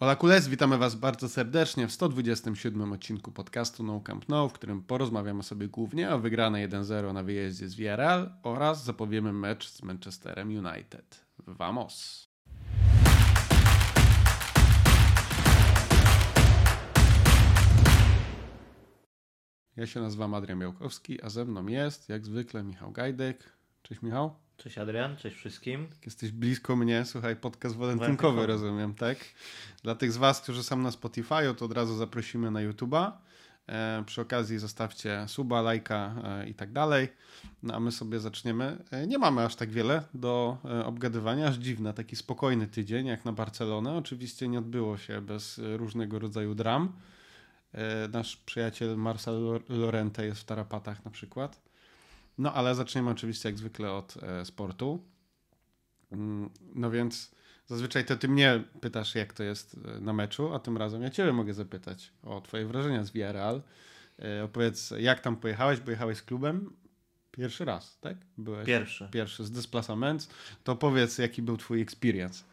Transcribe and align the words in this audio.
Hola 0.00 0.16
Kules, 0.16 0.48
witamy 0.48 0.78
Was 0.78 0.94
bardzo 0.94 1.28
serdecznie 1.28 1.86
w 1.86 1.92
127 1.92 2.92
odcinku 2.92 3.32
podcastu 3.32 3.82
No 3.82 4.00
Camp 4.00 4.28
No, 4.28 4.48
w 4.48 4.52
którym 4.52 4.82
porozmawiamy 4.82 5.42
sobie 5.42 5.68
głównie 5.68 6.10
o 6.10 6.18
wygranej 6.18 6.68
1-0 6.68 7.14
na 7.14 7.22
wyjeździe 7.22 7.68
z 7.68 7.74
Villarreal 7.74 8.32
oraz 8.42 8.84
zapowiemy 8.84 9.32
mecz 9.32 9.68
z 9.68 9.82
Manchesterem 9.82 10.48
United. 10.48 11.24
Vamos! 11.38 12.28
Ja 19.76 19.86
się 19.86 20.00
nazywam 20.00 20.34
Adrian 20.34 20.58
Białkowski, 20.58 21.22
a 21.22 21.28
ze 21.28 21.44
mną 21.44 21.66
jest, 21.66 22.08
jak 22.08 22.24
zwykle, 22.24 22.62
Michał 22.62 22.92
Gajdek. 22.92 23.52
Cześć 23.82 24.02
Michał. 24.02 24.43
Cześć 24.56 24.78
Adrian, 24.78 25.16
cześć 25.16 25.36
wszystkim. 25.36 25.88
Jesteś 26.04 26.30
blisko 26.30 26.76
mnie, 26.76 27.04
słuchaj, 27.04 27.36
podcast 27.36 27.76
walentynkowy, 27.76 28.46
rozumiem, 28.46 28.94
tak? 28.94 29.18
Dla 29.82 29.94
tych 29.94 30.12
z 30.12 30.16
Was, 30.16 30.40
którzy 30.40 30.62
są 30.62 30.76
na 30.76 30.90
Spotify, 30.90 31.54
to 31.56 31.64
od 31.64 31.72
razu 31.72 31.96
zaprosimy 31.96 32.50
na 32.50 32.60
YouTube'a. 32.60 33.12
E, 33.68 34.02
przy 34.06 34.20
okazji 34.20 34.58
zostawcie 34.58 35.24
suba, 35.28 35.62
lajka 35.62 36.14
e, 36.24 36.48
i 36.48 36.54
tak 36.54 36.72
dalej. 36.72 37.08
No 37.62 37.74
a 37.74 37.80
my 37.80 37.92
sobie 37.92 38.20
zaczniemy. 38.20 38.78
E, 38.90 39.06
nie 39.06 39.18
mamy 39.18 39.44
aż 39.44 39.56
tak 39.56 39.70
wiele 39.70 40.02
do 40.14 40.58
e, 40.64 40.84
obgadywania, 40.84 41.48
aż 41.48 41.56
dziwne, 41.56 41.94
taki 41.94 42.16
spokojny 42.16 42.66
tydzień 42.66 43.06
jak 43.06 43.24
na 43.24 43.32
Barcelonę. 43.32 43.96
Oczywiście 43.96 44.48
nie 44.48 44.58
odbyło 44.58 44.98
się 44.98 45.20
bez 45.20 45.58
e, 45.58 45.76
różnego 45.76 46.18
rodzaju 46.18 46.54
dram. 46.54 46.92
E, 47.72 48.08
nasz 48.08 48.36
przyjaciel 48.36 48.96
Marcel 48.96 49.60
Lorente 49.68 50.26
jest 50.26 50.40
w 50.40 50.44
tarapatach 50.44 51.04
na 51.04 51.10
przykład. 51.10 51.60
No 52.38 52.52
ale 52.52 52.74
zaczniemy 52.74 53.10
oczywiście 53.10 53.48
jak 53.48 53.58
zwykle 53.58 53.92
od 53.92 54.14
e, 54.22 54.44
sportu. 54.44 55.04
Mm, 56.12 56.50
No 56.74 56.90
więc 56.90 57.30
zazwyczaj 57.66 58.04
to 58.04 58.16
ty 58.16 58.28
mnie 58.28 58.64
pytasz, 58.80 59.14
jak 59.14 59.32
to 59.32 59.42
jest 59.42 59.76
e, 59.96 60.00
na 60.00 60.12
meczu, 60.12 60.54
a 60.54 60.58
tym 60.58 60.76
razem 60.76 61.02
ja 61.02 61.10
ciebie 61.10 61.32
mogę 61.32 61.54
zapytać 61.54 62.12
o 62.22 62.40
twoje 62.40 62.66
wrażenia 62.66 63.04
z 63.04 63.10
Villarreal. 63.10 63.62
E, 64.18 64.44
Opowiedz, 64.44 64.94
jak 64.98 65.20
tam 65.20 65.36
pojechałeś? 65.36 65.80
Pojechałeś 65.80 66.18
z 66.18 66.22
klubem 66.22 66.76
pierwszy 67.30 67.64
raz, 67.64 67.98
tak? 68.00 68.16
Byłeś 68.38 68.66
Pierwszy. 68.66 69.08
pierwszy 69.12 69.44
z 69.44 69.50
Desplacaments. 69.50 70.28
To 70.64 70.76
powiedz, 70.76 71.18
jaki 71.18 71.42
był 71.42 71.56
twój 71.56 71.80
experience. 71.80 72.44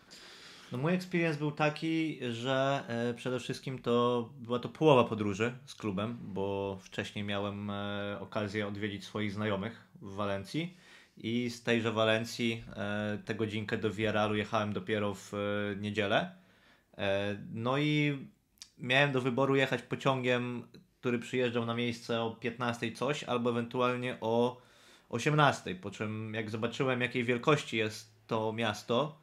No 0.72 0.77
mój 0.77 0.94
experience 0.94 1.39
był 1.39 1.52
taki, 1.52 2.19
że 2.31 2.83
e, 2.88 3.14
przede 3.14 3.39
wszystkim 3.39 3.80
to 3.80 4.30
była 4.39 4.59
to 4.59 4.69
połowa 4.69 5.03
podróży 5.03 5.53
z 5.66 5.75
klubem, 5.75 6.17
bo 6.22 6.78
wcześniej 6.81 7.25
miałem 7.25 7.69
e, 7.69 8.17
okazję 8.19 8.67
odwiedzić 8.67 9.05
swoich 9.05 9.31
znajomych 9.31 9.88
w 10.02 10.13
Walencji 10.13 10.78
i 11.17 11.50
z 11.50 11.63
tejże 11.63 11.91
Walencji 11.91 12.63
e, 12.75 13.17
tę 13.25 13.36
godzinkę 13.36 13.78
do 13.78 13.91
Villarrealu 13.91 14.36
jechałem 14.36 14.73
dopiero 14.73 15.13
w 15.16 15.31
niedzielę. 15.80 16.36
No 17.53 17.78
i 17.78 18.17
miałem 18.78 19.11
do 19.11 19.22
wyboru 19.22 19.56
jechać 19.56 19.81
pociągiem, 19.81 20.67
który 21.00 21.19
przyjeżdżał 21.19 21.66
na 21.66 21.73
miejsce 21.73 22.22
o 22.22 22.31
15 22.31 22.91
coś, 22.91 23.23
albo 23.23 23.50
ewentualnie 23.50 24.17
o 24.22 24.61
18. 25.09 25.75
Po 25.75 25.91
czym 25.91 26.33
jak 26.33 26.50
zobaczyłem 26.50 27.02
jakiej 27.02 27.23
wielkości 27.23 27.78
jest 27.78 28.28
to 28.28 28.53
miasto, 28.53 29.22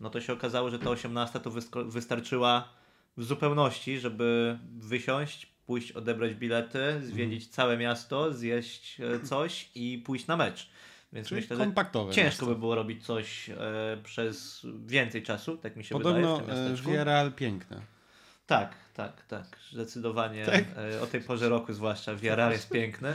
no 0.00 0.10
to 0.10 0.20
się 0.20 0.32
okazało, 0.32 0.70
że 0.70 0.78
ta 0.78 0.90
18 0.90 1.40
to 1.40 1.50
wystarczyła 1.84 2.68
w 3.16 3.24
zupełności, 3.24 3.98
żeby 3.98 4.58
wysiąść, 4.78 5.46
pójść 5.66 5.92
odebrać 5.92 6.34
bilety, 6.34 6.78
zwiedzić 7.02 7.48
całe 7.48 7.76
miasto, 7.76 8.32
zjeść 8.32 9.00
e, 9.00 9.20
coś 9.20 9.70
i 9.74 10.02
pójść 10.06 10.26
na 10.26 10.36
mecz. 10.36 10.70
Więc 11.12 11.28
Czyli 11.28 11.40
myślę, 11.40 11.56
że 11.56 11.64
ciężko 11.94 12.22
miasto. 12.22 12.46
by 12.46 12.56
było 12.56 12.74
robić 12.74 13.06
coś 13.06 13.50
e, 13.50 13.56
przez 14.04 14.66
więcej 14.86 15.22
czasu, 15.22 15.56
tak 15.56 15.76
mi 15.76 15.84
się 15.84 15.92
Podobno 15.92 16.36
wydaje 16.36 16.64
tym 16.64 16.74
e. 16.74 16.76
Villarreal 16.76 17.32
piękne. 17.32 17.95
Tak, 18.46 18.74
tak, 18.94 19.26
tak. 19.26 19.44
Zdecydowanie 19.72 20.46
Tak? 20.46 20.64
e, 20.94 21.00
o 21.02 21.06
tej 21.06 21.20
porze 21.20 21.48
roku 21.48 21.72
zwłaszcza 21.72 22.14
Villarreal 22.14 22.52
jest 22.52 22.70
piękny. 22.70 23.12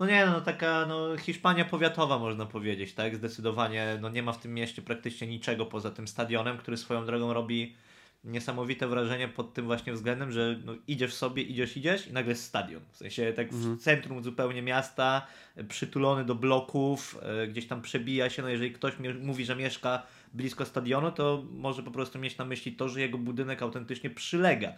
No 0.00 0.06
nie, 0.06 0.26
no 0.26 0.40
taka 0.40 0.86
no, 0.86 1.16
Hiszpania 1.16 1.64
powiatowa 1.64 2.18
można 2.18 2.46
powiedzieć, 2.46 2.94
tak? 2.94 3.16
Zdecydowanie 3.16 3.98
no, 4.00 4.08
nie 4.08 4.22
ma 4.22 4.32
w 4.32 4.38
tym 4.38 4.54
mieście 4.54 4.82
praktycznie 4.82 5.26
niczego 5.26 5.66
poza 5.66 5.90
tym 5.90 6.08
stadionem, 6.08 6.58
który 6.58 6.76
swoją 6.76 7.06
drogą 7.06 7.32
robi 7.32 7.76
niesamowite 8.24 8.86
wrażenie 8.88 9.28
pod 9.28 9.54
tym 9.54 9.64
właśnie 9.64 9.92
względem, 9.92 10.32
że 10.32 10.56
no, 10.64 10.74
idziesz 10.88 11.14
sobie, 11.14 11.42
idziesz, 11.42 11.76
idziesz 11.76 12.06
i 12.06 12.12
nagle 12.12 12.30
jest 12.30 12.44
stadion. 12.44 12.82
W 12.92 12.96
sensie 12.96 13.32
tak 13.32 13.52
w 13.52 13.78
centrum 13.78 14.22
zupełnie 14.22 14.62
miasta, 14.62 15.26
e, 15.56 15.64
przytulony 15.64 16.24
do 16.24 16.34
bloków, 16.34 17.18
e, 17.22 17.46
gdzieś 17.46 17.66
tam 17.66 17.82
przebija 17.82 18.30
się, 18.30 18.42
no 18.42 18.48
jeżeli 18.48 18.72
ktoś 18.72 18.94
mówi, 19.22 19.44
że 19.44 19.56
mieszka 19.56 20.02
blisko 20.34 20.64
stadionu, 20.64 21.12
to 21.12 21.44
może 21.50 21.82
po 21.82 21.90
prostu 21.90 22.18
mieć 22.18 22.38
na 22.38 22.44
myśli 22.44 22.72
to, 22.72 22.88
że 22.88 23.00
jego 23.00 23.18
budynek 23.18 23.62
autentycznie 23.62 24.10
przylega 24.10 24.72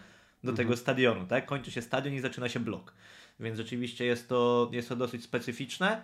do 0.44 0.52
tego 0.52 0.76
stadionu, 0.76 1.26
tak? 1.26 1.46
Kończy 1.46 1.70
się 1.70 1.82
stadion 1.82 2.14
i 2.14 2.20
zaczyna 2.20 2.48
się 2.48 2.60
blok. 2.60 2.94
Więc 3.40 3.56
rzeczywiście 3.56 4.04
jest 4.04 4.28
to, 4.28 4.70
jest 4.72 4.88
to 4.88 4.96
dosyć 4.96 5.24
specyficzne. 5.24 6.02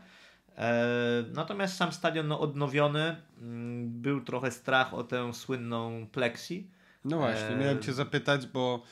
E, 0.56 1.24
natomiast 1.34 1.76
sam 1.76 1.92
stadion 1.92 2.28
no, 2.28 2.40
odnowiony, 2.40 3.16
mm, 3.40 4.02
był 4.02 4.20
trochę 4.20 4.50
strach 4.50 4.94
o 4.94 5.04
tę 5.04 5.34
słynną 5.34 6.06
plexi. 6.12 6.66
No 7.04 7.18
właśnie, 7.18 7.48
E, 7.48 7.56
miałem 7.56 7.82
cię 7.82 7.92
zapytać, 7.92 8.46
bo 8.46 8.82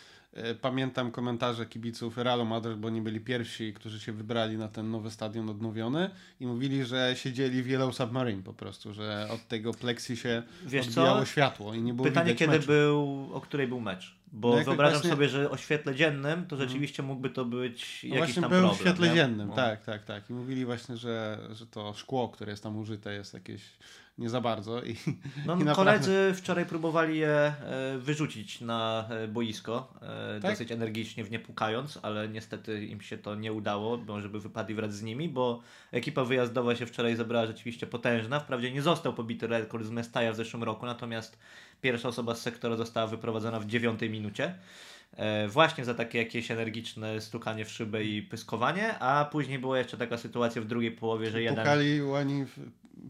pamiętam 0.60 1.10
komentarze 1.10 1.66
kibiców 1.66 2.18
Realu 2.18 2.44
Madryt, 2.44 2.78
bo 2.78 2.88
oni 2.88 3.00
byli 3.02 3.20
pierwsi, 3.20 3.72
którzy 3.72 4.00
się 4.00 4.12
wybrali 4.12 4.56
na 4.58 4.68
ten 4.68 4.90
nowy 4.90 5.10
stadion 5.10 5.48
odnowiony 5.50 6.10
i 6.40 6.46
mówili, 6.46 6.84
że 6.84 7.12
siedzieli 7.16 7.62
w 7.62 7.66
Yellow 7.66 7.94
Submarine 7.96 8.42
po 8.42 8.52
prostu, 8.54 8.94
że 8.94 9.28
od 9.30 9.48
tego 9.48 9.74
plexi 9.74 10.16
się 10.16 10.42
Wiesz 10.66 10.88
odbijało 10.88 11.20
co? 11.20 11.26
światło 11.26 11.74
i 11.74 11.82
nie 11.82 11.94
było 11.94 12.08
Pytanie, 12.08 12.34
kiedy 12.34 12.52
meczu. 12.52 12.66
był, 12.66 13.28
o 13.32 13.40
której 13.40 13.66
był 13.68 13.80
mecz. 13.80 14.16
Bo 14.34 14.56
No 14.56 14.64
wyobrażam 14.64 14.94
właśnie- 14.94 15.10
sobie, 15.10 15.28
że 15.28 15.50
o 15.50 15.56
świetle 15.56 15.94
dziennym 15.94 16.46
to 16.46 16.56
rzeczywiście 16.56 17.02
mógłby 17.02 17.30
to 17.30 17.44
być 17.44 18.06
No 18.08 18.16
jakiś 18.16 18.34
tam 18.34 18.42
był 18.42 18.50
problem. 18.50 18.74
w 18.74 18.80
świetle 18.80 19.08
nie? 19.08 19.14
dziennym, 19.14 19.48
No. 19.48 19.54
tak, 19.54 19.82
tak, 19.84 20.04
tak. 20.04 20.30
I 20.30 20.32
mówili 20.32 20.64
właśnie, 20.64 20.96
że, 20.96 21.38
że 21.52 21.66
to 21.66 21.94
szkło, 21.94 22.28
które 22.28 22.50
jest 22.50 22.62
tam 22.62 22.76
użyte 22.78 23.14
jest 23.14 23.34
jakieś 23.34 23.62
nie 24.22 24.30
za 24.30 24.40
bardzo 24.40 24.82
i, 24.82 24.96
No, 25.46 25.56
i 25.56 25.64
naprawdę... 25.64 25.74
koledzy 25.74 26.32
wczoraj 26.34 26.66
próbowali 26.66 27.18
je 27.18 27.28
e, 27.28 27.54
wyrzucić 27.98 28.60
na 28.60 29.08
e, 29.10 29.28
boisko, 29.28 29.94
e, 30.02 30.40
Tak? 30.40 30.50
dosyć 30.52 30.72
energicznie 30.72 31.24
w 31.24 31.30
nie 31.30 31.38
pukając, 31.38 31.98
ale 32.02 32.28
niestety 32.28 32.86
im 32.86 33.00
się 33.00 33.18
to 33.18 33.34
nie 33.34 33.52
udało, 33.52 33.98
bo 33.98 34.20
żeby 34.20 34.40
wypadli 34.40 34.74
wraz 34.74 34.94
z 34.94 35.02
nimi, 35.02 35.28
bo 35.28 35.60
ekipa 35.92 36.24
wyjazdowa 36.24 36.76
się 36.76 36.86
wczoraj 36.86 37.16
zebrała 37.16 37.46
rzeczywiście 37.46 37.86
potężna. 37.86 38.40
Wprawdzie 38.40 38.72
nie 38.72 38.82
został 38.82 39.12
pobity 39.14 39.46
rekord 39.46 39.84
z 39.84 39.90
Mestaja 39.90 40.32
w 40.32 40.36
zeszłym 40.36 40.62
roku, 40.62 40.86
natomiast 40.86 41.38
pierwsza 41.80 42.08
osoba 42.08 42.34
z 42.34 42.42
sektora 42.42 42.76
została 42.76 43.06
wyprowadzona 43.06 43.60
w 43.60 43.66
dziewiątej 43.66 44.10
minucie. 44.10 44.54
E, 45.16 45.48
właśnie 45.48 45.84
za 45.84 45.94
takie 45.94 46.18
jakieś 46.18 46.50
energiczne 46.50 47.20
stukanie 47.20 47.64
w 47.64 47.70
szybę 47.70 48.04
i 48.04 48.22
pyskowanie, 48.22 48.98
a 48.98 49.24
później 49.24 49.58
była 49.58 49.78
jeszcze 49.78 49.96
taka 49.96 50.18
sytuacja 50.18 50.62
w 50.62 50.64
drugiej 50.64 50.90
połowie, 50.90 51.30
że 51.30 51.42
jeden... 51.42 51.64
Pukali, 51.64 52.02
oni 52.02 52.44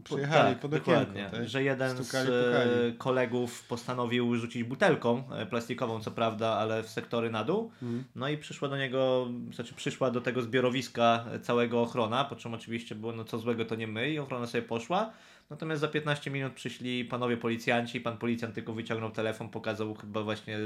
przyjechali 0.03 0.49
tak, 0.49 0.59
pod 0.59 0.73
okienko. 0.73 0.91
dokładnie, 0.91 1.29
tak? 1.31 1.49
że 1.49 1.63
jeden 1.63 2.03
Stukali, 2.03 2.27
z 2.27 2.29
e, 2.29 2.43
pukali. 2.43 2.97
kolegów 2.97 3.67
postanowił 3.67 4.35
rzucić 4.35 4.63
butelką 4.63 5.23
e, 5.31 5.45
plastikową, 5.45 5.99
co 5.99 6.11
prawda, 6.11 6.49
ale 6.49 6.83
w 6.83 6.89
sektory 6.89 7.31
na 7.31 7.43
dół. 7.43 7.71
Mhm. 7.81 8.03
No 8.15 8.29
i 8.29 8.37
przyszła 8.37 8.67
do 8.69 8.77
niego, 8.77 9.27
znaczy 9.53 9.73
przyszła 9.73 10.11
do 10.11 10.21
tego 10.21 10.41
zbiorowiska 10.41 11.25
całego 11.41 11.81
ochrona, 11.81 12.23
po 12.25 12.35
czym 12.35 12.53
oczywiście 12.53 12.95
było, 12.95 13.13
no 13.13 13.23
co 13.23 13.37
złego 13.37 13.65
to 13.65 13.75
nie 13.75 13.87
my 13.87 14.09
i 14.09 14.19
ochrona 14.19 14.47
sobie 14.47 14.61
poszła. 14.61 15.13
Natomiast 15.49 15.81
za 15.81 15.87
15 15.87 16.31
minut 16.31 16.53
przyszli 16.53 17.05
panowie 17.05 17.37
policjanci, 17.37 18.01
pan 18.01 18.17
policjant 18.17 18.55
tylko 18.55 18.73
wyciągnął 18.73 19.11
telefon, 19.11 19.49
pokazał 19.49 19.93
chyba 19.95 20.23
właśnie 20.23 20.57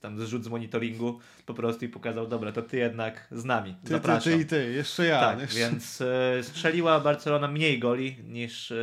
tam 0.00 0.18
zrzut 0.20 0.44
z 0.44 0.48
monitoringu 0.48 1.18
po 1.46 1.54
prostu 1.54 1.84
i 1.84 1.88
pokazał, 1.88 2.26
dobra, 2.26 2.52
to 2.52 2.62
ty 2.62 2.76
jednak 2.76 3.28
z 3.32 3.44
nami, 3.44 3.74
Ty, 3.74 3.86
ty, 3.86 3.92
zapraszam. 3.92 4.32
ty 4.32 4.38
i 4.40 4.46
ty, 4.46 4.72
jeszcze 4.72 5.06
ja. 5.06 5.20
Tak, 5.20 5.40
jeszcze... 5.40 5.58
więc 5.58 6.00
e, 6.00 6.42
strzeliła 6.42 7.00
Barcelona 7.00 7.48
mniej 7.48 7.78
goli 7.78 8.16
niż 8.24 8.70
e, 8.72 8.76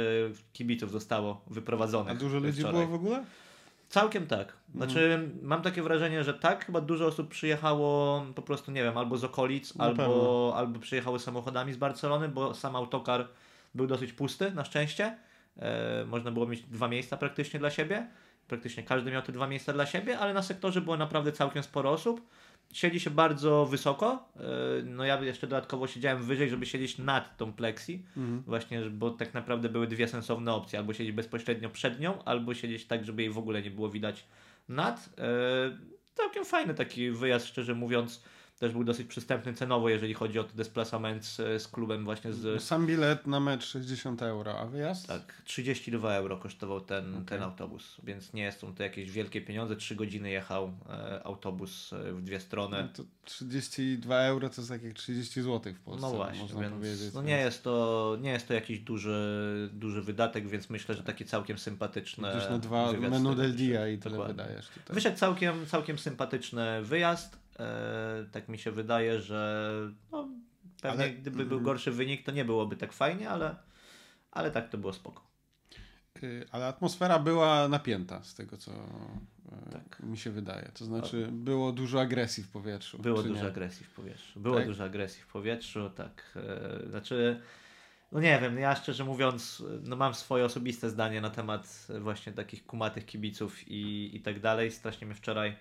kibiców 0.54 0.92
zostało 0.92 1.42
wyprowadzonych. 1.48 2.12
A 2.12 2.16
dużo 2.16 2.40
ludzi 2.40 2.60
wczoraj. 2.60 2.74
było 2.74 2.88
w 2.88 2.94
ogóle? 2.94 3.24
Całkiem 3.90 4.28
tak. 4.28 4.54
Znaczy, 4.76 5.04
Mhm. 5.14 5.40
mam 5.42 5.62
takie 5.62 5.82
wrażenie, 5.84 6.24
że 6.24 6.34
tak, 6.34 6.66
chyba 6.66 6.82
dużo 6.82 7.06
osób 7.06 7.30
przyjechało 7.30 8.26
po 8.36 8.42
prostu, 8.42 8.72
nie 8.72 8.84
wiem, 8.84 8.98
albo 8.98 9.18
z 9.18 9.24
okolic, 9.24 9.74
pewno. 9.74 9.86
albo, 9.86 10.54
albo 10.58 10.80
przyjechały 10.80 11.20
samochodami 11.20 11.74
z 11.74 11.78
Barcelony, 11.78 12.30
bo 12.30 12.54
sam 12.54 12.76
autokar 12.76 13.28
był 13.76 13.88
dosyć 13.88 14.14
pusty, 14.14 14.52
na 14.52 14.66
szczęście. 14.66 15.18
E, 15.60 16.06
można 16.06 16.32
było 16.32 16.48
mieć 16.48 16.62
dwa 16.62 16.88
miejsca 16.88 17.18
praktycznie 17.18 17.60
dla 17.60 17.70
siebie. 17.70 18.08
Praktycznie 18.48 18.84
każdy 18.84 19.12
miał 19.12 19.22
te 19.22 19.32
dwa 19.32 19.48
miejsca 19.48 19.74
dla 19.74 19.86
siebie, 19.86 20.20
ale 20.20 20.34
na 20.34 20.42
sektorze 20.42 20.82
było 20.82 20.98
naprawdę 20.98 21.32
całkiem 21.32 21.64
sporo 21.64 21.92
osób. 21.92 22.28
Siedzi 22.74 23.00
się 23.00 23.10
bardzo 23.10 23.66
wysoko. 23.66 24.30
E, 24.36 24.40
no 24.84 25.06
ja 25.06 25.22
jeszcze 25.22 25.48
dodatkowo 25.48 25.88
siedziałem 25.88 26.24
wyżej, 26.24 26.50
żeby 26.50 26.66
siedzieć 26.66 26.98
nad 26.98 27.38
tą 27.38 27.54
plexi. 27.54 28.06
Mhm. 28.18 28.42
Właśnie, 28.42 28.82
bo 28.82 29.12
tak 29.12 29.34
naprawdę 29.34 29.70
były 29.70 29.88
dwie 29.88 30.08
sensowne 30.08 30.54
opcje. 30.54 30.80
Albo 30.80 30.94
siedzieć 30.94 31.16
bezpośrednio 31.16 31.70
przed 31.70 32.00
nią, 32.00 32.24
albo 32.24 32.54
siedzieć 32.54 32.86
tak, 32.86 33.06
żeby 33.06 33.22
jej 33.22 33.32
w 33.32 33.38
ogóle 33.38 33.62
nie 33.62 33.72
było 33.72 33.90
widać 33.90 34.26
nad. 34.70 35.10
E, 35.18 35.78
całkiem 36.14 36.46
fajny 36.46 36.74
taki 36.74 37.12
wyjazd, 37.12 37.48
szczerze 37.48 37.76
mówiąc. 37.76 38.24
Też 38.60 38.72
był 38.72 38.84
dosyć 38.84 39.08
przystępny 39.08 39.54
cenowo, 39.54 39.90
jeżeli 39.90 40.14
chodzi 40.14 40.40
o 40.40 40.44
desplacement 40.44 41.26
z, 41.26 41.62
z 41.62 41.68
klubem 41.68 42.06
właśnie 42.06 42.34
z... 42.34 42.64
Sam 42.64 42.88
bilet 42.88 43.28
na 43.28 43.40
mecz 43.40 43.66
60 43.66 44.22
euro, 44.22 44.60
a 44.60 44.66
wyjazd? 44.66 45.08
Tak, 45.08 45.42
32 45.46 46.14
euro 46.14 46.38
kosztował 46.38 46.82
ten, 46.82 47.14
okay. 47.14 47.26
ten 47.26 47.44
autobus, 47.44 47.98
więc 48.04 48.34
nie 48.34 48.52
są 48.52 48.76
to 48.76 48.84
jakieś 48.84 49.12
wielkie 49.12 49.42
pieniądze. 49.42 49.76
3 49.76 49.96
godziny 49.96 50.30
jechał 50.30 50.72
e, 50.90 51.22
autobus 51.24 51.94
e, 51.94 52.14
w 52.14 52.22
dwie 52.22 52.40
strony. 52.40 52.78
No 52.82 53.04
to 53.04 53.04
32 53.26 54.20
euro 54.20 54.50
to 54.50 54.62
jest 54.62 54.70
tak 54.70 54.84
jak 54.84 54.94
30 54.94 55.42
zł 55.42 55.74
w 55.74 55.80
Polsce, 55.80 56.08
no 56.08 56.14
właśnie, 56.14 56.42
można 56.42 56.62
więc, 56.62 56.74
powiedzieć. 56.74 57.14
No 57.14 57.22
nie 57.22 57.38
jest, 57.38 57.64
to, 57.64 58.18
nie 58.22 58.32
jest 58.32 58.48
to 58.48 58.54
jakiś 58.54 58.80
duży, 58.80 59.70
duży 59.74 60.02
wydatek, 60.02 60.48
więc 60.48 60.70
myślę, 60.70 60.96
że 60.96 61.04
takie 61.04 61.26
całkiem 61.26 61.58
sympatyczne. 61.58 62.36
Gdzieś 62.38 62.50
na 62.50 62.60
dwa 62.60 62.92
menu 62.92 63.36
del 63.36 63.56
dia 63.56 63.88
i 63.88 63.98
tyle 63.98 64.18
Dokładnie. 64.18 64.44
wydajesz 64.44 64.68
tutaj. 64.68 64.96
Wyszedł 64.96 65.18
całkiem, 65.18 65.66
całkiem 65.66 66.00
sympatyczny 66.00 66.82
wyjazd. 66.84 67.45
E, 67.60 68.26
tak 68.32 68.50
mi 68.50 68.58
się 68.58 68.72
wydaje, 68.72 69.22
że 69.22 69.72
no, 70.12 70.30
pewnie 70.82 71.04
ale, 71.04 71.14
gdyby 71.14 71.38
mm, 71.38 71.50
był 71.50 71.62
gorszy 71.62 71.92
wynik, 71.92 72.24
to 72.24 72.32
nie 72.32 72.46
byłoby 72.46 72.76
tak 72.76 72.94
fajnie, 72.94 73.30
ale, 73.30 73.56
ale 74.32 74.52
tak 74.52 74.70
to 74.70 74.78
było 74.78 74.94
spoko. 74.94 75.26
Y, 76.24 76.46
ale 76.52 76.68
atmosfera 76.68 77.20
była 77.20 77.68
napięta 77.68 78.24
z 78.24 78.36
tego, 78.36 78.58
co 78.58 78.72
e, 78.72 79.72
tak. 79.72 80.00
mi 80.00 80.18
się 80.18 80.32
wydaje. 80.32 80.72
To 80.74 80.86
znaczy, 80.86 81.30
było 81.32 81.72
dużo 81.72 82.02
agresji 82.02 82.44
w 82.44 82.50
powietrzu. 82.50 83.00
Było 83.00 83.24
dużo 83.24 83.44
nie? 83.44 83.48
agresji 83.48 83.86
w 83.86 83.90
powietrzu. 83.90 84.40
Było 84.40 84.58
tak? 84.58 84.68
dużo 84.68 84.84
agresji 84.84 85.22
w 85.24 85.28
powietrzu, 85.28 85.90
tak. 85.90 86.38
E, 86.86 86.90
znaczy, 86.90 87.42
no 88.12 88.20
nie 88.20 88.40
wiem, 88.42 88.60
ja 88.60 88.76
szczerze 88.76 89.04
mówiąc, 89.04 89.64
no 89.84 89.96
mam 89.96 90.14
swoje 90.14 90.46
osobiste 90.46 90.90
zdanie 90.90 91.22
na 91.22 91.30
temat 91.30 91.88
właśnie 92.00 92.34
takich 92.34 92.66
kumatych 92.66 93.06
kibiców 93.06 93.68
i, 93.68 94.16
i 94.16 94.22
tak 94.22 94.40
dalej. 94.40 94.72
Strasznie 94.72 95.08
mnie 95.08 95.16
wczoraj 95.16 95.56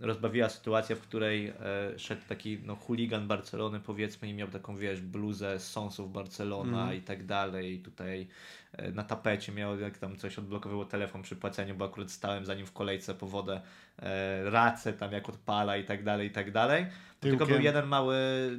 rozbawiła 0.00 0.48
sytuacja, 0.48 0.96
w 0.96 1.00
której 1.00 1.48
e, 1.48 1.54
szedł 1.98 2.22
taki 2.28 2.58
no, 2.64 2.76
chuligan 2.76 3.28
Barcelony 3.28 3.80
powiedzmy 3.80 4.28
i 4.28 4.34
miał 4.34 4.48
taką, 4.48 4.76
wiesz, 4.76 5.00
bluzę 5.00 5.60
z 5.60 5.70
Sonsów 5.70 6.12
Barcelona 6.12 6.82
mm. 6.82 6.96
i 6.96 7.00
tak 7.00 7.26
dalej. 7.26 7.74
I 7.74 7.78
tutaj 7.78 8.28
e, 8.72 8.92
na 8.92 9.04
tapecie 9.04 9.52
miał, 9.52 9.78
jak 9.78 9.98
tam 9.98 10.16
coś 10.16 10.38
odblokowało 10.38 10.84
telefon 10.84 11.22
przy 11.22 11.36
płaceniu, 11.36 11.74
bo 11.74 11.84
akurat 11.84 12.10
stałem 12.10 12.46
za 12.46 12.54
nim 12.54 12.66
w 12.66 12.72
kolejce 12.72 13.14
po 13.14 13.26
wodę, 13.26 13.60
e, 13.98 14.50
racę 14.50 14.92
tam 14.92 15.12
jak 15.12 15.28
odpala 15.28 15.76
i 15.76 15.84
tak 15.84 16.04
dalej, 16.04 16.28
i 16.28 16.30
tak 16.30 16.52
dalej. 16.52 16.86
Tylko 17.20 17.46
był 17.46 17.60
jeden 17.60 17.86
mały 17.86 18.16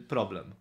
problem. 0.07 0.53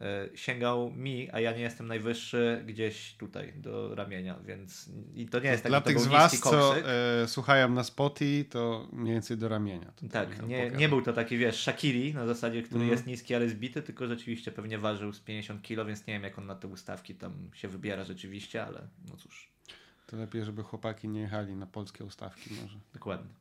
E, 0.00 0.28
sięgał 0.34 0.90
mi, 0.90 1.30
a 1.32 1.40
ja 1.40 1.52
nie 1.52 1.60
jestem 1.60 1.86
najwyższy, 1.86 2.62
gdzieś 2.66 3.14
tutaj 3.14 3.52
do 3.56 3.94
ramienia, 3.94 4.38
więc 4.44 4.90
i 5.14 5.26
to 5.26 5.40
nie 5.40 5.50
jest 5.50 5.62
tak, 5.62 5.72
Dla 5.72 5.80
tych 5.80 6.00
z 6.00 6.06
Was, 6.06 6.40
co 6.40 6.76
e, 6.78 7.28
słuchają 7.28 7.68
na 7.68 7.84
spoty, 7.84 8.44
to 8.50 8.88
mniej 8.92 9.12
więcej 9.12 9.36
do 9.36 9.48
ramienia. 9.48 9.92
tak, 10.10 10.46
nie, 10.46 10.70
nie 10.70 10.88
był 10.88 11.02
to 11.02 11.12
taki, 11.12 11.38
wiesz, 11.38 11.62
Shakiri 11.62 12.14
na 12.14 12.26
zasadzie, 12.26 12.62
który 12.62 12.80
mm. 12.80 12.92
jest 12.92 13.06
niski, 13.06 13.34
ale 13.34 13.48
zbity, 13.48 13.82
tylko 13.82 14.06
rzeczywiście 14.06 14.52
pewnie 14.52 14.78
ważył 14.78 15.12
z 15.12 15.20
50 15.20 15.62
kg, 15.62 15.86
więc 15.86 16.06
nie 16.06 16.14
wiem, 16.14 16.22
jak 16.22 16.38
on 16.38 16.46
na 16.46 16.54
te 16.54 16.68
ustawki 16.68 17.14
tam 17.14 17.50
się 17.54 17.68
wybiera 17.68 18.04
rzeczywiście, 18.04 18.64
ale 18.64 18.88
no 19.10 19.16
cóż. 19.16 19.48
To 20.06 20.16
lepiej, 20.16 20.44
żeby 20.44 20.62
chłopaki 20.62 21.08
nie 21.08 21.20
jechali 21.20 21.56
na 21.56 21.66
polskie 21.66 22.04
ustawki 22.04 22.54
może. 22.62 22.78
Dokładnie. 22.94 23.34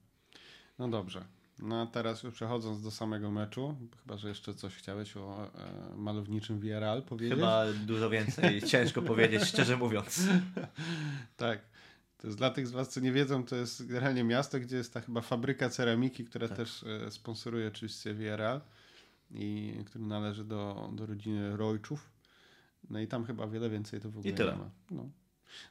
No 0.79 0.87
dobrze. 0.87 1.25
No 1.59 1.81
a 1.81 1.85
teraz 1.85 2.23
już 2.23 2.33
przechodząc 2.33 2.81
do 2.81 2.91
samego 2.91 3.31
meczu, 3.31 3.75
chyba, 4.01 4.17
że 4.17 4.29
jeszcze 4.29 4.53
coś 4.53 4.75
chciałeś 4.75 5.17
o 5.17 5.45
e, 5.45 5.95
malowniczym 5.95 6.59
VRL 6.59 7.01
powiedzieć? 7.01 7.35
Chyba 7.35 7.65
dużo 7.85 8.09
więcej, 8.09 8.61
ciężko 8.71 9.01
powiedzieć, 9.01 9.43
szczerze 9.43 9.77
mówiąc. 9.77 10.27
tak. 11.37 11.59
To 12.17 12.27
jest 12.27 12.37
dla 12.37 12.49
tych 12.49 12.67
z 12.67 12.71
Was, 12.71 12.89
co 12.89 12.99
nie 12.99 13.11
wiedzą, 13.11 13.45
to 13.45 13.55
jest 13.55 13.87
generalnie 13.87 14.23
miasto, 14.23 14.59
gdzie 14.59 14.77
jest 14.77 14.93
ta 14.93 15.01
chyba 15.01 15.21
fabryka 15.21 15.69
ceramiki, 15.69 16.25
która 16.25 16.47
tak. 16.47 16.57
też 16.57 16.83
e, 16.83 17.11
sponsoruje 17.11 17.67
oczywiście 17.67 18.13
VRL 18.13 18.61
i 19.31 19.73
który 19.85 20.05
należy 20.05 20.43
do, 20.43 20.89
do 20.93 21.05
rodziny 21.05 21.57
Rojczów. 21.57 22.09
No 22.89 22.99
i 22.99 23.07
tam 23.07 23.25
chyba 23.25 23.47
wiele 23.47 23.69
więcej 23.69 24.01
to 24.01 24.11
w 24.11 24.17
ogóle 24.17 24.33
I 24.33 24.35
tyle. 24.37 24.51
nie 24.51 24.57
ma. 24.57 24.69
No. 24.91 25.09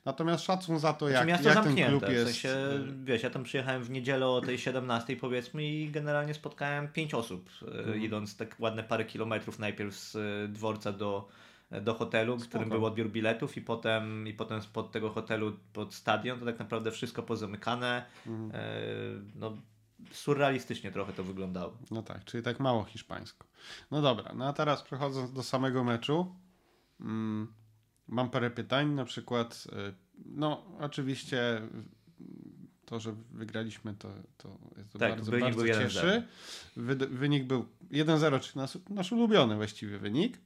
Natomiast 0.05 0.45
szacun 0.45 0.79
za 0.79 0.93
to, 0.93 1.09
znaczy, 1.09 1.15
jak, 1.15 1.29
miasto 1.29 1.49
jak 1.49 1.65
ten 1.65 1.89
klub 1.89 2.09
jest. 2.09 2.23
W 2.23 2.25
sensie, 2.25 2.57
wiesz, 3.05 3.23
ja 3.23 3.31
tam 3.31 3.43
przyjechałem 3.43 3.85
w 3.85 3.91
niedzielę 3.91 4.27
o 4.27 4.41
tej 4.41 4.59
17 4.59 5.17
powiedzmy 5.17 5.65
i 5.65 5.91
generalnie 5.91 6.35
spotkałem 6.35 6.89
pięć 6.89 7.15
osób, 7.15 7.51
mhm. 7.63 8.03
idąc 8.03 8.37
tak 8.37 8.57
ładne 8.59 8.85
parę 8.85 9.05
kilometrów 9.05 9.59
najpierw 9.59 9.97
z 9.97 10.17
e, 10.17 10.49
dworca 10.49 10.93
do, 10.93 11.29
do 11.71 11.95
hotelu, 11.95 12.37
w 12.37 12.49
którym 12.49 12.69
był 12.69 12.87
odbiór 12.87 13.11
biletów 13.11 13.57
i 13.57 13.61
potem, 13.61 14.29
i 14.29 14.35
potem 14.35 14.63
spod 14.63 14.93
tego 14.93 15.11
hotelu 15.11 15.57
pod 15.73 15.95
stadion, 15.95 16.41
to 16.41 16.47
tak 16.47 16.59
naprawdę 16.59 16.91
wszystko 16.91 17.23
pozamykane. 17.23 18.05
E, 18.53 18.73
no, 19.35 19.57
surrealistycznie 20.13 20.93
trochę 20.93 21.13
to 21.13 21.25
wyglądało. 21.25 21.77
No 21.91 22.03
tak, 22.03 22.25
czyli 22.25 22.43
tak 22.43 22.61
mało 22.61 22.85
hiszpańsko. 22.85 23.47
No 23.91 24.03
dobra, 24.03 24.33
no 24.35 24.49
a 24.49 24.53
teraz 24.53 24.83
przechodząc 24.83 25.33
do 25.33 25.43
samego 25.43 25.85
meczu. 25.85 26.35
Mm, 27.01 27.53
Mam 28.09 28.31
parę 28.31 28.51
pytań, 28.51 28.91
na 28.91 29.05
przykład, 29.05 29.67
y, 29.89 29.95
no 30.27 30.67
oczywiście 30.81 31.63
to, 32.85 33.01
że 33.01 33.15
wygraliśmy, 33.33 33.95
to, 33.95 34.09
to, 34.37 34.59
to 34.93 34.99
tak, 34.99 35.11
bardzo, 35.11 35.33
bardzo 35.33 35.67
cieszy. 35.67 36.23
Wy, 36.77 36.95
wynik 36.97 37.45
był 37.45 37.67
1-0, 37.91 38.41
czyli 38.41 38.57
nasz, 38.57 38.79
nasz 38.91 39.13
ulubiony 39.13 39.57
właściwie 39.57 39.99
wynik. 39.99 40.39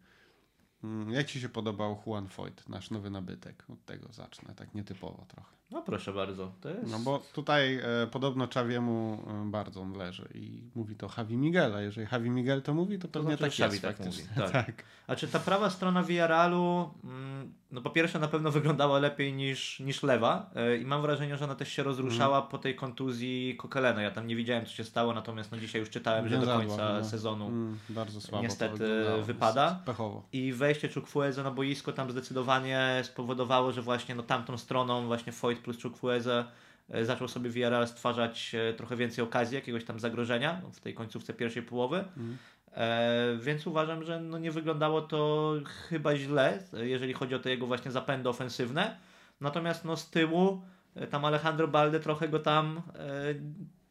Mm, 0.84 1.10
jak 1.10 1.26
Ci 1.26 1.40
się 1.40 1.48
podobał 1.48 2.02
Juan 2.06 2.28
Foyt, 2.28 2.68
nasz 2.68 2.90
nowy 2.90 3.10
nabytek? 3.10 3.64
Od 3.68 3.84
tego 3.84 4.12
zacznę, 4.12 4.54
tak 4.54 4.74
nietypowo 4.74 5.26
trochę. 5.28 5.57
No 5.70 5.82
proszę 5.82 6.12
bardzo. 6.12 6.52
To 6.60 6.68
jest... 6.68 6.90
No 6.90 6.98
bo 6.98 7.22
tutaj 7.32 7.76
e, 7.76 8.06
podobno 8.10 8.46
Czawiemu 8.46 9.18
e, 9.46 9.50
bardzo 9.50 9.80
on 9.80 9.92
leży 9.92 10.28
i 10.34 10.62
mówi 10.74 10.96
to 10.96 11.08
Javi 11.18 11.36
Miguel, 11.36 11.74
a 11.74 11.80
jeżeli 11.80 12.06
Javi 12.12 12.30
Miguel 12.30 12.62
to 12.62 12.74
mówi, 12.74 12.98
to 12.98 13.08
pewnie 13.08 13.36
to 13.36 13.36
znaczy, 13.36 13.62
tak 13.62 13.72
jest 13.72 13.82
tak 13.82 14.00
mówi. 14.00 14.22
Tak. 14.36 14.50
tak. 14.66 14.84
A 15.06 15.16
czy 15.16 15.28
ta 15.28 15.38
prawa 15.38 15.70
strona 15.70 16.02
Villarrealu, 16.02 16.90
mm, 17.04 17.52
no 17.70 17.80
po 17.80 17.90
pierwsze 17.90 18.18
na 18.18 18.28
pewno 18.28 18.50
wyglądała 18.50 18.98
lepiej 18.98 19.32
niż, 19.32 19.80
niż 19.80 20.02
lewa 20.02 20.50
e, 20.54 20.76
i 20.76 20.84
mam 20.84 21.02
wrażenie, 21.02 21.36
że 21.36 21.44
ona 21.44 21.54
też 21.54 21.72
się 21.72 21.82
rozruszała 21.82 22.38
mm. 22.38 22.50
po 22.50 22.58
tej 22.58 22.74
kontuzji 22.76 23.56
Kokelena. 23.56 24.02
Ja 24.02 24.10
tam 24.10 24.26
nie 24.26 24.36
widziałem 24.36 24.66
co 24.66 24.72
się 24.72 24.84
stało, 24.84 25.14
natomiast 25.14 25.52
no 25.52 25.58
dzisiaj 25.58 25.80
już 25.80 25.90
czytałem, 25.90 26.28
że 26.28 26.38
do 26.38 26.46
końca 26.46 26.98
no. 26.98 27.04
sezonu 27.04 27.46
mm, 27.46 27.78
bardzo 27.88 28.20
słabo 28.20 28.44
niestety 28.44 29.04
wypada. 29.22 29.80
Pechowo. 29.84 30.22
I 30.32 30.52
wejście 30.52 30.88
Czukfueze 30.88 31.42
na 31.42 31.50
boisko 31.50 31.92
tam 31.92 32.10
zdecydowanie 32.10 33.00
spowodowało, 33.02 33.72
że 33.72 33.82
właśnie 33.82 34.14
no 34.14 34.22
tamtą 34.22 34.58
stroną 34.58 35.06
właśnie 35.06 35.32
Foyt 35.32 35.57
plus 35.58 35.82
Chukwueze 35.82 36.44
zaczął 37.02 37.28
sobie 37.28 37.50
Villarreal 37.50 37.88
stwarzać 37.88 38.54
e, 38.54 38.74
trochę 38.74 38.96
więcej 38.96 39.24
okazji, 39.24 39.54
jakiegoś 39.54 39.84
tam 39.84 40.00
zagrożenia 40.00 40.62
w 40.72 40.80
tej 40.80 40.94
końcówce 40.94 41.34
pierwszej 41.34 41.62
połowy. 41.62 42.04
Mm. 42.16 42.36
E, 42.72 43.36
więc 43.40 43.66
uważam, 43.66 44.04
że 44.04 44.20
no 44.20 44.38
nie 44.38 44.50
wyglądało 44.50 45.02
to 45.02 45.52
chyba 45.88 46.16
źle, 46.16 46.62
jeżeli 46.72 47.12
chodzi 47.12 47.34
o 47.34 47.38
te 47.38 47.50
jego 47.50 47.66
właśnie 47.66 47.90
zapędy 47.90 48.28
ofensywne. 48.28 48.96
Natomiast 49.40 49.84
no 49.84 49.96
z 49.96 50.10
tyłu 50.10 50.62
e, 50.94 51.06
tam 51.06 51.24
Alejandro 51.24 51.68
Balde 51.68 52.00
trochę 52.00 52.28
go 52.28 52.38
tam 52.38 52.82
e, 52.94 53.34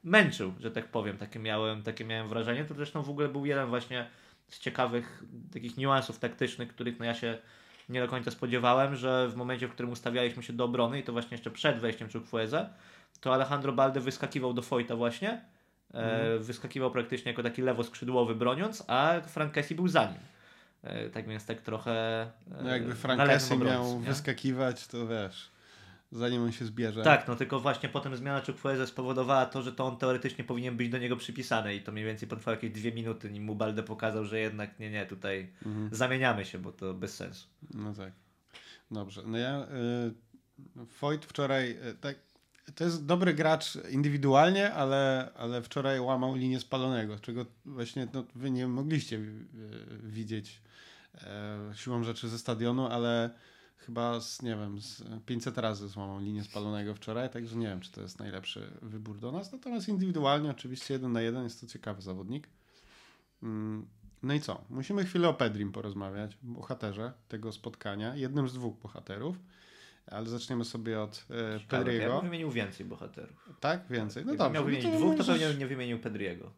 męczył, 0.03 0.53
że 0.59 0.71
tak 0.71 0.91
powiem. 0.91 1.17
Takie 1.17 1.39
miałem, 1.39 1.83
takie 1.83 2.05
miałem 2.05 2.29
wrażenie. 2.29 2.65
To 2.65 2.73
zresztą 2.73 3.03
w 3.03 3.09
ogóle 3.09 3.29
był 3.29 3.45
jeden 3.45 3.69
właśnie 3.69 4.07
z 4.47 4.59
ciekawych 4.59 5.23
takich 5.53 5.77
niuansów 5.77 6.19
taktycznych, 6.19 6.69
których 6.69 6.99
no 6.99 7.05
ja 7.05 7.13
się 7.13 7.37
nie 7.89 8.01
do 8.01 8.07
końca 8.07 8.31
spodziewałem, 8.31 8.95
że 8.95 9.27
w 9.29 9.35
momencie, 9.35 9.67
w 9.67 9.71
którym 9.71 9.91
ustawialiśmy 9.91 10.43
się 10.43 10.53
do 10.53 10.63
obrony 10.65 10.99
i 10.99 11.03
to 11.03 11.11
właśnie 11.11 11.35
jeszcze 11.35 11.51
przed 11.51 11.79
wejściem 11.79 12.09
Chukwueze, 12.11 12.69
to 13.21 13.33
Alejandro 13.33 13.73
Balde 13.73 13.99
wyskakiwał 13.99 14.53
do 14.53 14.61
Foyta 14.61 14.95
właśnie, 14.95 15.41
mm. 15.93 16.43
wyskakiwał 16.43 16.91
praktycznie 16.91 17.31
jako 17.31 17.43
taki 17.43 17.61
lewoskrzydłowy 17.61 18.35
broniąc, 18.35 18.83
a 18.87 19.21
Frank 19.21 19.53
Kessie 19.53 19.75
był 19.75 19.87
za 19.87 20.05
nim. 20.05 20.19
E, 20.83 21.09
tak 21.09 21.27
więc 21.27 21.45
tak 21.45 21.61
trochę. 21.61 22.21
E, 22.21 22.63
no 22.63 22.69
jakby 22.69 22.95
Frank 22.95 23.29
Kessie 23.29 23.57
miał 23.57 23.99
nie? 23.99 24.05
wyskakiwać, 24.05 24.87
to 24.87 25.07
wiesz 25.07 25.56
zanim 26.11 26.43
on 26.43 26.51
się 26.51 26.65
zbierze. 26.65 27.03
Tak, 27.03 27.27
no 27.27 27.35
tylko 27.35 27.59
właśnie 27.59 27.89
potem 27.89 28.17
zmiana 28.17 28.41
Chukwueze 28.41 28.87
spowodowała 28.87 29.45
to, 29.45 29.61
że 29.61 29.73
to 29.73 29.85
on 29.85 29.97
teoretycznie 29.97 30.43
powinien 30.43 30.77
być 30.77 30.89
do 30.89 30.97
niego 30.97 31.15
przypisany 31.15 31.75
i 31.75 31.81
to 31.81 31.91
mniej 31.91 32.05
więcej 32.05 32.27
potrwało 32.27 32.55
jakieś 32.55 32.71
dwie 32.71 32.91
minuty, 32.91 33.31
nim 33.31 33.43
mu 33.43 33.55
Balde 33.55 33.83
pokazał, 33.83 34.25
że 34.25 34.39
jednak 34.39 34.79
nie, 34.79 34.91
nie, 34.91 35.05
tutaj 35.05 35.53
mhm. 35.65 35.89
zamieniamy 35.91 36.45
się, 36.45 36.59
bo 36.59 36.71
to 36.71 36.93
bez 36.93 37.15
sensu. 37.15 37.47
No 37.73 37.93
tak. 37.93 38.11
Dobrze. 38.91 39.21
No 39.25 39.37
ja 39.37 39.67
y, 40.77 40.85
Foyt 40.85 41.25
wczoraj 41.25 41.71
y, 41.71 41.95
tak 42.01 42.15
to 42.75 42.83
jest 42.83 43.05
dobry 43.05 43.33
gracz 43.33 43.77
indywidualnie, 43.89 44.73
ale, 44.73 45.31
ale 45.35 45.61
wczoraj 45.61 45.99
łamał 45.99 46.35
linię 46.35 46.59
spalonego, 46.59 47.19
czego 47.19 47.45
właśnie 47.65 48.07
no, 48.13 48.23
wy 48.35 48.51
nie 48.51 48.67
mogliście 48.67 49.15
y, 49.15 49.39
widzieć 50.03 50.61
e, 51.13 51.57
siłą 51.75 52.03
rzeczy 52.03 52.29
ze 52.29 52.39
stadionu, 52.39 52.87
ale 52.87 53.29
chyba 53.77 54.19
z, 54.19 54.41
nie 54.41 54.55
wiem, 54.55 54.81
z 54.81 55.03
500 55.25 55.57
razy 55.57 55.87
złamał 55.87 56.19
linię 56.19 56.43
spalonego 56.43 56.95
wczoraj, 56.95 57.29
także 57.29 57.55
nie 57.55 57.67
wiem, 57.67 57.79
czy 57.79 57.91
to 57.91 58.01
jest 58.01 58.19
najlepszy 58.19 58.71
wybór 58.81 59.19
do 59.19 59.31
nas. 59.31 59.51
Natomiast 59.51 59.87
indywidualnie 59.87 60.51
oczywiście 60.51 60.93
jeden 60.93 61.11
na 61.11 61.21
jeden 61.21 61.43
jest 61.43 61.61
to 61.61 61.67
ciekawy 61.67 62.01
zawodnik. 62.01 62.49
Mm, 63.43 63.87
no 64.23 64.33
i 64.33 64.39
co? 64.39 64.61
Musimy 64.69 65.05
chwilę 65.05 65.29
o 65.29 65.33
Pedrim 65.33 65.71
porozmawiać, 65.71 66.37
bohaterze 66.41 67.13
tego 67.27 67.51
spotkania, 67.51 68.15
jednym 68.15 68.49
z 68.49 68.53
dwóch 68.53 68.77
bohaterów. 68.79 69.39
Ale 70.11 70.25
zaczniemy 70.25 70.65
sobie 70.65 71.01
od 71.01 71.11
e, 71.11 71.59
Ciekawe, 71.59 71.59
Ja 71.59 71.59
Pedriego. 71.67 72.13
bym 72.13 72.21
wymienił 72.21 72.51
więcej 72.51 72.85
bohaterów. 72.85 73.49
Tak? 73.59 73.81
Więcej? 73.89 74.25
No 74.25 74.35
dobrze. 74.35 74.53
miał 74.53 74.63
no 74.63 74.65
wymienić 74.65 74.91
to 74.91 74.97
dwóch, 74.97 75.17
to 75.17 75.23
pewnie 75.23 75.53
nie 75.53 75.67
wymienił 75.67 75.99
Pedriego. 75.99 76.51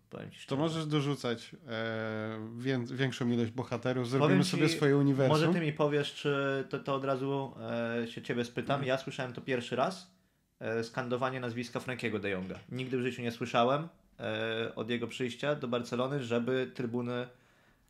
To 0.47 0.57
możesz 0.57 0.85
dorzucać 0.85 1.55
e, 1.67 2.49
wię, 2.57 2.85
większą 2.85 3.29
ilość 3.29 3.51
bohaterów, 3.51 4.09
zrobimy 4.09 4.29
Powiem 4.29 4.43
ci, 4.43 4.49
sobie 4.49 4.69
swoje 4.69 4.97
uniwersum. 4.97 5.37
Może 5.37 5.53
ty 5.53 5.65
mi 5.65 5.73
powiesz, 5.73 6.13
czy 6.13 6.65
to, 6.69 6.79
to 6.79 6.95
od 6.95 7.05
razu 7.05 7.53
e, 8.01 8.07
się 8.07 8.21
ciebie 8.21 8.45
spytam. 8.45 8.75
Mhm. 8.75 8.87
Ja 8.87 8.97
słyszałem 8.97 9.33
to 9.33 9.41
pierwszy 9.41 9.75
raz. 9.75 10.19
E, 10.59 10.83
skandowanie 10.83 11.39
nazwiska 11.39 11.79
Frankiego 11.79 12.19
de 12.19 12.29
Jonga. 12.29 12.59
Nigdy 12.71 12.97
w 12.97 13.01
życiu 13.01 13.21
nie 13.21 13.31
słyszałem 13.31 13.87
e, 14.19 14.75
od 14.75 14.89
jego 14.89 15.07
przyjścia 15.07 15.55
do 15.55 15.67
Barcelony, 15.67 16.23
żeby 16.23 16.71
trybuny 16.73 17.27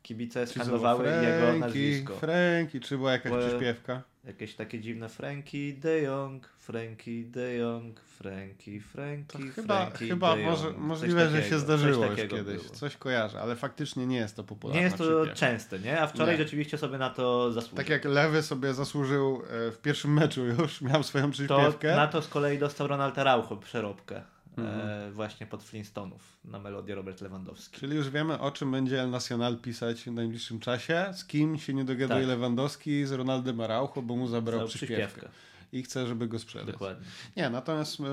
kibice 0.02 0.46
skandowały 0.46 1.04
znowu 1.08 1.24
jego 1.26 1.38
Franki, 1.40 1.60
nazwisko. 1.60 2.16
Franki, 2.16 2.80
czy 2.80 2.96
była 2.96 3.12
jakaś 3.12 3.32
Bo- 3.32 3.38
przyśpiewka? 3.38 4.02
Jakieś 4.24 4.54
takie 4.54 4.80
dziwne 4.80 5.08
Frankie 5.08 5.72
de 5.72 6.00
Jong, 6.00 6.48
Frankie 6.58 7.24
de 7.24 7.54
Jong, 7.54 8.00
Frankie, 8.00 8.80
Frankie, 8.80 9.32
To 9.32 9.38
chyba, 9.54 9.90
chyba 9.90 10.36
może. 10.36 10.62
Coś 10.68 10.76
możliwe, 10.76 11.20
że 11.20 11.26
takiego, 11.26 11.44
się 11.44 11.50
coś 11.50 11.60
zdarzyło 11.60 12.04
już 12.06 12.16
takiego 12.16 12.36
kiedyś. 12.36 12.62
było. 12.62 12.74
Coś 12.74 12.96
kojarzę, 12.96 13.40
ale 13.40 13.56
faktycznie 13.56 14.06
nie 14.06 14.16
jest 14.16 14.36
to 14.36 14.44
popularne. 14.44 14.80
Nie 14.80 14.84
jest 14.84 14.96
to 14.98 15.26
częste, 15.26 15.78
nie? 15.78 16.00
A 16.00 16.06
wczoraj 16.06 16.38
Nie. 16.38 16.42
rzeczywiście 16.44 16.78
sobie 16.78 16.98
na 16.98 17.10
to 17.10 17.52
zasłużył. 17.52 17.76
Tak 17.76 17.88
jak 17.88 18.04
Lewy 18.04 18.42
sobie 18.42 18.74
zasłużył 18.74 19.42
e, 19.68 19.70
w 19.70 19.78
pierwszym 19.82 20.12
meczu 20.12 20.44
już, 20.46 20.80
miał 20.82 21.02
swoją 21.02 21.24
To 21.26 21.30
przyśpiewkę. 21.32 21.96
na 21.96 22.06
to 22.06 22.22
z 22.22 22.28
kolei 22.28 22.58
dostał 22.58 22.86
Ronald 22.86 23.18
Araujo 23.18 23.56
przeróbkę. 23.56 24.22
Mhm. 24.56 24.88
E, 24.88 25.10
właśnie 25.12 25.46
pod 25.46 25.62
Flintstonów 25.64 26.38
na 26.44 26.58
melodię 26.58 26.94
Robert 26.94 27.20
Lewandowski. 27.20 27.80
Czyli 27.80 27.96
już 27.96 28.10
wiemy, 28.10 28.38
o 28.38 28.50
czym 28.50 28.70
będzie 28.70 29.02
El 29.02 29.10
Nacional 29.10 29.56
pisać 29.56 30.02
w 30.02 30.12
najbliższym 30.12 30.60
czasie, 30.60 31.06
z 31.14 31.24
kim 31.24 31.58
się 31.58 31.74
nie 31.74 31.84
dogaduje 31.84 32.20
Tak. 32.20 32.28
Lewandowski, 32.28 33.06
z 33.06 33.12
Ronaldem 33.12 33.60
Araujo, 33.60 34.02
bo 34.02 34.16
mu 34.16 34.28
zabrał 34.28 34.58
Całą 34.58 34.68
przyśpiewkę. 34.68 35.28
I 35.72 35.82
chce, 35.82 36.06
żeby 36.06 36.28
go 36.28 36.38
sprzedać. 36.38 36.72
Dokładnie. 36.72 37.06
Nie, 37.36 37.50
natomiast 37.50 38.00
e, 38.00 38.04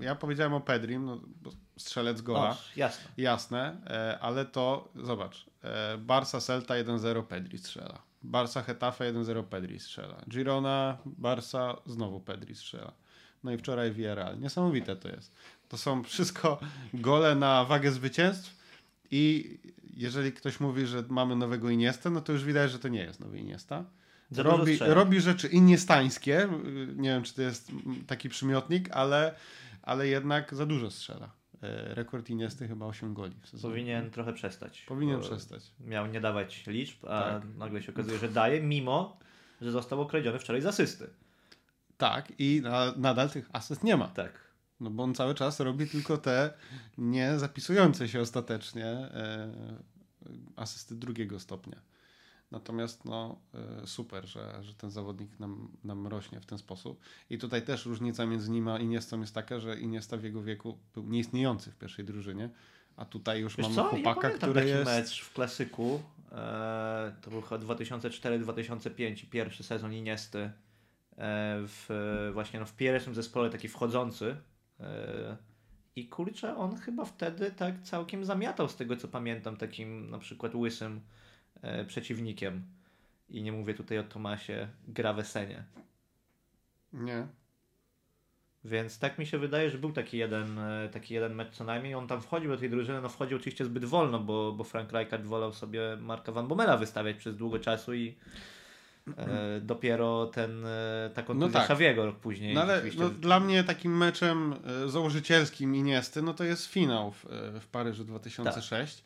ja 0.00 0.14
powiedziałem 0.14 0.54
o 0.54 0.60
Pedrim, 0.60 1.04
no, 1.04 1.20
strzelec 1.76 2.20
gola. 2.22 2.50
O, 2.50 2.56
jasne. 2.76 3.10
Jasne, 3.16 3.76
e, 3.86 4.18
ale 4.18 4.44
to 4.44 4.88
zobacz. 4.96 5.46
E, 5.62 5.98
Barca 5.98 6.40
Celta 6.40 6.74
1-0 6.74 7.22
Pedri 7.22 7.58
strzela. 7.58 8.02
Barca 8.22 8.62
Hetafe 8.62 9.12
1-0 9.12 9.44
Pedri 9.44 9.80
strzela. 9.80 10.16
Girona, 10.28 10.98
Barca 11.06 11.76
znowu 11.86 12.20
Pedri 12.20 12.54
strzela. 12.54 12.92
No 13.44 13.52
i 13.52 13.58
wczoraj 13.58 13.92
Villarreal. 13.92 14.40
Niesamowite 14.40 14.96
to 14.96 15.08
jest. 15.08 15.34
To 15.68 15.78
są 15.78 16.02
wszystko 16.04 16.60
gole 16.94 17.34
na 17.34 17.64
wagę 17.64 17.92
zwycięstw 17.92 18.56
i 19.10 19.58
jeżeli 19.96 20.32
ktoś 20.32 20.60
mówi, 20.60 20.86
że 20.86 21.04
mamy 21.08 21.36
nowego 21.36 21.70
Iniesta, 21.70 22.10
no 22.10 22.20
to 22.20 22.32
już 22.32 22.44
widać, 22.44 22.70
że 22.70 22.78
to 22.78 22.88
nie 22.88 23.00
jest 23.00 23.20
nowy 23.20 23.38
Iniesta. 23.38 23.84
Robi, 24.36 24.78
robi 24.80 25.20
rzeczy 25.20 25.48
iniestańskie. 25.48 26.48
Nie 26.96 27.08
wiem, 27.08 27.22
czy 27.22 27.34
to 27.34 27.42
jest 27.42 27.72
taki 28.06 28.28
przymiotnik, 28.28 28.90
ale, 28.90 29.34
ale 29.82 30.08
jednak 30.08 30.54
za 30.54 30.66
dużo 30.66 30.90
strzela. 30.90 31.30
E, 31.62 31.94
Rekord 31.94 32.30
Iniesty 32.30 32.68
chyba 32.68 32.86
8 32.86 33.14
goli 33.14 33.34
w 33.42 33.48
sezonie. 33.48 33.72
Powinien 33.72 34.10
trochę 34.10 34.32
przestać. 34.32 34.82
Powinien 34.82 35.20
przestać. 35.20 35.62
Miał 35.80 36.06
nie 36.06 36.20
dawać 36.20 36.66
liczb, 36.66 37.04
a 37.04 37.22
Tak. 37.22 37.42
nagle 37.58 37.82
się 37.82 37.92
okazuje, 37.92 38.18
że 38.18 38.28
daje, 38.28 38.62
mimo 38.62 39.18
że 39.60 39.70
został 39.70 40.00
okradziony 40.00 40.38
wczoraj 40.38 40.62
z 40.62 40.66
asysty. 40.66 41.10
Tak, 41.96 42.32
i 42.38 42.60
na, 42.62 42.92
nadal 42.96 43.30
tych 43.30 43.48
asyst 43.52 43.84
nie 43.84 43.96
ma. 43.96 44.08
Tak. 44.08 44.44
No 44.80 44.90
bo 44.90 45.02
on 45.02 45.14
cały 45.14 45.34
czas 45.34 45.60
robi 45.60 45.86
tylko 45.86 46.18
te 46.18 46.52
nie 46.98 47.38
zapisujące 47.38 48.08
się 48.08 48.20
ostatecznie 48.20 48.86
e, 48.86 49.52
asysty 50.56 50.94
drugiego 50.94 51.40
stopnia. 51.40 51.80
Natomiast 52.50 53.04
no 53.04 53.40
e, 53.82 53.86
super, 53.86 54.26
że, 54.26 54.62
że 54.62 54.74
ten 54.74 54.90
zawodnik 54.90 55.40
nam, 55.40 55.68
nam 55.84 56.06
rośnie 56.06 56.40
w 56.40 56.46
ten 56.46 56.58
sposób. 56.58 57.00
I 57.30 57.38
tutaj 57.38 57.62
też 57.62 57.86
różnica 57.86 58.26
między 58.26 58.50
nim 58.50 58.68
a 58.68 58.78
Iniestą 58.78 59.20
jest 59.20 59.34
taka, 59.34 59.60
że 59.60 59.80
Iniesta 59.80 60.16
w 60.16 60.22
jego 60.22 60.42
wieku 60.42 60.78
był 60.94 61.08
nieistniejący 61.08 61.70
w 61.70 61.76
pierwszej 61.76 62.04
drużynie, 62.04 62.50
a 62.96 63.04
tutaj 63.04 63.40
już 63.40 63.56
Wiesz 63.56 63.64
mamy 63.64 63.74
co? 63.74 63.82
Ja 63.82 63.88
chłopaka, 63.88 64.20
pamiętam 64.20 64.50
który 64.50 64.60
taki 64.60 64.72
jest... 64.72 64.84
mecz 64.84 65.22
w 65.24 65.32
klasyku. 65.32 66.02
E, 66.32 67.14
to 67.22 67.30
był 67.30 67.42
chyba 67.42 67.74
2004-2005, 67.74 69.24
pierwszy 69.30 69.62
sezon 69.62 69.92
Iniesty. 69.92 70.50
E, 71.18 71.58
w, 71.66 72.30
właśnie 72.32 72.60
no, 72.60 72.66
w 72.66 72.76
pierwszym 72.76 73.14
zespole 73.14 73.50
taki 73.50 73.68
wchodzący. 73.68 74.36
E, 74.80 75.36
I 75.96 76.08
kurczę, 76.08 76.56
on 76.56 76.76
chyba 76.76 77.04
wtedy 77.04 77.50
tak 77.50 77.82
całkiem 77.82 78.24
zamiatał 78.24 78.68
z 78.68 78.76
tego 78.76 78.96
co 78.96 79.08
pamiętam, 79.08 79.56
takim 79.56 80.10
na 80.10 80.18
przykład 80.18 80.54
łysym 80.54 81.00
e, 81.62 81.84
przeciwnikiem. 81.84 82.62
I 83.28 83.42
nie 83.42 83.52
mówię 83.52 83.74
tutaj 83.74 83.98
o 83.98 84.04
Tomasie 84.04 84.68
Gravesenie. 84.88 85.64
Nie. 86.92 87.26
Więc 88.64 88.98
tak 88.98 89.18
mi 89.18 89.26
się 89.26 89.38
wydaje, 89.38 89.70
że 89.70 89.78
był 89.78 89.92
taki 89.92 90.18
jeden, 90.18 90.60
taki 90.92 91.14
jeden 91.14 91.34
mecz 91.34 91.50
co 91.50 91.64
najmniej. 91.64 91.94
On 91.94 92.06
tam 92.06 92.20
wchodził 92.22 92.50
do 92.50 92.56
tej 92.56 92.70
drużyny, 92.70 93.00
no 93.00 93.08
wchodził 93.08 93.36
oczywiście 93.36 93.64
zbyt 93.64 93.84
wolno, 93.84 94.20
bo, 94.20 94.52
bo 94.52 94.64
Frank 94.64 94.92
Rijkaard 94.92 95.24
wolał 95.24 95.52
sobie 95.52 95.96
Marka 96.00 96.32
Van 96.32 96.48
Bommela 96.48 96.76
wystawiać 96.76 97.16
przez 97.16 97.36
długo 97.36 97.58
czasu 97.58 97.94
i 97.94 98.14
e, 99.16 99.60
dopiero 99.60 100.26
ten, 100.26 100.66
e, 100.66 101.10
ta 101.14 101.22
kontuzja 101.22 101.52
tak. 101.52 101.64
Xaviego 101.64 102.06
rok 102.06 102.18
później. 102.18 102.54
No 102.54 102.62
ale 102.62 102.82
no, 102.98 103.10
dla 103.10 103.40
mnie 103.40 103.64
takim 103.64 103.96
meczem 103.96 104.54
e, 104.84 104.88
założycielskim 104.88 105.74
Iniesty, 105.74 106.22
no 106.22 106.34
to 106.34 106.44
jest 106.44 106.66
finał 106.66 107.12
w, 107.12 107.24
w 107.60 107.66
Paryżu 107.66 108.04
2006, 108.04 108.96
Tak. 108.96 109.04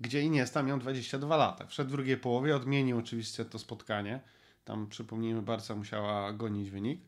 gdzie 0.00 0.20
Iniesta 0.20 0.62
miał 0.62 0.78
22 0.78 1.36
lata. 1.36 1.66
Wszedł 1.66 1.90
w 1.90 1.92
drugiej 1.92 2.16
połowie, 2.16 2.56
odmienił 2.56 2.98
oczywiście 2.98 3.44
to 3.44 3.58
spotkanie. 3.58 4.20
Tam 4.64 4.86
przypomnijmy, 4.86 5.42
Barca 5.42 5.74
musiała 5.74 6.32
gonić 6.32 6.70
wynik, 6.70 7.00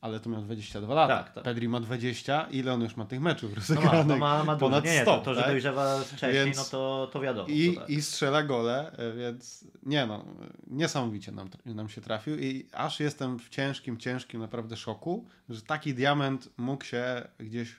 ale 0.00 0.20
to 0.20 0.30
miał 0.30 0.42
22 0.42 0.94
lata. 0.94 1.16
Tak, 1.22 1.32
tak. 1.32 1.44
Pedri 1.44 1.68
ma 1.68 1.80
20, 1.80 2.46
ile 2.50 2.72
on 2.72 2.80
już 2.80 2.96
ma 2.96 3.04
tych 3.04 3.20
meczów 3.20 3.50
no 3.50 3.54
ma, 3.54 3.60
rozegranych? 3.60 4.06
no 4.06 4.16
ma, 4.16 4.44
ma 4.44 4.54
dużo. 4.56 4.66
Ponad 4.66 4.84
Nie, 4.84 4.92
nie, 4.92 5.02
100, 5.02 5.18
to, 5.18 5.24
to 5.24 5.34
że 5.34 5.40
tak? 5.40 5.50
dojrzewa 5.50 5.98
wcześniej, 5.98 6.32
Więc- 6.44 6.56
no 6.56 6.64
to, 6.64 7.10
to 7.12 7.20
wiadomo. 7.20 7.48
I, 7.48 7.74
to 7.74 7.80
tak. 7.80 7.90
I 7.90 8.02
strzela 8.02 8.42
gole, 8.42 8.92
więc 9.16 9.64
nie 9.82 10.06
no, 10.06 10.24
niesamowicie 10.66 11.32
nam, 11.32 11.48
nam 11.66 11.88
się 11.88 12.00
trafił 12.00 12.38
i 12.38 12.66
aż 12.72 13.00
jestem 13.00 13.38
w 13.38 13.48
ciężkim, 13.48 13.98
ciężkim 13.98 14.40
naprawdę 14.40 14.76
szoku, 14.76 15.26
że 15.48 15.62
taki 15.62 15.94
diament 15.94 16.48
mógł 16.56 16.84
się 16.84 17.28
gdzieś 17.38 17.76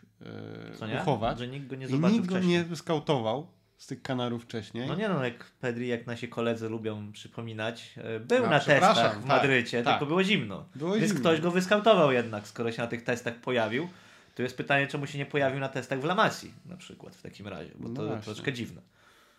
e, 0.81 0.87
nie? 0.87 1.01
uchować 1.01 1.39
Że 1.39 1.47
nikt 1.47 1.67
go 1.67 1.75
nie 1.75 1.85
i 1.85 1.89
zobaczył 1.89 2.17
nikt 2.17 2.29
go 2.29 2.35
wcześniej. 2.35 2.65
nie 2.69 2.75
skautował 2.75 3.47
z 3.81 3.87
tych 3.87 4.01
kanarów 4.01 4.43
wcześniej. 4.43 4.87
No 4.87 4.95
nie 4.95 5.09
no, 5.09 5.25
jak 5.25 5.43
Pedri, 5.43 5.87
jak 5.87 6.07
nasi 6.07 6.27
koledzy 6.29 6.69
lubią 6.69 7.11
przypominać, 7.11 7.93
e, 7.97 8.19
był 8.19 8.45
A, 8.45 8.49
na 8.49 8.59
testach 8.59 9.17
w 9.17 9.19
tak, 9.19 9.25
Madrycie, 9.25 9.83
tak. 9.83 9.93
tylko 9.93 10.05
było 10.05 10.23
zimno. 10.23 10.65
Było 10.75 10.93
Więc 10.93 11.07
zimno. 11.07 11.19
ktoś 11.19 11.41
go 11.41 11.51
wyskautował 11.51 12.11
jednak, 12.11 12.47
skoro 12.47 12.71
się 12.71 12.81
na 12.81 12.87
tych 12.87 13.03
testach 13.03 13.35
pojawił. 13.35 13.89
To 14.35 14.43
jest 14.43 14.57
pytanie, 14.57 14.87
czemu 14.87 15.07
się 15.07 15.17
nie 15.17 15.25
pojawił 15.25 15.59
na 15.59 15.69
testach 15.69 15.99
w 16.01 16.03
Lamassi 16.03 16.53
na 16.65 16.77
przykład 16.77 17.15
w 17.15 17.21
takim 17.21 17.47
razie, 17.47 17.71
bo 17.75 17.89
No 17.89 17.95
to 17.95 18.07
właśnie. 18.07 18.33
troszkę 18.33 18.53
dziwne. 18.53 18.81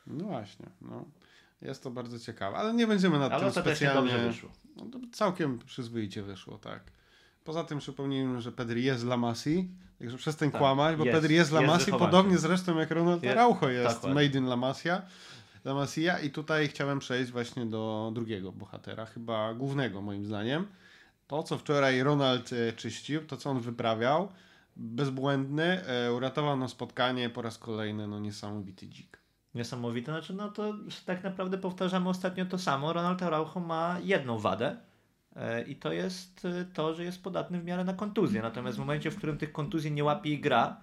No 0.06 0.24
właśnie, 0.24 0.66
no. 0.80 1.04
Jest 1.62 1.82
to 1.82 1.90
bardzo 1.90 2.18
ciekawe, 2.18 2.56
ale 2.56 2.74
nie 2.74 2.86
będziemy 2.86 3.18
nad 3.18 3.32
Ale 3.32 3.40
tym 3.40 3.48
ostatecznie 3.48 3.86
specjalnie... 3.86 4.10
dobrze 4.12 4.28
wyszło. 4.28 4.50
No, 4.76 4.84
to 4.86 4.98
całkiem 5.12 5.58
przyzwoicie 5.58 6.22
wyszło, 6.22 6.58
tak. 6.58 6.82
Poza 7.44 7.64
tym 7.64 7.78
przypomnijmy, 7.78 8.40
że 8.40 8.52
Pedri 8.52 8.84
jest 8.84 9.00
z 9.00 9.04
La 9.04 9.16
Masi, 9.16 9.68
także 9.98 10.16
przestań 10.16 10.50
Tak, 10.50 10.60
kłamać, 10.60 10.96
bo 10.96 11.04
jest, 11.04 11.16
Pedri 11.16 11.34
jest 11.34 11.50
z 11.50 11.52
La 11.52 11.60
jest 11.60 11.72
Masi, 11.72 11.90
podobnie 11.90 12.38
zresztą 12.38 12.78
jak 12.78 12.90
Ronald 12.90 13.24
Araujo 13.26 13.68
jest 13.68 13.94
dokładnie. 13.96 14.22
made 14.22 14.38
in 14.38 14.44
La 14.46 14.56
Masia. 14.56 15.02
La 15.64 15.74
Masia 15.74 16.18
i 16.18 16.30
tutaj 16.30 16.68
chciałem 16.68 16.98
przejść 16.98 17.32
właśnie 17.32 17.66
do 17.66 18.10
drugiego 18.14 18.52
bohatera, 18.52 19.06
chyba 19.06 19.54
głównego 19.54 20.02
moim 20.02 20.26
zdaniem. 20.26 20.66
To, 21.26 21.42
co 21.42 21.58
wczoraj 21.58 22.02
Ronald 22.02 22.50
e, 22.52 22.72
czyścił, 22.72 23.26
to, 23.26 23.36
co 23.36 23.50
on 23.50 23.60
wyprawiał, 23.60 24.28
bezbłędny, 24.76 25.86
e, 25.86 26.12
uratował 26.12 26.56
nam 26.56 26.68
spotkanie 26.68 27.30
po 27.30 27.42
raz 27.42 27.58
kolejny, 27.58 28.06
no 28.08 28.20
niesamowity 28.20 28.86
dzik. 28.88 29.18
Niesamowite, 29.54 30.12
znaczy 30.12 30.34
no 30.34 30.50
to 30.50 30.74
tak 31.06 31.24
naprawdę 31.24 31.58
powtarzamy 31.58 32.08
ostatnio 32.08 32.46
to 32.46 32.58
samo. 32.58 32.92
Ronald 32.92 33.22
Araujo 33.22 33.60
ma 33.60 33.98
jedną 34.04 34.38
wadę 34.38 34.76
i 35.66 35.76
to 35.76 35.92
jest 35.92 36.44
e, 36.44 36.64
to, 36.74 36.94
że 36.94 37.04
jest 37.04 37.22
podatny 37.22 37.60
w 37.60 37.64
miarę 37.64 37.84
na 37.84 37.94
kontuzję. 37.94 38.42
Natomiast 38.42 38.76
w 38.76 38.80
momencie, 38.80 39.10
w 39.10 39.16
którym 39.16 39.38
tych 39.38 39.52
kontuzji 39.52 39.92
nie 39.92 40.04
łapie 40.04 40.30
i 40.30 40.40
gra, 40.40 40.76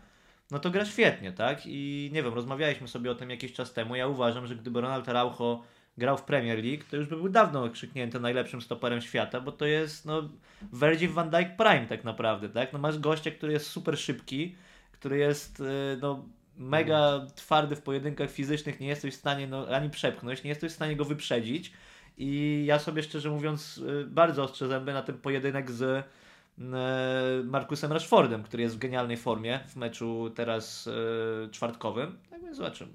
no 0.51 0.59
to 0.59 0.71
gra 0.71 0.85
świetnie, 0.85 1.31
tak? 1.31 1.61
I 1.65 2.09
nie 2.13 2.23
wiem, 2.23 2.33
rozmawialiśmy 2.33 2.87
sobie 2.87 3.11
o 3.11 3.15
tym 3.15 3.29
jakiś 3.29 3.53
czas 3.53 3.73
temu. 3.73 3.95
Ja 3.95 4.07
uważam, 4.07 4.47
że 4.47 4.55
gdyby 4.55 4.81
Ronald 4.81 5.09
Araujo 5.09 5.63
grał 5.97 6.17
w 6.17 6.23
Premier 6.23 6.63
League, 6.63 6.83
to 6.91 6.97
już 6.97 7.07
by 7.07 7.15
był 7.15 7.29
dawno 7.29 7.69
krzyknięty 7.69 8.19
najlepszym 8.19 8.61
stoperem 8.61 9.01
świata, 9.01 9.41
bo 9.41 9.51
to 9.51 9.65
jest 9.65 10.05
no 10.05 10.29
Virgil 10.73 11.09
van 11.09 11.29
Dijk 11.29 11.55
Prime 11.55 11.85
tak 11.85 12.03
naprawdę, 12.03 12.49
tak? 12.49 12.73
No 12.73 12.79
masz 12.79 12.99
gościa, 12.99 13.31
który 13.31 13.53
jest 13.53 13.65
super 13.65 13.97
szybki, 13.97 14.55
który 14.91 15.17
jest 15.17 15.61
e, 15.61 15.97
no 16.01 16.25
mega 16.57 17.25
twardy 17.35 17.75
w 17.75 17.81
pojedynkach 17.81 18.31
fizycznych, 18.31 18.79
nie 18.79 18.87
jesteś 18.87 19.13
w 19.13 19.17
stanie 19.17 19.47
no, 19.47 19.67
ani 19.67 19.89
przepchnąć, 19.89 20.43
nie 20.43 20.49
jesteś 20.49 20.71
w 20.71 20.75
stanie 20.75 20.95
go 20.95 21.05
wyprzedzić 21.05 21.73
i 22.19 22.63
ja 22.65 22.79
sobie 22.79 23.03
szczerze 23.03 23.29
mówiąc 23.29 23.77
y, 23.77 24.05
bardzo 24.07 24.43
ostrzę 24.43 24.67
zęby 24.67 24.93
na 24.93 25.01
ten 25.01 25.17
pojedynek 25.17 25.71
z 25.71 25.81
y, 25.81 27.43
Markusem 27.43 27.91
Rashfordem, 27.91 28.43
który 28.43 28.63
jest 28.63 28.75
w 28.75 28.79
genialnej 28.79 29.17
formie 29.17 29.59
w 29.67 29.75
meczu 29.75 30.29
teraz 30.35 30.87
y, 30.87 31.49
czwartkowym. 31.51 32.19
Tak 32.29 32.41
więc 32.41 32.57
zobaczymy. 32.57 32.93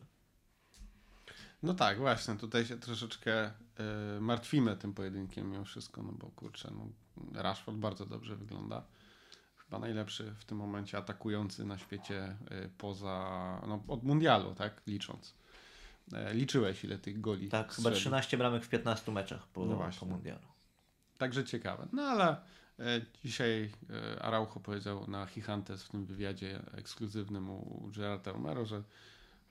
No 1.62 1.74
tak, 1.74 1.98
właśnie, 1.98 2.36
tutaj 2.36 2.64
się 2.64 2.78
troszeczkę 2.78 3.50
martwimy 4.20 4.76
tym 4.76 4.94
pojedynkiem 4.94 5.50
mimo 5.50 5.64
wszystko, 5.64 6.02
no 6.02 6.12
bo 6.12 6.30
kurczę, 6.30 6.70
no, 6.74 6.88
Rashford 7.42 7.76
bardzo 7.76 8.06
dobrze 8.06 8.36
wygląda. 8.36 8.84
Chyba 9.56 9.78
najlepszy 9.78 10.34
w 10.38 10.44
tym 10.44 10.58
momencie 10.58 10.98
atakujący 10.98 11.64
na 11.64 11.78
świecie 11.78 12.36
poza, 12.78 13.60
no 13.68 13.82
od 13.88 14.02
mundialu, 14.02 14.54
tak, 14.54 14.82
licząc. 14.86 15.34
E, 16.12 16.34
liczyłeś 16.34 16.84
ile 16.84 16.98
tych 16.98 17.20
goli 17.20 17.48
Tak, 17.48 17.66
chyba 17.66 17.72
strzelił. 17.72 18.00
13 18.00 18.38
bramek 18.38 18.64
w 18.64 18.68
15 18.68 19.12
meczach 19.12 19.46
po, 19.46 19.64
No 19.64 19.90
po 20.00 20.06
mundialu. 20.06 20.46
Także 21.18 21.44
ciekawe. 21.44 21.88
No 21.92 22.02
ale 22.02 22.36
e, 22.78 23.00
dzisiaj 23.24 23.70
e, 24.16 24.22
Araujo 24.22 24.60
powiedział 24.60 25.10
na 25.10 25.26
Hihantes 25.26 25.84
w 25.84 25.88
tym 25.88 26.06
wywiadzie 26.06 26.62
ekskluzywnym 26.72 27.50
u 27.50 27.90
Gerarda 27.96 28.32
Romero, 28.32 28.66
że 28.66 28.82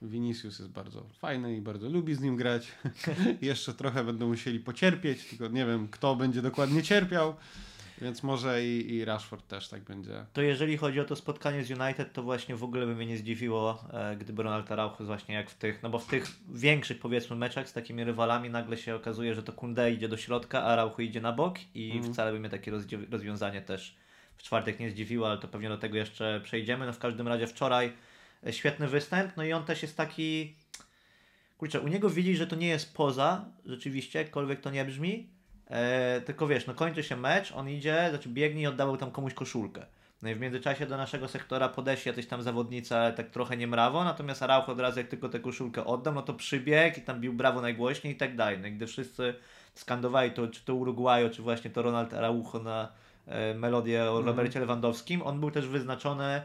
Vinicius 0.02 0.58
jest 0.58 0.70
bardzo 0.70 1.04
fajny 1.18 1.56
i 1.56 1.60
bardzo 1.60 1.88
lubi 1.88 2.14
z 2.14 2.20
nim 2.20 2.36
grać. 2.36 2.72
Jeszcze 3.42 3.74
trochę 3.74 4.04
będą 4.04 4.28
musieli 4.28 4.60
pocierpieć, 4.60 5.28
tylko 5.28 5.48
nie 5.48 5.66
wiem 5.66 5.88
kto 5.88 6.16
będzie 6.16 6.42
dokładnie 6.42 6.82
cierpiał, 6.82 7.34
więc 8.00 8.22
może 8.22 8.64
i, 8.64 8.94
i 8.94 9.04
Rashford 9.04 9.46
też 9.48 9.68
tak 9.68 9.82
będzie. 9.82 10.24
To 10.32 10.42
jeżeli 10.42 10.76
chodzi 10.76 11.00
o 11.00 11.04
to 11.04 11.16
spotkanie 11.16 11.64
z 11.64 11.70
United, 11.70 12.12
to 12.12 12.22
właśnie 12.22 12.56
w 12.56 12.64
ogóle 12.64 12.86
by 12.86 12.94
mnie 12.94 13.06
nie 13.06 13.16
zdziwiło, 13.18 13.84
e, 13.92 14.16
gdyby 14.16 14.42
Ronald 14.42 14.72
Araujo 14.72 14.96
właśnie 15.06 15.34
jak 15.34 15.50
w 15.50 15.54
tych, 15.54 15.82
no 15.82 15.90
bo 15.90 15.98
w 15.98 16.06
tych 16.06 16.26
większych 16.48 16.98
powiedzmy 16.98 17.36
meczach 17.36 17.68
z 17.68 17.72
takimi 17.72 18.04
rywalami 18.04 18.50
nagle 18.50 18.76
się 18.76 18.94
okazuje, 18.94 19.34
że 19.34 19.42
to 19.42 19.52
Kunde 19.52 19.92
idzie 19.92 20.08
do 20.08 20.16
środka, 20.16 20.62
a 20.62 20.64
Araujo 20.64 20.98
idzie 20.98 21.20
na 21.20 21.32
bok 21.32 21.58
i 21.74 21.92
Mhm. 21.92 22.12
wcale 22.12 22.32
by 22.32 22.40
mnie 22.40 22.48
takie 22.50 22.72
rozwiązanie 23.10 23.62
też 23.62 23.96
w 24.36 24.42
czwartek 24.42 24.80
nie 24.80 24.90
zdziwiło, 24.90 25.26
ale 25.30 25.38
to 25.38 25.48
pewnie 25.48 25.68
do 25.68 25.78
tego 25.78 25.96
jeszcze 25.96 26.40
przejdziemy. 26.44 26.86
No 26.86 26.92
w 26.92 26.98
każdym 26.98 27.28
razie 27.28 27.46
wczoraj 27.46 27.92
e, 28.46 28.52
świetny 28.52 28.88
występ, 28.88 29.36
no 29.36 29.44
i 29.44 29.52
on 29.52 29.64
też 29.64 29.82
jest 29.82 29.96
taki, 29.96 30.54
kurczę, 31.58 31.80
u 31.80 31.88
niego 31.88 32.10
widzi, 32.10 32.36
że 32.36 32.46
to 32.46 32.56
nie 32.56 32.68
jest 32.68 32.94
poza, 32.94 33.44
rzeczywiście, 33.66 34.18
jakkolwiek 34.18 34.60
to 34.60 34.70
nie 34.70 34.84
brzmi, 34.84 35.28
e, 35.74 36.20
tylko 36.20 36.46
wiesz, 36.46 36.66
no 36.66 36.74
kończy 36.74 37.02
się 37.02 37.16
mecz, 37.16 37.52
on 37.52 37.68
idzie, 37.68 38.06
znaczy 38.10 38.28
biegnie 38.28 38.62
i 38.62 38.66
oddawał 38.66 38.96
tam 38.96 39.10
komuś 39.10 39.34
koszulkę. 39.34 39.86
No 40.22 40.30
i 40.30 40.34
w 40.34 40.40
międzyczasie 40.40 40.86
do 40.86 40.96
naszego 40.96 41.28
sektora 41.28 41.68
podeszli 41.68 42.08
jacyś 42.08 42.26
tam 42.26 42.42
zawodnicy, 42.42 42.96
ale 42.96 43.12
tak 43.12 43.30
trochę 43.30 43.56
nie 43.56 43.66
mrawo, 43.66 44.04
natomiast 44.04 44.42
Araujo 44.42 44.66
od 44.66 44.80
razu 44.80 44.98
jak 44.98 45.08
tylko 45.08 45.28
tę 45.28 45.40
koszulkę 45.40 45.84
oddał, 45.84 46.14
no 46.14 46.22
to 46.22 46.34
przybiegł 46.34 46.98
i 46.98 47.02
tam 47.02 47.20
bił 47.20 47.32
brawo 47.32 47.60
najgłośniej 47.60 48.14
i 48.14 48.16
tak 48.16 48.36
dalej. 48.36 48.58
No 48.58 48.66
i 48.66 48.72
gdy 48.72 48.86
wszyscy 48.86 49.34
skandowali 49.74 50.30
to, 50.30 50.48
czy 50.48 50.64
to 50.64 50.74
Uruguayo, 50.74 51.30
czy 51.30 51.42
właśnie 51.42 51.70
to 51.70 51.82
Ronald 51.82 52.14
Araujo 52.14 52.58
na 52.64 52.88
e, 53.26 53.54
melodię 53.54 54.02
o 54.02 54.06
Mhm. 54.06 54.26
Robercie 54.26 54.60
Lewandowskim, 54.60 55.22
on 55.22 55.40
był 55.40 55.50
też 55.50 55.66
wyznaczony 55.68 56.42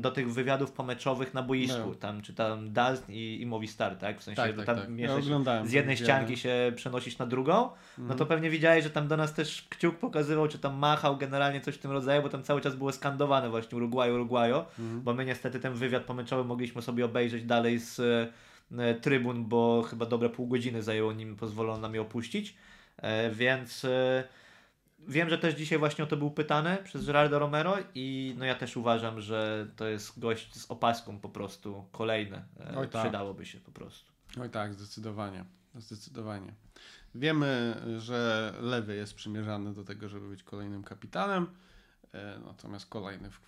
do 0.00 0.10
tych 0.10 0.32
wywiadów 0.32 0.72
pomeczowych 0.72 1.34
na 1.34 1.42
boisku, 1.42 1.88
No. 1.88 1.94
tam 1.94 2.22
czy 2.22 2.34
tam 2.34 2.72
DAZN 2.72 3.12
i, 3.12 3.38
i 3.42 3.46
Movistar, 3.46 3.96
tak? 3.96 4.20
W 4.20 4.22
sensie, 4.22 4.36
Tak, 4.42 4.50
że 4.50 4.56
tak, 4.56 4.66
tam 4.66 4.76
tak. 4.76 4.84
Ja 4.84 4.90
mieszasz- 4.90 5.24
oglądałem 5.26 5.66
z 5.66 5.72
jednej 5.72 5.96
wywiady. 5.96 6.12
ścianki 6.12 6.36
się 6.36 6.72
przenosisz 6.76 7.18
na 7.18 7.26
drugą, 7.26 7.52
no 7.98 8.06
to 8.08 8.12
Mhm. 8.12 8.28
pewnie 8.28 8.50
widziałeś, 8.50 8.84
że 8.84 8.90
tam 8.90 9.08
do 9.08 9.16
nas 9.16 9.34
też 9.34 9.66
kciuk 9.70 9.96
pokazywał, 9.98 10.48
czy 10.48 10.58
tam 10.58 10.74
machał 10.78 11.16
generalnie 11.16 11.60
coś 11.60 11.74
w 11.74 11.78
tym 11.78 11.90
rodzaju, 11.90 12.22
bo 12.22 12.28
tam 12.28 12.42
cały 12.42 12.60
czas 12.60 12.76
było 12.76 12.92
skandowane 12.92 13.50
właśnie 13.50 13.76
Uruguayo, 13.76 14.14
Uruguayo, 14.14 14.66
Mhm. 14.78 15.02
bo 15.02 15.14
my 15.14 15.24
niestety 15.24 15.60
ten 15.60 15.74
wywiad 15.74 16.02
pomeczowy 16.04 16.44
mogliśmy 16.44 16.82
sobie 16.82 17.04
obejrzeć 17.04 17.44
dalej 17.44 17.78
z 17.78 18.00
e, 18.78 18.94
trybun, 18.94 19.44
bo 19.44 19.82
chyba 19.90 20.06
dobre 20.06 20.28
pół 20.28 20.46
godziny 20.46 20.82
zajęło 20.82 21.12
nim, 21.12 21.36
pozwolono 21.36 21.80
nam 21.80 21.94
je 21.94 22.00
opuścić, 22.00 22.54
e, 22.96 23.30
więc 23.30 23.84
e, 23.84 24.24
wiem, 24.98 25.30
że 25.30 25.38
też 25.38 25.54
dzisiaj 25.54 25.78
właśnie 25.78 26.04
o 26.04 26.06
to 26.06 26.16
był 26.16 26.30
pytany 26.30 26.78
przez 26.84 27.06
Gerardo 27.06 27.38
Romero 27.38 27.76
i 27.94 28.34
no 28.38 28.44
ja 28.44 28.54
też 28.54 28.76
uważam, 28.76 29.20
że 29.20 29.66
to 29.76 29.86
jest 29.86 30.20
gość 30.20 30.56
z 30.56 30.70
opaską 30.70 31.20
po 31.20 31.28
prostu 31.28 31.84
kolejny, 31.92 32.44
e, 32.60 32.76
Oj, 32.76 32.88
tak. 32.88 33.02
przydałoby 33.02 33.46
się 33.46 33.60
po 33.60 33.72
prostu. 33.72 34.12
Oj 34.40 34.50
tak, 34.50 34.74
zdecydowanie. 34.74 35.44
Zdecydowanie. 35.74 36.52
Wiemy, 37.14 37.80
że 37.98 38.52
lewy 38.60 38.96
jest 38.96 39.14
przymierzany 39.14 39.74
do 39.74 39.84
tego, 39.84 40.08
żeby 40.08 40.28
być 40.28 40.42
kolejnym 40.42 40.84
kapitanem, 40.84 41.46
e, 42.12 42.40
natomiast 42.46 42.86
kolejny 42.86 43.30
w, 43.30 43.40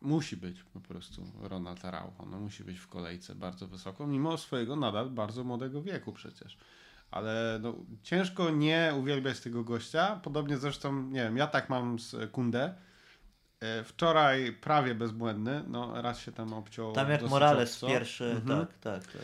musi 0.00 0.36
być 0.36 0.62
po 0.62 0.80
prostu 0.80 1.32
Ronald 1.40 1.84
Araujo. 1.84 2.26
No, 2.30 2.40
musi 2.40 2.64
być 2.64 2.78
w 2.78 2.88
kolejce 2.88 3.34
bardzo 3.34 3.68
wysoko, 3.68 4.06
mimo 4.06 4.38
swojego 4.38 4.76
nadal 4.76 5.10
bardzo 5.10 5.44
młodego 5.44 5.82
wieku 5.82 6.12
przecież. 6.12 6.58
Ale 7.12 7.58
no, 7.62 7.74
ciężko 8.02 8.50
nie 8.50 8.92
uwielbiać 8.98 9.40
tego 9.40 9.64
gościa. 9.64 10.20
Podobnie 10.22 10.56
zresztą, 10.58 11.02
nie 11.02 11.22
wiem, 11.22 11.36
ja 11.36 11.46
tak 11.46 11.68
mam 11.70 11.98
z 11.98 12.30
Kunde. 12.30 12.74
Wczoraj 13.84 14.52
prawie 14.52 14.94
bezbłędny, 14.94 15.64
no 15.68 16.02
raz 16.02 16.18
się 16.18 16.32
tam 16.32 16.52
obciął. 16.52 16.92
Tam 16.92 17.10
jak 17.10 17.22
Morales 17.22 17.74
obco. 17.74 17.86
pierwszy, 17.86 18.24
Mhm. 18.24 18.66
tak, 18.66 18.78
tak, 18.78 19.12
tak. 19.12 19.22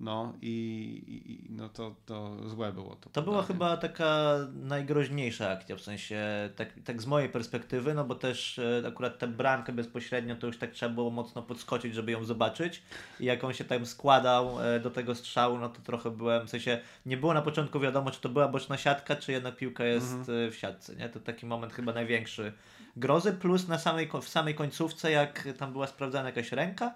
No 0.00 0.32
i, 0.42 1.46
i 1.48 1.52
no 1.52 1.68
to, 1.68 1.94
to 2.06 2.48
złe 2.48 2.72
było 2.72 2.96
to. 2.96 3.10
To 3.10 3.22
była 3.22 3.42
chyba 3.42 3.76
taka 3.76 4.34
najgroźniejsza 4.54 5.50
akcja, 5.50 5.76
w 5.76 5.80
sensie 5.80 6.20
tak, 6.56 6.68
tak 6.84 7.02
z 7.02 7.06
mojej 7.06 7.28
perspektywy, 7.28 7.94
no 7.94 8.04
bo 8.04 8.14
też 8.14 8.58
e, 8.58 8.82
akurat 8.88 9.18
tę 9.18 9.28
bramkę 9.28 9.72
bezpośrednio 9.72 10.36
to 10.36 10.46
już 10.46 10.58
tak 10.58 10.70
trzeba 10.70 10.94
było 10.94 11.10
mocno 11.10 11.42
podskoczyć, 11.42 11.94
żeby 11.94 12.12
ją 12.12 12.24
zobaczyć 12.24 12.82
i 13.20 13.24
jak 13.24 13.44
on 13.44 13.52
się 13.52 13.64
tam 13.64 13.86
składał 13.86 14.64
e, 14.64 14.80
do 14.80 14.90
tego 14.90 15.14
strzału, 15.14 15.58
no 15.58 15.68
to 15.68 15.80
trochę 15.80 16.10
byłem, 16.10 16.46
w 16.46 16.50
sensie 16.50 16.80
nie 17.06 17.16
było 17.16 17.34
na 17.34 17.42
początku 17.42 17.80
wiadomo, 17.80 18.10
czy 18.10 18.20
to 18.20 18.28
była 18.28 18.48
boczna 18.48 18.76
siatka, 18.76 19.16
czy 19.16 19.32
jednak 19.32 19.56
piłka 19.56 19.84
jest 19.84 20.12
Mhm. 20.12 20.48
e, 20.48 20.50
w 20.50 20.56
siatce, 20.56 20.96
nie? 20.96 21.08
To 21.08 21.20
taki 21.20 21.46
moment 21.46 21.72
chyba 21.72 21.92
największy 21.92 22.52
grozy, 22.96 23.32
plus 23.32 23.68
na 23.68 23.78
samej, 23.78 24.08
w 24.22 24.28
samej 24.28 24.54
końcówce, 24.54 25.10
jak 25.10 25.48
tam 25.58 25.72
była 25.72 25.86
sprawdzana 25.86 26.28
jakaś 26.28 26.52
ręka, 26.52 26.94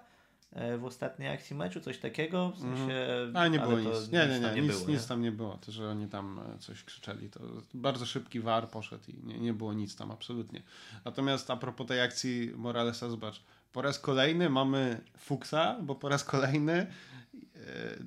w 0.77 0.85
ostatniej 0.85 1.29
akcji 1.29 1.55
meczu, 1.55 1.81
coś 1.81 1.97
takiego, 1.97 2.51
w 2.51 2.59
sensie... 2.59 3.05
Ale 3.33 3.49
nie 3.49 3.59
było 3.59 3.71
ale 3.71 3.83
nic. 3.83 4.11
Nie, 4.11 4.27
nie, 4.27 4.39
tam 4.39 4.55
nie, 4.55 4.61
nic, 4.61 4.71
było, 4.71 4.89
nic 4.89 5.07
tam 5.07 5.21
nie 5.21 5.31
było. 5.31 5.57
To, 5.65 5.71
że 5.71 5.89
oni 5.89 6.07
tam 6.07 6.39
e, 6.55 6.59
coś 6.59 6.83
krzyczeli, 6.83 7.29
to 7.29 7.39
bardzo 7.73 8.05
szybki 8.05 8.39
war 8.39 8.69
poszedł 8.69 9.03
i 9.07 9.27
nie, 9.27 9.39
nie 9.39 9.53
było 9.53 9.73
nic 9.73 9.95
tam, 9.95 10.11
absolutnie. 10.11 10.61
Natomiast 11.05 11.51
a 11.51 11.57
propos 11.57 11.87
tej 11.87 12.01
akcji 12.01 12.51
Moralesa, 12.55 13.09
zobacz, 13.09 13.41
po 13.71 13.81
raz 13.81 13.99
kolejny 13.99 14.49
mamy 14.49 15.01
Fuksa, 15.17 15.77
bo 15.81 15.95
po 15.95 16.09
raz 16.09 16.23
kolejny 16.23 16.73
e, 16.73 16.87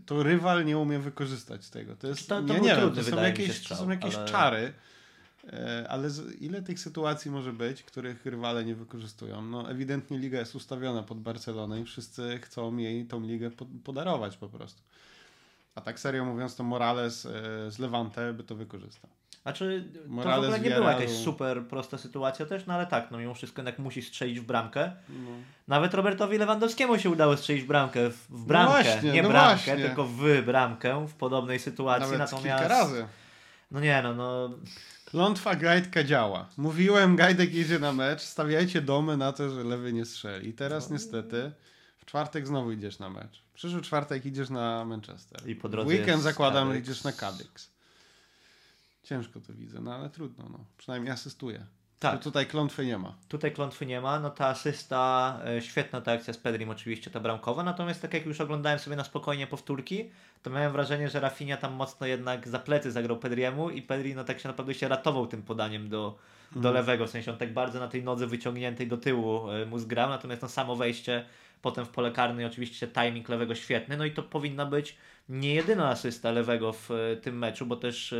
to 0.06 0.22
rywal 0.22 0.64
nie 0.64 0.78
umie 0.78 0.98
wykorzystać 0.98 1.70
tego. 1.70 1.96
To 1.96 2.06
jest, 2.06 2.28
To- 2.28 2.42
to 2.42 2.54
nie, 2.54 2.60
nie 2.60 2.76
wiem, 2.76 2.94
to 2.94 3.02
są 3.02 3.22
jakieś, 3.22 3.56
strzał, 3.56 3.78
to 3.78 3.84
są 3.84 3.90
jakieś 3.90 4.14
ale- 4.14 4.28
czary. 4.28 4.72
E, 5.52 5.86
Ale 5.88 6.08
ile 6.40 6.62
tych 6.62 6.80
sytuacji 6.80 7.30
może 7.30 7.52
być, 7.52 7.82
których 7.82 8.26
rywale 8.26 8.64
nie 8.64 8.74
wykorzystują? 8.74 9.42
No 9.42 9.70
ewidentnie 9.70 10.18
liga 10.18 10.38
jest 10.38 10.54
ustawiona 10.54 11.02
pod 11.02 11.20
Barcelonę 11.20 11.80
i 11.80 11.84
wszyscy 11.84 12.38
chcą 12.42 12.76
jej 12.76 13.06
tą 13.06 13.20
ligę 13.20 13.50
pod, 13.50 13.68
podarować 13.84 14.36
po 14.36 14.48
prostu. 14.48 14.82
A 15.74 15.80
tak 15.80 16.00
serio 16.00 16.24
mówiąc, 16.24 16.56
to 16.56 16.64
Morales 16.64 17.26
e, 17.26 17.30
z 17.70 17.78
Levante 17.78 18.32
by 18.32 18.44
to 18.44 18.54
wykorzystał. 18.54 19.10
Znaczy, 19.42 19.88
to 19.94 20.00
w 20.08 20.08
Morales 20.08 20.44
ogóle 20.44 20.60
nie 20.60 20.70
w 20.70 20.74
była 20.74 20.92
jakaś 20.92 21.10
super 21.10 21.66
prosta 21.66 21.98
sytuacja 21.98 22.46
też, 22.46 22.66
no 22.66 22.74
ale 22.74 22.86
tak, 22.86 23.10
no 23.10 23.18
mimo 23.18 23.34
wszystko 23.34 23.62
jednak 23.62 23.78
musi 23.78 24.02
strzelić 24.02 24.40
w 24.40 24.44
bramkę. 24.44 24.92
No. 25.08 25.30
Nawet 25.68 25.94
Robertowi 25.94 26.38
Lewandowskiemu 26.38 26.98
się 26.98 27.10
udało 27.10 27.36
strzelić 27.36 27.62
w 27.62 27.66
bramkę, 27.66 28.10
w, 28.10 28.26
w 28.30 28.44
bramkę, 28.44 28.82
właśnie, 28.82 29.12
nie 29.12 29.22
no 29.22 29.28
bramkę, 29.28 29.64
właśnie. 29.64 29.84
tylko 29.84 30.04
w 30.04 30.42
bramkę 30.46 31.06
w 31.08 31.14
podobnej 31.14 31.58
sytuacji, 31.58 32.02
Nawet 32.02 32.18
natomiast... 32.18 32.62
kilka 32.62 32.68
razy. 32.68 33.06
No 33.70 33.80
nie 33.80 34.02
no, 34.02 34.14
no 34.14 34.50
Klątwa 35.16 35.54
Gajdka 35.54 36.04
działa. 36.04 36.48
Mówiłem, 36.56 37.16
Gajdek 37.16 37.54
idzie 37.54 37.78
na 37.78 37.92
mecz, 37.92 38.22
stawiajcie 38.22 38.82
domy 38.82 39.16
na 39.16 39.32
to, 39.32 39.50
że 39.50 39.64
lewy 39.64 39.92
nie 39.92 40.04
strzeli. 40.04 40.48
I 40.48 40.52
teraz 40.52 40.90
No. 40.90 40.94
niestety 40.96 41.52
w 41.98 42.04
czwartek 42.04 42.46
znowu 42.46 42.72
idziesz 42.72 42.98
na 42.98 43.10
mecz. 43.10 43.42
W 43.50 43.54
przyszły 43.54 43.82
czwartek 43.82 44.26
idziesz 44.26 44.50
na 44.50 44.84
Manchester. 44.84 45.48
I 45.48 45.54
po 45.56 45.68
drodze 45.68 45.88
w 45.88 45.98
weekend 45.98 46.22
zakładam, 46.22 46.68
że 46.68 46.74
Cadix. 46.74 46.88
idziesz 46.88 47.04
na 47.04 47.12
Cadix. 47.12 47.70
Ciężko 49.02 49.40
to 49.40 49.52
widzę, 49.54 49.80
no 49.80 49.94
ale 49.94 50.10
trudno. 50.10 50.48
No. 50.52 50.64
Przynajmniej 50.78 51.12
asystuję. 51.12 51.66
Tak. 52.00 52.18
Tu- 52.18 52.24
Tutaj 52.24 52.46
klątwy 52.46 52.86
nie 52.86 52.98
ma. 52.98 53.14
Tutaj 53.28 53.52
klątwy 53.52 53.86
nie 53.86 54.00
ma, 54.00 54.20
no 54.20 54.30
ta 54.30 54.46
asysta, 54.46 55.38
e, 55.46 55.62
świetna 55.62 56.00
ta 56.00 56.12
akcja 56.12 56.34
z 56.34 56.38
Pedrim 56.38 56.70
oczywiście, 56.70 57.10
ta 57.10 57.20
bramkowa, 57.20 57.62
natomiast 57.62 58.02
tak 58.02 58.14
jak 58.14 58.26
już 58.26 58.40
oglądałem 58.40 58.78
sobie 58.78 58.96
na 58.96 59.04
spokojnie 59.04 59.46
powtórki, 59.46 60.10
to 60.42 60.50
miałem 60.50 60.72
wrażenie, 60.72 61.08
że 61.08 61.20
Rafinha 61.20 61.56
tam 61.56 61.72
mocno 61.72 62.06
jednak 62.06 62.48
za 62.48 62.58
plecy 62.58 62.92
zagrał 62.92 63.18
Pedriemu 63.18 63.70
i 63.70 63.82
Pedri 63.82 64.14
no 64.14 64.24
tak 64.24 64.40
się 64.40 64.48
naprawdę 64.48 64.74
się 64.74 64.88
ratował 64.88 65.26
tym 65.26 65.42
podaniem 65.42 65.88
do, 65.88 66.18
do 66.56 66.72
lewego, 66.72 67.06
w 67.06 67.10
sensie 67.10 67.32
on 67.32 67.38
tak 67.38 67.52
bardzo 67.52 67.80
na 67.80 67.88
tej 67.88 68.02
nodze 68.04 68.26
wyciągniętej 68.26 68.86
do 68.88 68.96
tyłu 68.96 69.50
e, 69.50 69.66
mu 69.66 69.78
zgrał, 69.78 70.08
natomiast 70.08 70.42
no 70.42 70.48
samo 70.48 70.76
wejście 70.76 71.24
potem 71.62 71.84
w 71.84 71.88
pole 71.88 72.10
karne 72.10 72.46
oczywiście 72.46 72.88
timing 72.88 73.28
lewego 73.28 73.54
świetny, 73.54 73.96
no 73.96 74.04
i 74.04 74.10
to 74.10 74.22
powinna 74.22 74.66
być 74.66 74.96
nie 75.28 75.54
jedyna 75.54 75.88
asysta 75.88 76.30
lewego 76.30 76.72
w 76.72 76.90
e, 76.90 77.16
tym 77.16 77.38
meczu, 77.38 77.66
bo 77.66 77.76
też 77.76 78.14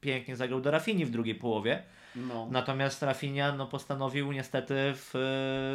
pięknie 0.00 0.36
zagrał 0.36 0.60
do 0.60 0.70
Rafini 0.70 1.04
w 1.04 1.10
drugiej 1.10 1.34
połowie, 1.34 1.82
No. 2.16 2.48
Natomiast 2.50 3.02
Rafinha 3.02 3.52
no, 3.52 3.66
postanowił 3.66 4.32
niestety 4.32 4.74
w 4.94 5.14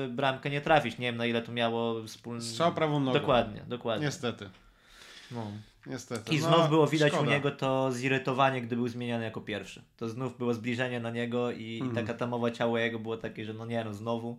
y, 0.09 0.13
bramkę 0.13 0.49
nie 0.49 0.61
trafić. 0.61 0.97
Nie 0.97 1.07
wiem 1.07 1.17
na 1.17 1.25
ile 1.25 1.41
to 1.41 1.51
miało 1.51 2.03
wspólny... 2.07 2.41
Strzał 2.41 2.73
prawą 2.73 2.99
nogą. 2.99 3.19
Dokładnie, 3.19 3.61
dokładnie. 3.67 4.05
Niestety. 4.05 4.49
No. 5.31 5.47
Niestety. 5.85 6.35
I 6.35 6.39
No, 6.39 6.47
znów 6.47 6.69
było 6.69 6.87
widać 6.87 7.13
szkoda. 7.13 7.27
u 7.27 7.31
niego 7.31 7.51
to 7.51 7.91
zirytowanie, 7.91 8.61
gdy 8.61 8.75
był 8.75 8.87
zmieniany 8.87 9.23
jako 9.23 9.41
pierwszy. 9.41 9.81
To 9.97 10.09
znów 10.09 10.37
było 10.37 10.53
zbliżenie 10.53 10.99
na 10.99 11.09
niego 11.11 11.51
i, 11.51 11.63
i 11.63 11.81
Mhm. 11.81 12.05
taka 12.05 12.19
tamowa 12.19 12.51
ciało 12.51 12.77
jego 12.77 12.99
było 12.99 13.17
takie, 13.17 13.45
że 13.45 13.53
no 13.53 13.65
nie 13.65 13.83
no, 13.83 13.93
znowu. 13.93 14.37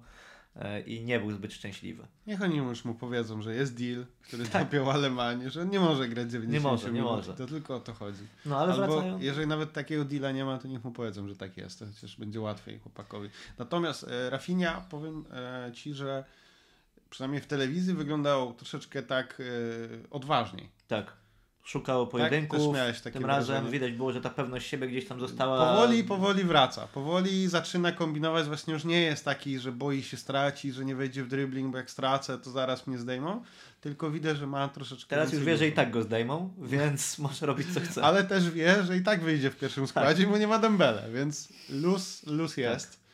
E, 0.57 0.81
i 0.81 1.05
nie 1.05 1.21
był 1.21 1.33
zbyt 1.33 1.53
szczęśliwy. 1.53 2.07
Niech 2.27 2.43
oni 2.43 2.57
już 2.57 2.85
mu 2.85 2.95
powiedzą, 2.95 3.43
że 3.43 3.55
jest 3.55 3.75
deal, 3.79 4.07
który 4.23 4.47
Tak. 4.47 4.65
dopiął 4.65 4.91
Alemanię, 4.91 5.51
że 5.51 5.67
nie 5.67 5.81
może 5.81 6.09
grać 6.09 6.31
90 6.31 6.53
Nie 6.53 6.71
może, 6.71 6.87
nie 6.87 6.93
minut. 6.93 7.11
może. 7.11 7.35
To 7.35 7.47
tylko 7.47 7.77
o 7.77 7.81
to 7.81 7.93
chodzi. 7.95 8.23
No 8.47 8.59
ale 8.59 8.73
Albo 8.73 8.87
wracają... 8.87 9.19
jeżeli 9.21 9.47
nawet 9.47 9.73
takiego 9.73 10.05
deala 10.05 10.33
nie 10.33 10.45
ma, 10.45 10.59
to 10.59 10.69
niech 10.69 10.85
mu 10.85 10.91
powiedzą, 10.93 11.29
że 11.29 11.37
tak 11.37 11.57
jest. 11.57 11.79
To 11.79 11.87
chociaż 11.87 12.17
będzie 12.17 12.41
łatwiej 12.41 12.79
chłopakowi. 12.79 13.29
Natomiast 13.59 14.05
e, 14.09 14.31
Rafinha, 14.31 14.87
powiem 14.91 15.25
e, 15.33 15.73
ci, 15.73 15.95
że 15.95 16.25
przynajmniej 17.11 17.41
w 17.43 17.47
telewizji 17.47 17.95
wyglądał 17.95 18.55
troszeczkę 18.55 19.03
tak 19.03 19.41
e, 19.41 19.45
odważniej. 20.11 20.69
Tak. 20.89 21.13
Szukało 21.65 22.07
Też 22.07 22.13
pojedynków. 22.13 22.77
takie 23.05 23.19
Tym 23.19 23.27
razem 23.27 23.47
wrażenie? 23.47 23.73
widać 23.73 23.93
było, 23.93 24.13
że 24.13 24.21
ta 24.21 24.31
pewność 24.31 24.69
siebie 24.69 24.89
gdzieś 24.89 25.07
tam 25.07 25.21
została. 25.21 25.67
Powoli, 25.75 26.05
powoli 26.05 26.45
wraca. 26.45 26.87
Powoli 26.87 27.49
zaczyna 27.49 27.93
kombinować. 27.93 28.47
Właśnie 28.47 28.73
już 28.73 28.85
nie 28.85 29.01
jest 29.01 29.25
taki, 29.25 29.59
że 29.59 29.73
boi 29.73 30.03
się 30.03 30.17
stracić, 30.17 30.75
że 30.75 30.85
nie 30.85 30.97
wejdzie 30.97 31.25
w 31.25 31.29
dribbling, 31.29 31.73
bo 31.73 31.79
jak 31.79 31.91
stracę, 31.91 32.39
to 32.39 32.51
zaraz 32.51 32.87
mnie 32.87 32.99
zdejmą. 32.99 33.43
Tylko 33.81 34.11
widzę, 34.11 34.37
że 34.37 34.47
ma 34.47 34.69
troszeczkę. 34.69 35.17
Teraz 35.17 35.33
już 35.33 35.45
wie, 35.45 35.57
że 35.57 35.67
i 35.67 35.73
tak 35.73 35.91
go 35.91 36.03
zdejmą, 36.03 36.55
więc 36.59 37.19
może 37.19 37.47
robić 37.47 37.75
co 37.75 37.81
chce. 37.81 38.03
Ale 38.03 38.25
też 38.25 38.51
wie, 38.51 38.83
że 38.83 38.97
i 38.97 39.03
tak 39.03 39.21
wyjdzie 39.21 39.51
w 39.51 39.57
pierwszym 39.57 39.87
składzie, 39.87 40.27
bo 40.27 40.39
nie 40.39 40.47
ma 40.47 40.59
Dembele, 40.59 41.09
więc 41.15 41.49
luz, 41.69 42.27
luz 42.27 42.57
jest. 42.57 43.05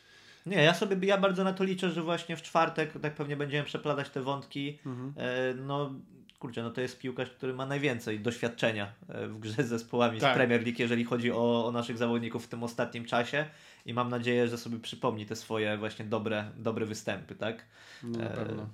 Nie, 0.45 0.63
ja 0.63 0.73
sobie 0.73 1.07
ja 1.07 1.17
bardzo 1.17 1.43
na 1.43 1.53
to 1.53 1.63
liczę, 1.63 1.91
że 1.91 2.01
właśnie 2.01 2.37
w 2.37 2.41
czwartek 2.41 2.93
tak 3.01 3.15
pewnie 3.15 3.35
będziemy 3.35 3.63
przeplatać 3.63 4.09
te 4.09 4.21
wątki. 4.21 4.79
Mhm. 4.85 5.13
E, 5.17 5.53
no 5.53 5.93
kurczę, 6.41 6.63
no 6.63 6.71
to 6.71 6.81
jest 6.81 6.99
piłkarz, 6.99 7.29
który 7.29 7.53
ma 7.53 7.65
najwięcej 7.65 8.19
doświadczenia 8.19 8.93
e, 9.09 9.27
w 9.27 9.39
grze 9.39 9.63
z 9.63 9.67
zespołami 9.67 10.19
Tak. 10.19 10.33
z 10.33 10.35
Premier 10.35 10.61
League, 10.63 10.75
jeżeli 10.79 11.03
chodzi 11.03 11.31
o, 11.31 11.65
o 11.65 11.71
naszych 11.71 11.97
zawodników 11.97 12.45
w 12.45 12.47
tym 12.47 12.63
ostatnim 12.63 13.05
czasie 13.05 13.45
i 13.85 13.93
mam 13.93 14.09
nadzieję, 14.09 14.47
że 14.47 14.57
sobie 14.57 14.79
przypomni 14.79 15.25
te 15.25 15.35
swoje 15.35 15.77
właśnie 15.77 16.05
dobre, 16.05 16.51
dobre 16.57 16.85
występy, 16.85 17.35
tak? 17.35 17.65
No, 18.03 18.19
na 18.19 18.25
E, 18.25 18.29
pewno. 18.35 18.69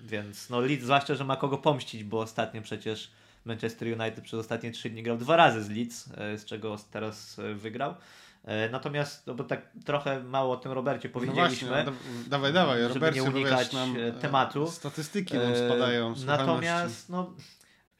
Więc 0.00 0.50
no 0.50 0.60
Leeds, 0.60 0.84
zwłaszcza, 0.84 1.14
że 1.14 1.24
ma 1.24 1.36
kogo 1.36 1.58
pomścić, 1.58 2.04
bo 2.04 2.20
ostatnio 2.20 2.62
przecież 2.62 3.10
Manchester 3.44 4.00
United 4.00 4.24
przez 4.24 4.40
ostatnie 4.40 4.70
trzy 4.70 4.90
dni 4.90 5.02
grał 5.02 5.16
dwa 5.16 5.36
razy 5.36 5.62
z 5.62 5.70
Leeds, 5.70 6.08
e, 6.16 6.38
z 6.38 6.44
czego 6.44 6.76
teraz 6.90 7.38
e, 7.38 7.54
wygrał. 7.54 7.94
E, 8.44 8.68
Natomiast, 8.68 9.26
no 9.26 9.34
bo 9.34 9.44
tak 9.44 9.62
trochę 9.84 10.22
mało 10.22 10.52
o 10.52 10.56
tym 10.56 10.72
Robercie 10.72 11.08
No 11.08 11.12
powiedzieliśmy. 11.12 11.68
właśnie, 11.68 11.84
no, 11.84 11.92
da- 11.92 12.28
dawaj, 12.28 12.52
dawaj, 12.52 12.82
żeby 12.82 12.94
Robercie, 12.94 13.20
nie 13.22 13.30
unikać, 13.30 13.72
nam 13.72 13.96
e, 13.96 14.06
e, 14.06 14.12
tematu. 14.12 14.66
Statystyki 14.66 15.34
nam 15.34 15.56
spadają. 15.56 16.14
Natomiast, 16.26 17.08
no, 17.08 17.34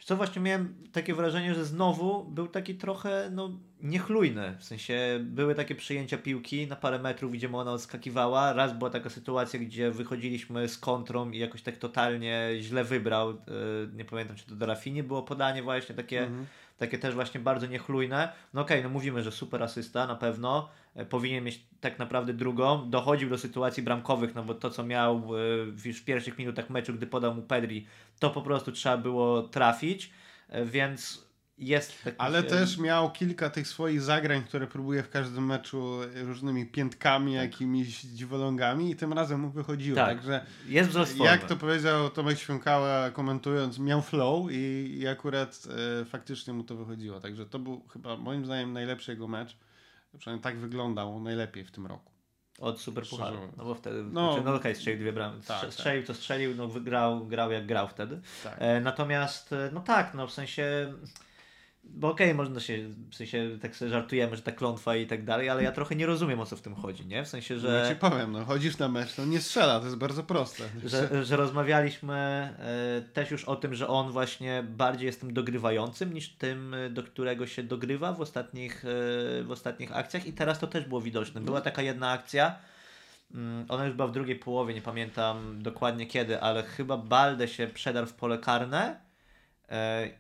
co 0.04 0.16
właśnie 0.16 0.42
miałem 0.42 0.74
takie 0.92 1.14
wrażenie, 1.14 1.54
że 1.54 1.64
znowu 1.64 2.24
był 2.24 2.48
taki 2.48 2.74
trochę 2.74 3.28
no, 3.32 3.50
niechlujny. 3.82 4.56
W 4.58 4.64
sensie 4.64 5.18
były 5.22 5.54
takie 5.54 5.74
przyjęcia 5.74 6.18
piłki 6.18 6.66
na 6.66 6.76
parę 6.76 6.98
metrów, 6.98 7.32
gdzie 7.32 7.52
ona 7.52 7.72
odskakiwała. 7.72 8.52
Raz 8.52 8.72
była 8.78 8.90
taka 8.90 9.10
sytuacja, 9.10 9.60
gdzie 9.60 9.90
wychodziliśmy 9.90 10.68
z 10.68 10.78
kontrą 10.78 11.30
i 11.30 11.38
jakoś 11.38 11.62
tak 11.62 11.76
totalnie 11.76 12.48
źle 12.60 12.84
wybrał. 12.84 13.34
Nie 13.92 14.04
pamiętam, 14.04 14.36
czy 14.36 14.46
to 14.46 14.54
do 14.54 14.66
Rafini 14.66 15.02
było 15.02 15.22
podanie 15.22 15.62
właśnie 15.62 15.94
takie, 15.94 16.20
Mhm. 16.22 16.46
Takie 16.80 16.98
też 16.98 17.14
właśnie 17.14 17.40
bardzo 17.40 17.66
niechlujne. 17.66 18.32
No 18.54 18.60
okej, 18.60 18.82
no 18.82 18.88
mówimy, 18.88 19.22
że 19.22 19.32
super 19.32 19.62
asysta 19.62 20.06
na 20.06 20.16
pewno. 20.16 20.68
E, 20.94 21.04
Powinien 21.04 21.44
mieć 21.44 21.60
tak 21.80 21.98
naprawdę 21.98 22.34
drugą. 22.34 22.90
Dochodził 22.90 23.30
do 23.30 23.38
sytuacji 23.38 23.82
bramkowych, 23.82 24.34
no 24.34 24.44
bo 24.44 24.54
to 24.54 24.70
co 24.70 24.84
miał 24.84 25.16
e, 25.16 25.88
już 25.88 26.00
w 26.00 26.04
pierwszych 26.04 26.38
minutach 26.38 26.70
meczu, 26.70 26.94
gdy 26.94 27.06
podał 27.06 27.34
mu 27.34 27.42
Pedri, 27.42 27.86
to 28.18 28.30
po 28.30 28.42
prostu 28.42 28.72
trzeba 28.72 28.96
było 28.96 29.42
trafić, 29.42 30.10
E, 30.50 30.64
więc 30.64 31.29
jest 31.60 32.04
taki 32.04 32.16
Ale 32.18 32.42
też 32.42 32.78
miał 32.78 33.12
kilka 33.12 33.50
tych 33.50 33.68
swoich 33.68 34.02
zagrań, 34.02 34.44
które 34.44 34.66
próbuje 34.66 35.02
w 35.02 35.10
każdym 35.10 35.46
meczu 35.46 35.98
różnymi 36.14 36.66
piętkami, 36.66 37.32
jakimiś 37.32 38.00
dziwolągami 38.00 38.90
i 38.90 38.96
tym 38.96 39.12
razem 39.12 39.40
mu 39.40 39.50
wychodziło. 39.50 39.96
Tak. 39.96 40.08
Także 40.08 40.46
jest 40.66 40.90
wzrost 40.90 41.12
formy. 41.12 41.32
jak 41.32 41.44
to 41.44 41.56
powiedział 41.56 42.10
Tomek 42.10 42.38
Świąkała 42.38 43.10
komentując, 43.10 43.78
miał 43.78 44.02
flow 44.02 44.50
i, 44.50 44.96
i 45.00 45.08
akurat 45.08 45.62
e, 46.00 46.04
faktycznie 46.04 46.52
mu 46.52 46.64
to 46.64 46.76
wychodziło. 46.76 47.20
Także 47.20 47.46
to 47.46 47.58
był 47.58 47.88
chyba 47.88 48.16
moim 48.16 48.44
zdaniem 48.44 48.72
najlepszy 48.72 49.10
jego 49.10 49.28
mecz. 49.28 49.56
Przynajmniej 50.18 50.42
tak 50.42 50.58
wyglądał 50.58 51.20
najlepiej 51.20 51.64
w 51.64 51.70
tym 51.70 51.86
roku. 51.86 52.10
Od 52.58 52.80
Super 52.80 53.04
Pucharu. 53.06 53.38
No 53.56 53.64
bo 53.64 53.74
wtedy, 53.74 54.02
No. 54.02 54.36
no, 54.36 54.42
no 54.44 54.54
okej, 54.54 54.74
strzelił 54.74 55.00
dwie 55.00 55.12
bramy. 55.12 55.40
Tak, 55.46 55.60
tak. 55.60 55.72
strzelił 55.72 56.06
to 56.06 56.14
strzelił, 56.14 56.54
no 56.54 56.68
wygrał, 56.68 57.26
grał 57.26 57.52
jak 57.52 57.66
grał 57.66 57.88
wtedy. 57.88 58.20
Tak. 58.44 58.56
E, 58.58 58.80
natomiast, 58.80 59.52
e, 59.52 59.70
no 59.72 59.80
tak, 59.80 60.14
no 60.14 60.26
w 60.26 60.32
sensie, 60.32 60.92
bo 61.84 62.10
okej, 62.10 62.34
można 62.34 62.60
się, 62.60 62.88
w 63.10 63.14
sensie 63.14 63.58
tak 63.62 63.76
sobie 63.76 63.90
żartujemy, 63.90 64.36
że 64.36 64.42
ta 64.42 64.52
klątwa 64.52 64.96
i 64.96 65.06
tak 65.06 65.24
dalej, 65.24 65.48
ale 65.48 65.62
ja 65.62 65.72
trochę 65.72 65.96
nie 65.96 66.06
rozumiem 66.06 66.40
o 66.40 66.46
co 66.46 66.56
w 66.56 66.60
tym 66.60 66.74
chodzi, 66.74 67.06
nie? 67.06 67.24
W 67.24 67.28
sensie, 67.28 67.58
Że... 67.58 67.68
Ja 67.68 67.84
że, 67.84 67.90
ci 67.90 68.00
powiem, 68.00 68.32
no 68.32 68.44
chodzisz 68.44 68.78
na 68.78 68.88
mecz, 68.88 69.14
to 69.14 69.26
nie 69.26 69.40
strzela, 69.40 69.80
to 69.80 69.84
jest 69.84 69.96
bardzo 69.96 70.22
proste. 70.22 70.64
że, 70.84 71.24
że 71.24 71.36
rozmawialiśmy 71.36 72.14
e, 72.14 73.02
też 73.12 73.30
już 73.30 73.44
o 73.44 73.56
tym, 73.56 73.74
że 73.74 73.88
on 73.88 74.12
właśnie 74.12 74.64
bardziej 74.68 75.06
jest 75.06 75.20
tym 75.20 75.34
dogrywającym 75.34 76.12
niż 76.12 76.28
tym, 76.28 76.74
e, 76.74 76.90
do 76.90 77.02
którego 77.02 77.46
się 77.46 77.62
dogrywa 77.62 78.12
w 78.12 78.20
ostatnich, 78.20 78.84
e, 78.84 78.88
w 79.42 79.50
ostatnich 79.50 79.96
akcjach 79.96 80.26
i 80.26 80.32
teraz 80.32 80.58
to 80.58 80.66
też 80.66 80.84
było 80.84 81.00
widoczne. 81.00 81.40
Była 81.40 81.60
taka 81.60 81.82
jedna 81.82 82.10
akcja, 82.10 82.58
mm, 83.34 83.66
ona 83.68 83.86
już 83.86 83.94
była 83.94 84.08
w 84.08 84.12
drugiej 84.12 84.36
połowie, 84.36 84.74
nie 84.74 84.82
pamiętam 84.82 85.62
dokładnie 85.62 86.06
kiedy, 86.06 86.40
ale 86.40 86.62
chyba 86.62 86.96
Balde 86.96 87.48
się 87.48 87.66
przedarł 87.66 88.06
w 88.06 88.14
pole 88.14 88.38
karne 88.38 89.09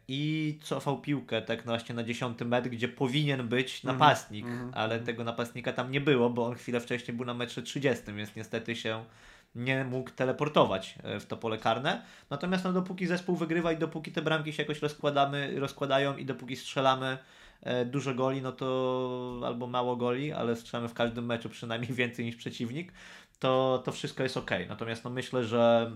i 0.08 0.58
cofał 0.62 1.00
piłkę 1.00 1.42
tak 1.42 1.64
właśnie 1.64 1.94
na 1.94 2.02
10 2.02 2.40
metr, 2.40 2.68
gdzie 2.68 2.88
powinien 2.88 3.48
być 3.48 3.84
napastnik, 3.84 4.44
mhm, 4.44 4.70
ale 4.74 4.94
mhm. 4.94 5.06
tego 5.06 5.24
napastnika 5.24 5.72
tam 5.72 5.90
nie 5.90 6.00
było, 6.00 6.30
bo 6.30 6.46
on 6.46 6.54
chwilę 6.54 6.80
wcześniej 6.80 7.16
był 7.16 7.26
na 7.26 7.34
metrze 7.34 7.62
30, 7.62 8.12
więc 8.12 8.36
niestety 8.36 8.76
się 8.76 9.04
nie 9.54 9.84
mógł 9.84 10.10
teleportować 10.10 10.98
e, 11.02 11.20
w 11.20 11.26
to 11.26 11.36
pole 11.36 11.58
karne. 11.58 12.02
Natomiast 12.30 12.64
no, 12.64 12.72
dopóki 12.72 13.06
zespół 13.06 13.36
wygrywa 13.36 13.72
i 13.72 13.76
dopóki 13.76 14.12
te 14.12 14.22
bramki 14.22 14.52
się 14.52 14.62
jakoś 14.62 14.82
rozkładamy, 14.82 15.60
rozkładają 15.60 16.16
i 16.16 16.24
dopóki 16.24 16.56
strzelamy 16.56 17.18
e, 17.62 17.84
dużo 17.84 18.14
goli, 18.14 18.42
no 18.42 18.52
to 18.52 19.40
albo 19.46 19.66
mało 19.66 19.96
goli, 19.96 20.32
ale 20.32 20.56
strzelamy 20.56 20.88
w 20.88 20.94
każdym 20.94 21.26
meczu 21.26 21.48
przynajmniej 21.48 21.92
więcej 22.02 22.24
niż 22.24 22.36
przeciwnik, 22.36 22.92
to, 23.38 23.82
to 23.84 23.92
wszystko 23.92 24.22
jest 24.22 24.36
ok. 24.36 24.50
Natomiast 24.68 25.04
no, 25.04 25.10
myślę, 25.10 25.44
że 25.44 25.92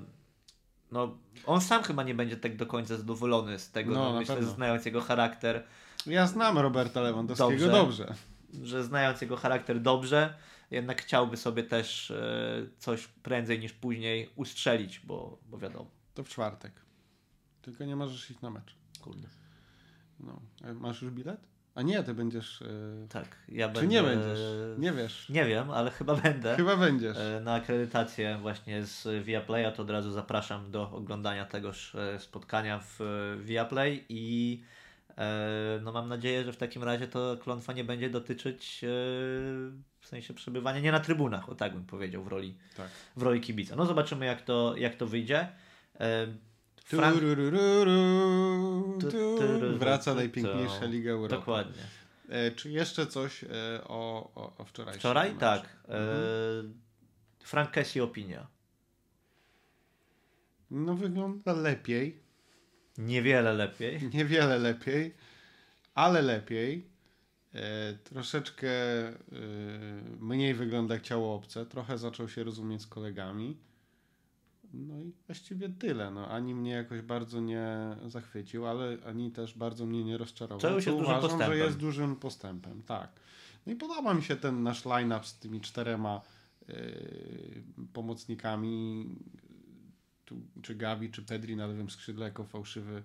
no, 0.94 1.16
on 1.46 1.60
sam 1.60 1.82
chyba 1.82 2.02
nie 2.02 2.14
będzie 2.14 2.36
tak 2.36 2.56
do 2.56 2.66
końca 2.66 2.96
zadowolony 2.96 3.58
z 3.58 3.70
tego, 3.70 3.94
No, 3.94 4.12
no, 4.12 4.18
myślę, 4.18 4.34
pewno. 4.36 4.50
znając 4.50 4.84
jego 4.84 5.00
charakter, 5.00 5.64
Ja 6.06 6.26
znam 6.26 6.58
Roberta 6.58 7.00
Lewandowskiego 7.00 7.50
Dobrze. 7.50 7.70
dobrze. 7.72 8.14
że 8.62 8.84
znając 8.84 9.20
jego 9.20 9.36
charakter 9.36 9.80
dobrze, 9.80 10.34
jednak 10.70 11.02
chciałby 11.02 11.36
sobie 11.36 11.62
też 11.62 12.10
e, 12.10 12.66
coś 12.78 13.06
prędzej 13.06 13.60
niż 13.60 13.72
później 13.72 14.30
ustrzelić, 14.36 14.98
bo, 15.00 15.38
bo 15.50 15.58
wiadomo, 15.58 15.90
To 16.14 16.24
w 16.24 16.28
czwartek. 16.28 16.72
Tylko 17.62 17.84
nie 17.84 17.96
możesz 17.96 18.30
iść 18.30 18.40
na 18.40 18.50
mecz. 18.50 18.76
kurde. 19.00 19.28
No. 20.20 20.40
A 20.64 20.72
Masz 20.74 21.02
już 21.02 21.10
bilet? 21.12 21.40
A 21.74 21.82
nie, 21.82 22.02
ty 22.02 22.14
będziesz. 22.14 22.62
e, 22.62 22.66
Tak, 23.08 23.36
ja 23.48 23.68
Czy 23.68 23.74
będę... 23.74 23.88
nie 23.88 24.02
będziesz? 24.02 24.38
Nie 24.78 24.92
wiesz. 24.92 25.28
Nie 25.28 25.44
wiem, 25.44 25.70
ale 25.70 25.90
chyba 25.90 26.14
będę. 26.16 26.56
Chyba 26.56 26.76
będziesz. 26.76 27.16
E, 27.16 27.40
Na 27.44 27.54
akredytację 27.54 28.38
właśnie 28.42 28.82
z 28.84 29.24
Viaplaya 29.24 29.72
to 29.72 29.82
od 29.82 29.90
razu 29.90 30.10
zapraszam 30.12 30.70
do 30.70 30.90
oglądania 30.90 31.44
tegoż 31.44 31.94
e, 31.94 32.20
spotkania 32.20 32.80
w 32.84 32.98
Viaplay 33.44 34.04
i 34.08 34.62
no 35.82 35.92
mam 35.92 36.08
nadzieję, 36.08 36.44
że 36.44 36.52
w 36.52 36.56
takim 36.56 36.84
razie 36.84 37.08
to 37.08 37.36
klątwa 37.42 37.72
nie 37.72 37.84
będzie 37.84 38.10
dotyczyć 38.10 38.78
w 40.00 40.06
sensie 40.06 40.34
przebywania 40.34 40.80
nie 40.80 40.92
na 40.92 41.00
trybunach, 41.00 41.48
o 41.48 41.54
tak 41.54 41.72
bym 41.72 41.84
powiedział 41.86 42.24
w 42.24 42.28
roli, 42.28 42.54
Tak. 42.76 42.88
w 43.16 43.22
roli 43.22 43.40
kibica. 43.40 43.76
No 43.76 43.86
zobaczymy 43.86 44.26
jak 44.26 44.42
to, 44.42 44.74
jak 44.76 44.94
to 44.96 45.06
wyjdzie. 45.06 45.48
Tu, 49.00 49.78
Wraca 49.78 50.14
najpiękniejsza. 50.14 50.84
Liga 50.84 51.10
Europy. 51.10 51.36
Dokładnie. 51.36 51.82
E, 52.28 52.50
czy 52.50 52.70
jeszcze 52.70 53.06
coś 53.06 53.44
e, 53.44 53.48
o, 53.84 54.30
o, 54.34 54.56
o 54.58 54.64
wczorajszym 54.64 55.00
Wczoraj? 55.00 55.34
Tak. 55.36 55.76
Mhm. 55.88 56.08
E, 57.40 57.44
Frank 57.44 57.70
Kessie 57.70 58.00
opinia. 58.00 58.46
No 60.70 60.94
wygląda 60.94 61.52
lepiej. 61.52 62.22
Niewiele 62.98 63.52
lepiej. 63.52 64.00
Niewiele 64.14 64.58
lepiej, 64.58 65.14
ale 65.94 66.22
lepiej. 66.22 66.90
E, 67.54 67.94
troszeczkę 68.04 68.68
e, 69.08 69.14
mniej 70.20 70.54
wygląda 70.54 70.94
jak 70.94 71.02
ciało 71.02 71.34
obce. 71.34 71.66
Trochę 71.66 71.98
zaczął 71.98 72.28
się 72.28 72.44
rozumieć 72.44 72.82
z 72.82 72.86
kolegami. 72.86 73.56
No 74.74 75.00
i 75.00 75.12
właściwie 75.26 75.68
tyle. 75.68 76.10
No, 76.10 76.28
ani 76.28 76.54
mnie 76.54 76.70
jakoś 76.70 77.00
bardzo 77.02 77.40
nie 77.40 77.96
zachwycił, 78.06 78.66
ale 78.66 78.98
ani 79.06 79.30
też 79.30 79.54
bardzo 79.54 79.86
mnie 79.86 80.04
nie 80.04 80.18
rozczarował. 80.18 80.60
Co 80.60 80.74
jest 80.74 80.86
dużym 80.86 81.04
uważam, 81.04 81.20
postępem. 81.20 81.48
że 81.48 81.56
jest 81.56 81.76
dużym 81.76 82.16
postępem. 82.16 82.82
Tak. 82.82 83.20
No 83.66 83.72
i 83.72 83.76
podoba 83.76 84.14
mi 84.14 84.22
się 84.22 84.36
ten 84.36 84.62
nasz 84.62 84.84
line-up 84.84 85.26
z 85.26 85.38
tymi 85.38 85.60
czterema 85.60 86.20
e, 86.68 86.74
pomocnikami. 87.92 89.08
Tu, 90.24 90.36
czy 90.62 90.74
Gavi, 90.74 91.10
czy 91.10 91.22
Pedri 91.22 91.56
na 91.56 91.66
lewym 91.66 91.90
skrzydle 91.90 92.24
jako 92.24 92.44
fałszywy. 92.44 93.02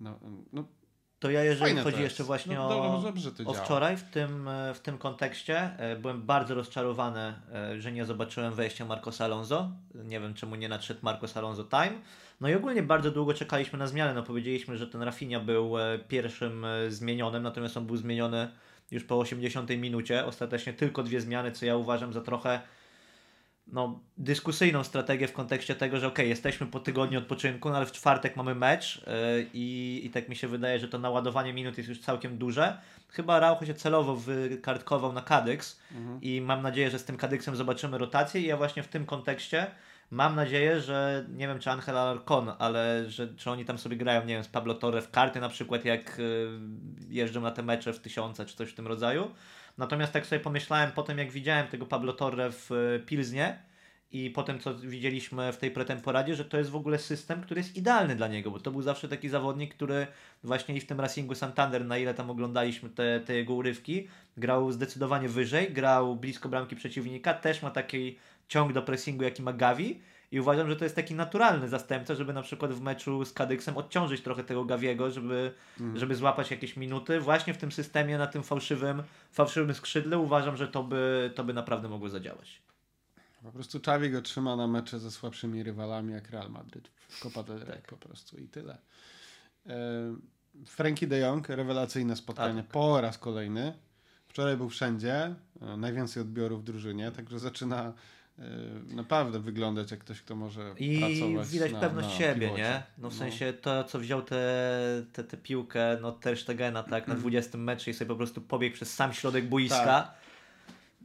No, 0.00 0.18
no, 0.52 0.64
To 1.22 1.30
ja 1.30 1.44
jeżeli 1.44 1.70
Fajne 1.70 1.82
chodzi 1.82 2.02
jeszcze 2.02 2.24
właśnie 2.24 2.54
No, 2.54 2.68
o, 2.68 3.02
dobrze, 3.02 3.30
dobrze 3.30 3.44
o 3.46 3.54
wczoraj 3.54 3.96
w 3.96 4.02
tym, 4.02 4.48
w 4.74 4.80
tym 4.80 4.98
kontekście, 4.98 5.78
e, 5.78 5.96
byłem 5.96 6.22
bardzo 6.22 6.54
rozczarowany, 6.54 7.34
e, 7.54 7.80
że 7.80 7.92
nie 7.92 8.04
zobaczyłem 8.04 8.54
wejścia 8.54 8.84
Marcosa 8.84 9.24
Alonso. 9.24 9.70
Nie 9.94 10.20
wiem 10.20 10.34
czemu 10.34 10.54
nie 10.54 10.68
nadszedł 10.68 11.00
Marcos 11.02 11.36
Alonso 11.36 11.64
time. 11.64 11.92
No 12.40 12.48
i 12.48 12.54
ogólnie 12.54 12.82
bardzo 12.82 13.10
długo 13.10 13.34
czekaliśmy 13.34 13.78
na 13.78 13.86
zmianę. 13.86 14.14
No 14.14 14.22
powiedzieliśmy, 14.22 14.76
że 14.76 14.86
ten 14.86 15.02
Rafinha 15.02 15.40
był 15.40 15.78
e, 15.78 15.98
pierwszym 15.98 16.66
zmienionym, 16.88 17.42
natomiast 17.42 17.76
on 17.76 17.86
był 17.86 17.96
zmieniony 17.96 18.48
już 18.90 19.04
po 19.04 19.18
80 19.18 19.70
minucie. 19.70 20.26
Ostatecznie 20.26 20.72
tylko 20.72 21.02
dwie 21.02 21.20
zmiany, 21.20 21.52
co 21.52 21.66
ja 21.66 21.76
uważam 21.76 22.12
za 22.12 22.20
trochę 22.20 22.60
no, 23.66 24.00
dyskusyjną 24.18 24.84
strategię 24.84 25.28
w 25.28 25.32
kontekście 25.32 25.74
tego, 25.74 26.00
że 26.00 26.06
okej, 26.06 26.28
jesteśmy 26.28 26.66
po 26.66 26.80
tygodniu 26.80 27.18
odpoczynku, 27.18 27.70
no 27.70 27.76
ale 27.76 27.86
w 27.86 27.92
czwartek 27.92 28.36
mamy 28.36 28.54
mecz 28.54 29.06
yy, 29.06 29.46
i, 29.54 30.00
i 30.04 30.10
tak 30.10 30.28
mi 30.28 30.36
się 30.36 30.48
wydaje, 30.48 30.78
że 30.78 30.88
to 30.88 30.98
naładowanie 30.98 31.52
minut 31.52 31.78
jest 31.78 31.88
już 31.88 32.00
całkiem 32.00 32.38
duże. 32.38 32.78
Chyba 33.08 33.40
Raucho 33.40 33.66
się 33.66 33.74
celowo 33.74 34.16
wykartkował 34.16 35.12
na 35.12 35.22
Kadyks 35.22 35.80
i 36.22 36.40
mam 36.40 36.62
nadzieję, 36.62 36.90
że 36.90 36.98
z 36.98 37.04
tym 37.04 37.16
Kadyksem 37.16 37.56
zobaczymy 37.56 37.98
rotację 37.98 38.40
i 38.40 38.46
ja 38.46 38.56
właśnie 38.56 38.82
w 38.82 38.88
tym 38.88 39.06
kontekście 39.06 39.66
mam 40.10 40.36
nadzieję, 40.36 40.80
że 40.80 41.26
nie 41.28 41.48
wiem 41.48 41.58
czy 41.58 41.70
Angel 41.70 41.98
Alarcon, 41.98 42.52
ale 42.58 43.10
że, 43.10 43.34
czy 43.34 43.50
oni 43.50 43.64
tam 43.64 43.78
sobie 43.78 43.96
grają, 43.96 44.20
nie 44.20 44.34
wiem, 44.34 44.44
z 44.44 44.48
Pablo 44.48 44.74
Torre 44.74 45.02
w 45.02 45.10
karty 45.10 45.40
na 45.40 45.48
przykład 45.48 45.84
jak 45.84 46.18
yy, 46.18 46.60
jeżdżą 47.08 47.40
na 47.40 47.50
te 47.50 47.62
mecze 47.62 47.92
w 47.92 48.00
tysiące 48.00 48.46
czy 48.46 48.56
coś 48.56 48.70
w 48.70 48.74
tym 48.74 48.86
rodzaju. 48.86 49.30
Natomiast 49.78 50.12
tak 50.12 50.26
sobie 50.26 50.40
pomyślałem 50.40 50.92
po 50.92 51.02
tym, 51.02 51.18
jak 51.18 51.30
widziałem 51.30 51.68
tego 51.68 51.86
Pablo 51.86 52.12
Torre 52.12 52.52
w 52.52 52.72
y, 52.72 53.02
Pilznie 53.06 53.62
i 54.10 54.30
po 54.30 54.42
tym, 54.42 54.58
co 54.58 54.74
widzieliśmy 54.74 55.52
w 55.52 55.56
tej 55.56 55.70
pretemporadzie, 55.70 56.34
że 56.34 56.44
to 56.44 56.58
jest 56.58 56.70
w 56.70 56.76
ogóle 56.76 56.98
system, 56.98 57.42
który 57.42 57.60
jest 57.60 57.76
idealny 57.76 58.16
dla 58.16 58.28
niego, 58.28 58.50
bo 58.50 58.60
to 58.60 58.70
był 58.70 58.82
zawsze 58.82 59.08
taki 59.08 59.28
zawodnik, 59.28 59.74
który 59.74 60.06
właśnie 60.44 60.76
i 60.76 60.80
w 60.80 60.86
tym 60.86 61.00
Racingu 61.00 61.34
Santander, 61.34 61.84
na 61.84 61.98
ile 61.98 62.14
tam 62.14 62.30
oglądaliśmy 62.30 62.90
te, 62.90 63.20
te 63.20 63.34
jego 63.34 63.54
urywki, 63.54 64.08
grał 64.36 64.72
zdecydowanie 64.72 65.28
wyżej, 65.28 65.72
grał 65.72 66.16
blisko 66.16 66.48
bramki 66.48 66.76
przeciwnika, 66.76 67.34
też 67.34 67.62
ma 67.62 67.70
taki 67.70 68.18
ciąg 68.48 68.72
do 68.72 68.82
pressingu, 68.82 69.24
jaki 69.24 69.42
ma 69.42 69.52
Gavi 69.52 70.00
i 70.32 70.40
uważam, 70.40 70.68
że 70.68 70.76
to 70.76 70.84
jest 70.84 70.96
taki 70.96 71.14
naturalny 71.14 71.68
zastępca, 71.68 72.14
żeby 72.14 72.32
na 72.32 72.42
przykład 72.42 72.72
w 72.72 72.80
meczu 72.80 73.24
z 73.24 73.32
Kadyksem 73.32 73.76
odciążyć 73.76 74.22
trochę 74.22 74.44
tego 74.44 74.64
Gaviego, 74.64 75.10
żeby, 75.10 75.52
żeby 75.94 76.14
złapać 76.14 76.50
jakieś 76.50 76.76
minuty. 76.76 77.20
Właśnie 77.20 77.54
w 77.54 77.58
tym 77.58 77.72
systemie, 77.72 78.18
na 78.18 78.26
tym 78.26 78.42
fałszywym, 78.42 79.02
fałszywym 79.32 79.74
skrzydle 79.74 80.18
uważam, 80.18 80.56
że 80.56 80.68
to 80.68 80.84
by, 80.84 81.32
to 81.34 81.44
by 81.44 81.54
naprawdę 81.54 81.88
mogło 81.88 82.08
zadziałać. 82.08 82.62
Po 83.42 83.52
prostu 83.52 83.80
Czawi 83.80 84.10
go 84.10 84.22
trzyma 84.22 84.56
na 84.56 84.66
mecze 84.66 84.98
ze 84.98 85.10
słabszymi 85.10 85.62
rywalami 85.62 86.12
jak 86.12 86.30
Real 86.30 86.50
Madryt 86.50 86.90
Copa 87.20 87.42
del 87.42 87.58
Rey 87.58 87.82
po 87.86 87.96
prostu 87.96 88.38
i 88.38 88.48
tyle. 88.48 88.78
E, 89.66 90.16
Frankie 90.66 91.06
de 91.06 91.18
Jong, 91.18 91.48
rewelacyjne 91.48 92.16
spotkanie 92.16 92.62
po 92.62 93.00
raz 93.00 93.18
kolejny. 93.18 93.72
Wczoraj 94.26 94.56
był 94.56 94.68
wszędzie, 94.68 95.34
e, 95.60 95.76
najwięcej 95.76 96.22
odbiorów 96.22 96.60
w 96.60 96.64
drużynie, 96.64 97.12
także 97.12 97.38
zaczyna 97.38 97.92
naprawdę 98.94 99.40
wyglądać 99.40 99.90
jak 99.90 100.00
ktoś, 100.00 100.20
kto 100.20 100.36
może 100.36 100.74
I 100.78 100.98
pracować 100.98 101.48
widać 101.48 101.72
na, 101.72 101.80
pewność 101.80 102.08
na 102.08 102.14
siebie, 102.14 102.50
nie? 102.50 102.82
No 102.98 103.10
w 103.10 103.14
sensie 103.14 103.52
to, 103.52 103.84
co 103.84 103.98
wziął 103.98 104.22
tę 104.22 104.42
te, 105.12 105.24
te 105.24 105.36
piłkę, 105.36 105.98
no 106.02 106.12
Ter 106.12 106.38
Stegena, 106.38 106.82
tak, 106.82 107.08
na 107.08 107.14
20 107.14 107.58
meczu 107.58 107.90
i 107.90 107.94
sobie 107.94 108.08
po 108.08 108.16
prostu 108.16 108.40
pobiegł 108.40 108.74
przez 108.74 108.94
sam 108.94 109.12
środek 109.12 109.48
boiska. 109.48 109.84
Tak. 109.84 110.22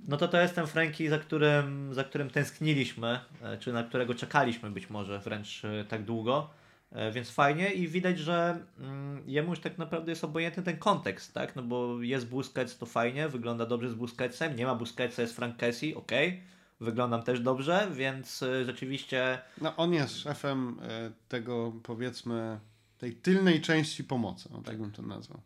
No 0.08 0.18
to 0.18 0.28
to 0.28 0.42
jest 0.42 0.56
ten 0.56 0.68
Franki, 0.68 1.08
za 1.08 1.20
którym, 1.20 1.94
za 1.94 2.04
którym 2.04 2.30
tęskniliśmy, 2.30 3.20
e, 3.42 3.58
czy 3.58 3.74
na 3.74 3.84
którego 3.84 4.16
czekaliśmy 4.16 4.72
być 4.72 4.90
może 4.90 5.20
wręcz 5.20 5.66
e, 5.66 5.86
tak 5.86 6.04
długo. 6.04 6.50
E, 6.92 7.12
Więc 7.12 7.32
fajnie 7.32 7.74
i 7.74 7.88
widać, 7.88 8.20
że 8.20 8.60
mm, 8.80 9.24
jemu 9.26 9.50
już 9.50 9.60
tak 9.60 9.78
naprawdę 9.78 10.12
jest 10.12 10.24
obojętny 10.24 10.64
ten 10.64 10.78
kontekst, 10.78 11.34
tak? 11.34 11.56
No 11.56 11.64
bo 11.64 12.02
jest 12.02 12.28
Busquets, 12.28 12.78
to 12.78 12.86
fajnie, 12.86 13.30
wygląda 13.30 13.66
dobrze 13.66 13.90
z 13.90 13.94
Busquetsem, 13.94 14.56
nie 14.56 14.66
ma 14.66 14.76
Busquetsa, 14.76 15.22
jest 15.22 15.36
Frank 15.36 15.56
okej, 15.96 16.44
wyglądam 16.80 17.24
też 17.24 17.40
dobrze, 17.40 17.90
więc 17.94 18.44
e, 18.44 18.66
rzeczywiście 18.66 19.42
No 19.62 19.76
on 19.76 19.94
jest 19.94 20.18
szefem 20.18 20.80
e, 20.82 21.12
tego 21.28 21.74
powiedzmy 21.84 22.60
tej 22.98 23.16
tylnej 23.16 23.62
części 23.62 24.04
pomocy, 24.04 24.50
o, 24.54 24.62
tak 24.62 24.78
bym 24.78 24.92
to 24.92 25.02
nazwał. 25.02 25.42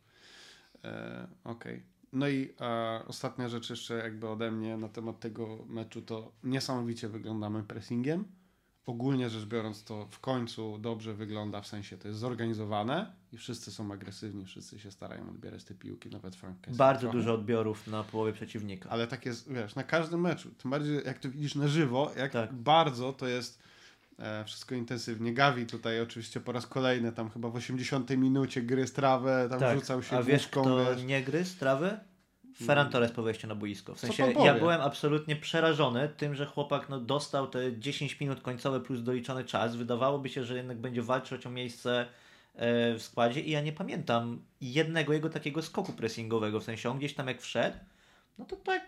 E, 0.83 1.27
Okej. 1.43 1.83
No 2.13 2.27
i 2.27 2.53
e, 2.61 3.01
ostatnia 3.07 3.49
rzecz 3.49 3.69
jeszcze 3.69 3.93
jakby 3.93 4.29
ode 4.29 4.51
mnie 4.51 4.77
na 4.77 4.89
temat 4.89 5.19
tego 5.19 5.65
meczu 5.67 6.01
to 6.01 6.31
niesamowicie 6.43 7.09
wyglądamy 7.09 7.63
pressingiem. 7.63 8.25
Ogólnie 8.85 9.29
rzecz 9.29 9.45
biorąc 9.45 9.83
to 9.83 10.07
w 10.11 10.19
końcu 10.19 10.77
dobrze 10.77 11.13
wygląda, 11.13 11.61
w 11.61 11.67
sensie 11.67 11.97
to 11.97 12.07
jest 12.07 12.19
zorganizowane 12.19 13.20
i 13.33 13.37
wszyscy 13.37 13.71
są 13.71 13.91
agresywni, 13.93 14.45
wszyscy 14.45 14.79
się 14.79 14.91
starają 14.91 15.29
odbierać 15.29 15.63
te 15.63 15.73
piłki, 15.75 16.09
nawet 16.09 16.35
Frank 16.35 16.61
Kessie 16.61 16.77
bardzo 16.77 17.01
trochę. 17.01 17.17
dużo 17.17 17.33
odbiorów 17.33 17.87
na 17.87 18.03
połowie 18.03 18.33
przeciwnika. 18.33 18.89
Ale 18.89 19.07
tak 19.07 19.25
jest, 19.25 19.53
wiesz, 19.53 19.75
na 19.75 19.83
każdym 19.83 20.21
meczu. 20.21 20.49
Tym 20.51 20.71
bardziej 20.71 21.01
jak 21.05 21.19
to 21.19 21.29
widzisz 21.29 21.55
na 21.55 21.67
żywo, 21.67 22.11
jak 22.17 22.31
Tak. 22.31 22.53
bardzo 22.53 23.13
to 23.13 23.27
jest 23.27 23.59
e, 24.19 24.43
wszystko 24.45 24.75
intensywnie. 24.75 25.33
Gavi 25.33 25.65
tutaj 25.65 26.01
oczywiście 26.01 26.39
po 26.39 26.51
raz 26.51 26.67
kolejny, 26.67 27.11
tam 27.11 27.29
chyba 27.29 27.49
w 27.49 27.55
80 27.55 28.09
minucie 28.09 28.61
gry 28.61 28.85
trawę, 28.85 29.47
tam 29.59 29.79
rzucał 29.79 30.03
się 30.03 30.09
Tak. 30.09 30.19
A 30.19 30.23
wiesz, 30.23 30.41
główką, 30.43 30.61
kto 30.61 30.95
wiesz. 30.95 31.03
nie 31.03 31.23
gryzł 31.23 31.59
trawy? 31.59 31.99
Ferran 32.65 32.89
Torres 32.89 33.11
po 33.11 33.23
wejściu 33.23 33.47
na 33.47 33.55
boisko. 33.55 33.95
W 33.95 33.99
sensie 33.99 34.31
ja 34.31 34.53
byłem 34.53 34.81
absolutnie 34.81 35.35
przerażony 35.35 36.09
tym, 36.17 36.35
że 36.35 36.45
chłopak 36.45 36.89
no, 36.89 36.99
dostał 36.99 37.47
te 37.47 37.79
10 37.79 38.19
minut 38.19 38.41
końcowe 38.41 38.79
plus 38.79 39.03
doliczony 39.03 39.45
czas. 39.45 39.75
Wydawałoby 39.75 40.29
się, 40.29 40.43
że 40.43 40.57
jednak 40.57 40.77
będzie 40.77 41.01
walczyć 41.01 41.45
o 41.45 41.49
miejsce 41.49 42.01
e, 42.01 42.05
w 42.55 42.97
składzie 42.99 43.39
i 43.41 43.51
ja 43.51 43.61
nie 43.61 43.73
pamiętam 43.73 44.41
jednego 44.61 45.13
jego 45.13 45.29
takiego 45.29 45.61
skoku 45.61 45.93
pressingowego. 45.93 46.59
W 46.59 46.63
sensie 46.63 46.89
on 46.89 46.97
gdzieś 46.97 47.13
tam 47.13 47.27
jak 47.27 47.41
wszedł, 47.41 47.77
no 48.37 48.45
to 48.45 48.55
tak 48.55 48.81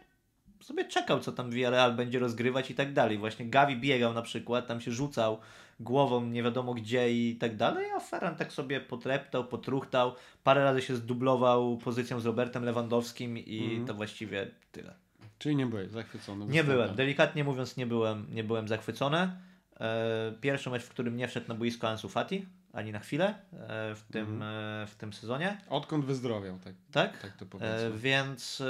sobie 0.61 0.85
czekał, 0.85 1.19
co 1.19 1.31
tam 1.31 1.51
Villarreal 1.51 1.95
będzie 1.95 2.19
rozgrywać 2.19 2.71
i 2.71 2.75
tak 2.75 2.93
dalej. 2.93 3.17
Właśnie 3.17 3.45
Gavi 3.45 3.77
biegał 3.77 4.13
na 4.13 4.21
przykład, 4.21 4.67
tam 4.67 4.81
się 4.81 4.91
rzucał 4.91 5.37
głową 5.79 6.25
nie 6.25 6.43
wiadomo 6.43 6.73
gdzie 6.73 7.13
i 7.13 7.35
tak 7.35 7.55
dalej, 7.57 7.91
a 7.91 7.99
Ferran 7.99 8.35
tak 8.35 8.53
sobie 8.53 8.81
potreptał, 8.81 9.45
potruchtał, 9.45 10.15
parę 10.43 10.63
razy 10.63 10.81
się 10.81 10.95
zdublował 10.95 11.77
pozycją 11.77 12.19
z 12.19 12.25
Robertem 12.25 12.63
Lewandowskim 12.63 13.37
i 13.37 13.63
Mhm. 13.63 13.87
to 13.87 13.93
właściwie 13.93 14.47
tyle. 14.71 14.93
Czyli 15.39 15.55
nie 15.55 15.65
byłeś 15.65 15.89
zachwycony. 15.91 16.45
Nie 16.45 16.63
byłem, 16.63 16.95
delikatnie 16.95 17.43
mówiąc 17.43 17.77
nie 17.77 17.85
byłem, 17.85 18.25
nie 18.31 18.43
byłem 18.43 18.67
zachwycony. 18.67 19.31
E, 19.79 20.33
Pierwszy 20.41 20.69
mecz, 20.69 20.83
w 20.83 20.89
którym 20.89 21.17
nie 21.17 21.27
wszedł 21.27 21.47
na 21.47 21.55
boisko 21.55 21.89
Ansu 21.89 22.09
Fati, 22.09 22.45
ani 22.73 22.91
na 22.91 22.99
chwilę 22.99 23.27
e, 23.53 23.95
w 23.95 24.03
tym, 24.11 24.41
e, 24.41 24.85
w 24.87 24.95
tym 24.95 25.13
sezonie. 25.13 25.61
Odkąd 25.69 26.05
wyzdrowiał, 26.05 26.59
tak, 26.59 26.73
Tak? 26.91 27.17
tak 27.21 27.37
to 27.37 27.45
powiedzmy. 27.45 27.97
więc 27.97 28.63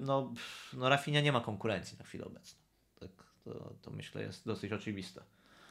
no, 0.00 0.32
no 0.72 0.88
Rafinha 0.88 1.20
nie 1.20 1.32
ma 1.32 1.40
konkurencji 1.40 1.98
na 1.98 2.04
chwilę 2.04 2.24
obecną. 2.24 2.60
Tak, 3.00 3.10
to, 3.44 3.74
to 3.82 3.90
myślę 3.90 4.22
jest 4.22 4.46
dosyć 4.46 4.72
oczywiste. 4.72 5.22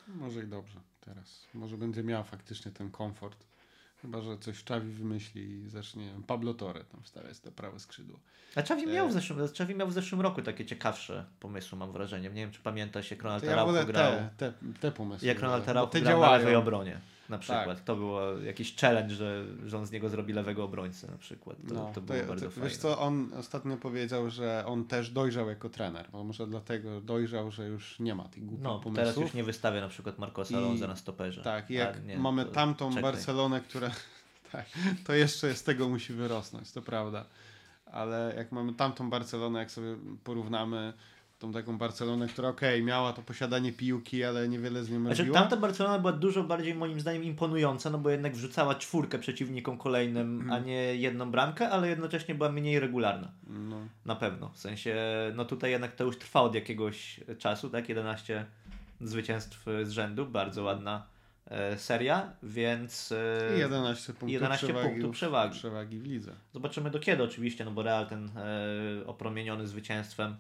Może 0.08 0.44
i 0.44 0.48
dobrze 0.48 0.80
teraz. 1.02 1.48
Może 1.54 1.78
będzie 1.78 2.04
miał 2.04 2.24
faktycznie 2.24 2.72
ten 2.72 2.92
komfort. 2.92 3.46
Chyba, 4.02 4.22
że 4.22 4.38
coś 4.38 4.64
Czawi 4.64 4.92
wymyśli 4.92 5.42
i 5.52 5.70
zacznie 5.70 6.10
Pablo 6.28 6.54
Torre 6.54 6.84
tam 6.84 7.02
wstawiać 7.04 7.40
to 7.40 7.52
prawe 7.52 7.80
skrzydło. 7.80 8.20
A 8.56 8.62
Czawi 8.64 8.88
miał, 8.88 9.06
E. 9.06 9.10
w 9.10 9.14
zeszłym, 9.14 9.40
Czawi 9.54 9.76
miał 9.76 9.88
w 9.88 9.94
zeszłym 9.94 10.22
roku 10.22 10.42
takie 10.42 10.66
ciekawsze 10.66 11.26
pomysły, 11.40 11.78
mam 11.78 11.92
wrażenie. 11.92 12.30
Nie 12.30 12.36
wiem, 12.36 12.52
czy 12.52 12.60
pamiętasz, 12.60 13.12
jak 13.12 13.22
Ronald 13.24 13.44
ja 13.44 13.52
Araujo 13.52 13.74
wolę 13.74 13.86
grał. 13.86 14.12
te, 14.12 14.30
te, 14.38 14.54
te 14.80 14.92
pomysły. 14.92 15.28
Jak 15.28 15.40
Ronald 15.40 15.70
Araujo 15.70 15.88
grał 16.02 16.20
na 16.22 16.28
lewej 16.32 16.42
działają. 16.42 16.60
obronie. 16.60 17.00
Na 17.30 17.38
przykład. 17.38 17.86
To 17.86 17.96
było 17.96 18.22
jakiś 18.40 18.76
challenge, 18.76 19.16
że, 19.16 19.46
że 19.66 19.78
on 19.78 19.86
z 19.86 19.92
niego 19.92 20.10
zrobi 20.10 20.34
lewego 20.34 20.64
obrońcę 20.64 21.12
na 21.12 21.18
przykład. 21.18 21.58
To, 21.68 21.74
No, 21.74 21.92
to 21.96 22.02
było 22.02 22.20
bardzo 22.28 22.46
to, 22.46 22.52
fajne. 22.52 22.70
Wiesz 22.70 22.78
co, 22.78 23.00
on 23.00 23.30
ostatnio 23.40 23.78
powiedział, 23.78 24.30
że 24.30 24.64
on 24.68 24.86
też 24.86 25.10
dojrzał 25.12 25.50
jako 25.50 25.70
trener. 25.70 26.10
Bo 26.12 26.24
może 26.24 26.48
dlatego 26.48 27.02
dojrzał, 27.02 27.52
że 27.52 27.68
już 27.68 28.00
nie 28.00 28.16
ma 28.16 28.24
tych 28.24 28.46
głupich 28.46 28.64
No, 28.64 28.70
pomysłów. 28.80 28.96
teraz 28.96 29.18
już 29.18 29.34
nie 29.34 29.44
wystawia 29.44 29.82
na 29.82 29.88
przykład 29.90 30.18
Marcosa 30.20 30.58
Alonso 30.58 30.88
na 30.88 30.96
stoperze. 30.96 31.42
Tak, 31.44 31.66
A 31.70 31.74
jak 31.74 32.06
nie, 32.06 32.18
mamy 32.18 32.46
to 32.46 32.52
tamtą 32.52 32.90
czekaj. 32.90 33.04
Barcelonę, 33.04 33.62
która. 33.62 33.92
Tak, 34.52 34.66
to 35.06 35.14
jeszcze 35.14 35.56
z 35.56 35.64
tego 35.64 35.90
musi 35.90 36.14
wyrosnąć, 36.14 36.72
to 36.72 36.82
prawda. 36.82 37.26
Ale 37.86 38.34
jak 38.38 38.52
mamy 38.52 38.74
tamtą 38.74 39.10
Barcelonę, 39.10 39.60
jak 39.60 39.72
sobie 39.72 39.96
porównamy 40.24 40.94
tą 41.40 41.52
taką 41.52 41.78
Barcelonę, 41.78 42.28
która 42.28 42.50
okej, 42.50 42.84
miała 42.84 43.14
to 43.14 43.22
posiadanie 43.22 43.74
piłki, 43.74 44.24
ale 44.24 44.50
niewiele 44.50 44.84
z 44.84 44.92
nią 44.92 45.02
Znaczy, 45.02 45.18
robiła. 45.22 45.40
tamta 45.40 45.58
Barcelona 45.58 46.00
była 46.00 46.12
dużo 46.14 46.44
bardziej 46.44 46.76
moim 46.76 47.00
zdaniem 47.00 47.24
imponująca, 47.24 47.90
no 47.90 47.98
bo 47.98 48.10
jednak 48.10 48.36
wrzucała 48.36 48.76
czwórkę 48.76 49.20
przeciwnikom 49.20 49.78
kolejnym, 49.78 50.40
Mhm. 50.42 50.52
a 50.52 50.66
nie 50.66 50.96
jedną 50.96 51.32
bramkę, 51.32 51.70
ale 51.70 51.88
jednocześnie 51.90 52.36
była 52.36 52.52
mniej 52.52 52.80
regularna. 52.80 53.32
No, 53.48 53.78
Na 54.06 54.16
pewno. 54.16 54.50
W 54.50 54.58
sensie, 54.60 54.96
no 55.36 55.46
tutaj 55.46 55.72
jednak 55.72 55.96
to 55.96 56.04
już 56.04 56.18
trwa 56.18 56.42
od 56.42 56.56
jakiegoś 56.56 57.20
czasu, 57.38 57.70
tak? 57.70 57.90
11 57.90 58.46
zwycięstw 59.02 59.66
z 59.84 59.90
rzędu, 59.90 60.26
bardzo 60.26 60.64
ładna 60.64 61.06
e, 61.46 61.78
seria, 61.78 62.32
więc 62.44 63.12
e, 63.12 63.56
i 63.56 63.60
11 63.60 64.14
punktów 64.14 64.30
11 64.30 64.68
przewagi, 64.68 64.90
punktów 64.90 65.12
przewagi. 65.12 65.54
przewagi 65.54 66.00
w 66.00 66.06
lidze. 66.06 66.32
zobaczymy 66.54 66.90
do 66.92 67.00
kiedy 67.00 67.24
oczywiście, 67.24 67.66
no 67.66 67.72
bo 67.72 67.84
Real 67.84 68.08
ten 68.08 68.30
e, 68.38 69.08
opromieniony 69.08 69.68
zwycięstwem 69.68 70.36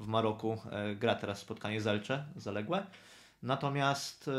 w 0.00 0.06
Maroku 0.06 0.58
e, 0.70 0.94
gra 0.94 1.14
teraz 1.14 1.38
spotkanie 1.38 1.80
z 1.80 1.86
Elche, 1.86 2.24
zaległe. 2.36 2.86
Natomiast, 3.42 4.28
e, 4.28 4.32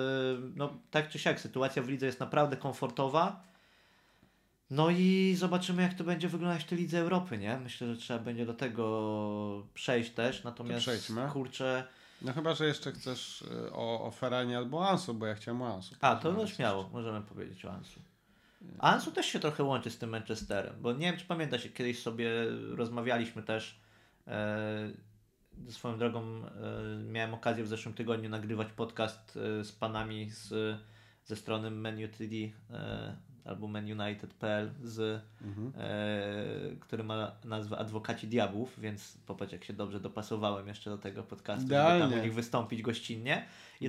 no 0.56 0.74
tak 0.92 1.10
czy 1.10 1.20
siak, 1.20 1.40
sytuacja 1.40 1.84
w 1.84 1.90
lidze 1.90 2.06
jest 2.06 2.20
naprawdę 2.20 2.58
komfortowa. 2.58 3.44
No 4.70 4.90
i 4.90 5.36
zobaczymy, 5.38 5.82
jak 5.82 5.94
to 5.94 6.04
będzie 6.04 6.30
wyglądać 6.30 6.64
w 6.64 6.68
tej 6.68 6.78
Lidze 6.78 7.00
Europy, 7.00 7.38
nie? 7.38 7.58
Myślę, 7.58 7.96
że 7.96 8.02
trzeba 8.02 8.20
będzie 8.20 8.46
do 8.46 8.54
tego 8.54 9.68
przejść 9.74 10.12
też, 10.12 10.44
natomiast 10.44 10.82
przejdźmy. 10.82 11.30
kurczę... 11.34 11.84
No 12.22 12.34
chyba, 12.34 12.54
że 12.54 12.66
jeszcze 12.66 12.92
chcesz 12.92 13.42
y, 13.42 13.74
o, 13.74 14.06
o 14.06 14.12
Ferranie 14.12 14.58
albo 14.58 14.90
Ansu, 14.90 15.14
bo 15.14 15.26
ja 15.26 15.36
chciałem 15.36 15.62
o 15.62 15.76
Ansu. 15.76 15.96
A, 16.02 16.16
to 16.16 16.32
no 16.32 16.48
śmiało, 16.48 16.90
możemy 16.94 17.22
powiedzieć 17.22 17.66
o 17.66 17.72
Ansu. 17.72 18.00
Ansu 18.80 19.12
też 19.12 19.26
się 19.26 19.40
trochę 19.40 19.64
łączy 19.64 19.90
z 19.92 19.98
tym 19.98 20.10
Manchesterem, 20.10 20.76
bo 20.82 20.94
nie 20.94 21.06
wiem, 21.12 21.18
czy 21.18 21.26
pamiętasz, 21.26 21.68
kiedyś 21.74 22.02
sobie 22.02 22.30
rozmawialiśmy 22.76 23.44
też, 23.44 23.80
e, 24.28 24.92
swoją 25.70 25.98
drogą 25.98 26.22
e, 26.46 27.04
miałem 27.04 27.34
okazję 27.34 27.64
w 27.64 27.68
zeszłym 27.68 27.94
tygodniu 27.96 28.30
nagrywać 28.30 28.68
podcast 28.76 29.38
e, 29.60 29.64
z 29.64 29.72
panami 29.72 30.30
z, 30.30 30.78
ze 31.26 31.36
strony 31.36 31.72
Menu 31.72 32.08
TD 32.08 32.36
e, 32.72 33.16
albo 33.46 33.68
menunited.pl 33.68 34.72
z 34.84 35.22
Mhm. 35.42 35.72
e, 35.78 36.76
który 36.80 37.04
ma 37.04 37.32
nazwę 37.46 37.78
Adwokaci 37.78 38.28
Diabłów, 38.28 38.80
więc 38.80 39.18
popatrz 39.26 39.54
jak 39.54 39.64
się 39.64 39.74
dobrze 39.74 40.00
dopasowałem 40.00 40.68
jeszcze 40.68 40.90
do 40.90 40.98
tego 40.98 41.24
podcastu, 41.24 41.62
żeby 41.62 41.74
Idealnie. 41.74 42.10
tam 42.10 42.20
u 42.20 42.24
nich 42.24 42.34
wystąpić 42.34 42.82
gościnnie. 42.82 43.34
I 43.36 43.38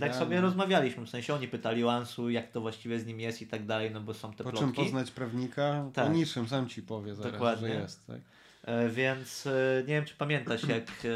tak 0.00 0.08
Idealnie. 0.10 0.18
sobie 0.18 0.40
rozmawialiśmy, 0.40 1.06
w 1.06 1.10
sensie 1.10 1.34
oni 1.34 1.48
pytali 1.48 1.84
o 1.84 1.92
Ansu, 1.92 2.30
jak 2.30 2.50
to 2.50 2.60
właściwie 2.60 3.00
z 3.00 3.06
nim 3.06 3.20
jest 3.20 3.42
i 3.42 3.46
tak 3.46 3.66
dalej, 3.66 3.90
no 3.90 4.00
bo 4.00 4.14
są 4.14 4.32
te 4.32 4.44
Po 4.44 4.52
czym 4.52 4.58
plotki. 4.72 4.82
poznać 4.82 5.10
prawnika? 5.10 5.90
Tak. 5.94 6.06
Po 6.06 6.12
niczym, 6.12 6.48
sam 6.48 6.68
ci 6.68 6.82
powie 6.82 7.14
zaraz, 7.14 7.32
Dokładnie. 7.32 7.68
że 7.68 7.74
jest. 7.74 8.06
Tak? 8.06 8.20
E, 8.62 8.88
więc 8.88 9.46
e, 9.46 9.50
nie 9.80 9.94
wiem, 9.94 10.04
czy 10.04 10.14
pamiętasz, 10.14 10.64
jak 10.68 10.88
e, 10.88 11.08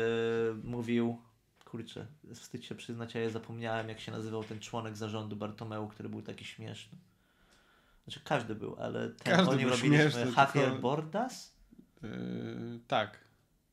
mówił, 0.64 1.18
kurczę, 1.64 2.06
wstyd 2.34 2.64
się 2.64 2.74
przyznać, 2.74 3.16
a 3.16 3.18
ja 3.18 3.30
zapomniałem, 3.30 3.88
jak 3.88 4.00
się 4.00 4.12
nazywał 4.12 4.44
ten 4.44 4.60
członek 4.60 4.96
zarządu 4.96 5.36
Bartomeu, 5.36 5.88
który 5.88 6.08
był 6.08 6.22
taki 6.22 6.44
śmieszny. 6.44 6.98
Znaczy 8.04 8.20
każdy 8.24 8.54
był, 8.54 8.76
ale 8.80 9.08
ten 9.08 9.36
Każdy 9.36 9.50
o 9.52 9.54
nim 9.54 9.68
był 9.68 9.76
robiliśmy 9.76 10.10
śmieszny, 10.10 10.32
Javier 10.36 10.64
tylko- 10.64 10.78
Bordas? 10.78 11.54
Yy, 12.02 12.10
tak, 12.88 13.18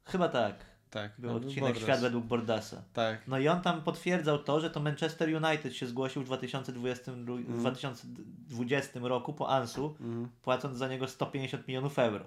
Chyba 0.05 0.29
tak. 0.29 0.55
tak. 0.89 1.11
Był 1.17 1.29
no, 1.29 1.35
odcinek 1.35 1.63
Bordas. 1.63 1.83
Świat 1.83 1.99
według 1.99 2.25
Bordasa. 2.25 2.83
Tak. 2.93 3.27
No 3.27 3.39
i 3.39 3.47
on 3.47 3.61
tam 3.61 3.81
potwierdzał 3.81 4.39
to, 4.43 4.59
że 4.59 4.69
to 4.69 4.79
Manchester 4.79 5.43
United 5.43 5.75
się 5.75 5.87
zgłosił 5.87 6.21
w 6.21 6.25
2020, 6.25 7.11
w 7.11 7.59
2020 7.59 8.99
roku 8.99 9.33
po 9.33 9.49
Ansu, 9.49 9.95
Mhm. 10.01 10.29
płacąc 10.41 10.77
za 10.77 10.87
niego 10.87 11.07
150 11.07 11.67
milionów 11.67 11.99
euro. 11.99 12.25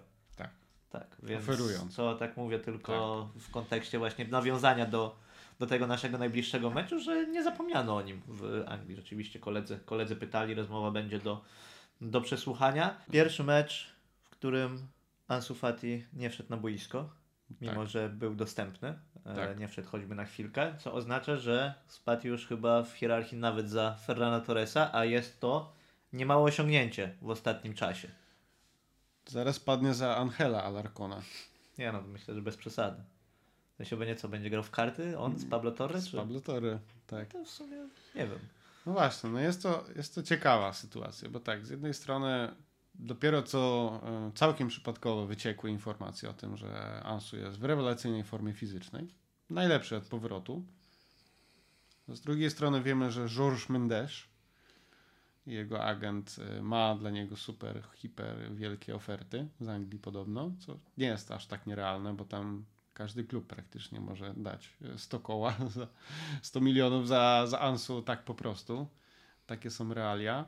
Tak. 1.01 1.09
Tak, 1.17 1.19
więc 1.29 1.43
Oferując. 1.49 1.97
to 1.97 2.15
tak 2.15 2.37
mówię 2.37 2.59
tylko 2.59 3.29
w 3.39 3.51
kontekście 3.51 3.99
właśnie 3.99 4.25
nawiązania 4.25 4.87
do, 4.87 5.17
do 5.59 5.67
tego 5.67 5.87
naszego 5.87 6.19
najbliższego 6.19 6.71
meczu, 6.71 7.01
że 7.01 7.27
nie 7.27 7.43
zapomniano 7.43 7.97
o 7.97 8.03
nim 8.03 8.23
w 8.29 8.65
Anglii. 8.67 8.97
Rzeczywiście 8.97 9.39
koledzy, 9.39 9.79
koledzy 9.85 10.17
pytali, 10.17 10.55
rozmowa 10.55 10.91
będzie 10.91 11.19
do, 11.19 11.45
do 12.01 12.21
przesłuchania. 12.21 12.97
Pierwszy 13.13 13.45
mecz, 13.45 13.93
w 14.23 14.31
którym 14.31 14.87
Ansu 15.29 15.55
Fati 15.55 16.05
nie 16.13 16.31
wszedł 16.31 16.51
na 16.51 16.57
boisko, 16.57 17.11
mimo 17.61 17.81
Tak. 17.81 17.89
że 17.89 18.09
był 18.09 18.35
dostępny. 18.35 18.89
E, 19.27 19.35
Tak. 19.35 19.59
Nie 19.59 19.69
wszedł 19.69 19.89
choćby 19.89 20.15
na 20.15 20.25
chwilkę, 20.25 20.75
co 20.79 20.93
oznacza, 20.93 21.37
że 21.37 21.75
spadł 21.87 22.27
już 22.29 22.47
chyba 22.47 22.83
w 22.83 22.93
hierarchii 22.93 23.39
nawet 23.39 23.71
za 23.71 23.95
Ferrana 24.07 24.41
Torresa, 24.41 24.91
a 24.93 25.05
jest 25.05 25.41
to 25.41 25.73
niemałe 26.13 26.43
osiągnięcie 26.43 27.15
w 27.23 27.31
ostatnim 27.31 27.75
czasie. 27.75 28.09
Zaraz 29.27 29.61
padnie 29.61 29.95
za 29.95 30.17
Angela 30.17 30.65
Alarcona. 30.65 31.23
Nie 31.79 31.93
no, 31.93 32.03
myślę, 32.03 32.35
że 32.35 32.43
bez 32.43 32.57
przesady. 32.57 33.03
To 33.79 33.85
się 33.85 33.97
będzie 33.97 34.17
co, 34.17 34.29
będzie 34.29 34.51
grał 34.51 34.63
w 34.63 34.71
karty? 34.71 35.19
On 35.19 35.39
z 35.39 35.45
Pablo 35.45 35.71
Torres? 35.71 36.05
Z 36.05 36.11
Czy... 36.11 36.17
Pablo 36.17 36.41
Torre, 36.41 36.79
tak. 37.07 37.33
To 37.33 37.45
w 37.45 37.51
sumie 37.51 37.77
nie 38.15 38.27
wiem. 38.27 38.39
No 38.87 38.93
właśnie, 38.93 39.31
no 39.31 39.41
jest 39.41 39.63
to, 39.63 39.85
jest 39.97 40.15
to 40.15 40.23
ciekawa 40.23 40.73
sytuacja, 40.73 41.29
bo 41.29 41.41
tak, 41.41 41.67
z 41.67 41.71
jednej 41.71 41.95
strony 41.95 42.55
dopiero 42.95 43.43
co 43.43 43.91
e, 44.05 44.33
całkiem 44.35 44.69
przypadkowo 44.69 45.27
wyciekły 45.27 45.71
informacje 45.71 46.31
o 46.31 46.33
tym, 46.33 46.57
że 46.57 47.03
Ansu 47.05 47.37
jest 47.37 47.59
w 47.59 47.65
rewelacyjnej 47.65 48.25
formie 48.25 48.53
fizycznej, 48.53 49.09
najlepszy 49.51 49.97
od 49.97 50.05
powrotu. 50.05 50.65
Z 52.09 52.21
drugiej 52.21 52.51
strony 52.51 52.83
wiemy, 52.83 53.13
że 53.13 53.29
Georges 53.29 53.69
Mendes, 53.69 54.13
jego 55.47 55.85
agent, 55.85 56.37
e, 56.39 56.63
ma 56.63 56.95
dla 56.95 57.11
niego 57.11 57.37
super, 57.37 57.83
hiper 57.95 58.55
wielkie 58.55 58.95
oferty 58.95 59.49
z 59.61 59.69
Anglii 59.69 59.99
podobno, 59.99 60.53
co 60.59 60.79
nie 60.99 61.07
jest 61.07 61.31
aż 61.31 61.47
tak 61.47 61.67
nierealne, 61.67 62.15
bo 62.15 62.25
tam 62.25 62.65
każdy 62.95 63.25
klub 63.25 63.47
praktycznie 63.47 64.01
może 64.01 64.35
dać 64.37 64.77
e, 64.83 64.99
100 64.99 65.21
koła, 65.21 65.55
za 65.77 65.87
100 66.43 66.61
milionów 66.61 67.09
za, 67.09 67.47
za 67.47 67.61
Ansu 67.61 68.03
tak 68.03 68.25
po 68.25 68.35
prostu. 68.35 68.87
Takie 69.47 69.71
są 69.71 69.95
realia. 69.95 70.45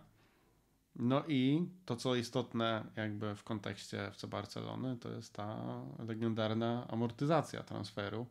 No 0.96 1.24
i 1.28 1.68
to, 1.84 1.96
co 1.96 2.14
istotne 2.14 2.84
jakby 2.96 3.34
w 3.34 3.44
kontekście 3.44 4.06
FC 4.06 4.26
Barcelony, 4.26 4.96
to 4.96 5.10
jest 5.10 5.34
ta 5.34 5.80
legendarna 5.98 6.88
amortyzacja 6.88 7.62
transferu, 7.62 8.26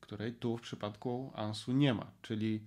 której 0.00 0.34
tu 0.34 0.56
w 0.56 0.60
przypadku 0.60 1.32
Ansu 1.34 1.72
nie 1.72 1.94
ma, 1.94 2.10
czyli 2.22 2.64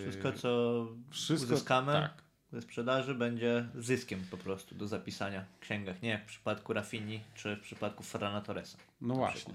Wszystko, 0.00 0.32
co 0.32 0.86
wszystko- 1.10 1.54
uzyskamy 1.54 1.92
tak, 1.92 2.22
ze 2.52 2.62
sprzedaży, 2.62 3.14
będzie 3.14 3.68
zyskiem 3.74 4.24
po 4.30 4.36
prostu 4.36 4.74
do 4.74 4.88
zapisania 4.88 5.44
w 5.56 5.58
księgach. 5.58 6.02
Nie 6.02 6.08
jak 6.08 6.22
w 6.22 6.26
przypadku 6.26 6.72
Rafini 6.72 7.20
czy 7.34 7.56
w 7.56 7.60
przypadku 7.60 8.02
Ferrana 8.02 8.40
Torresa. 8.40 8.78
no 9.00 9.14
właśnie. 9.14 9.54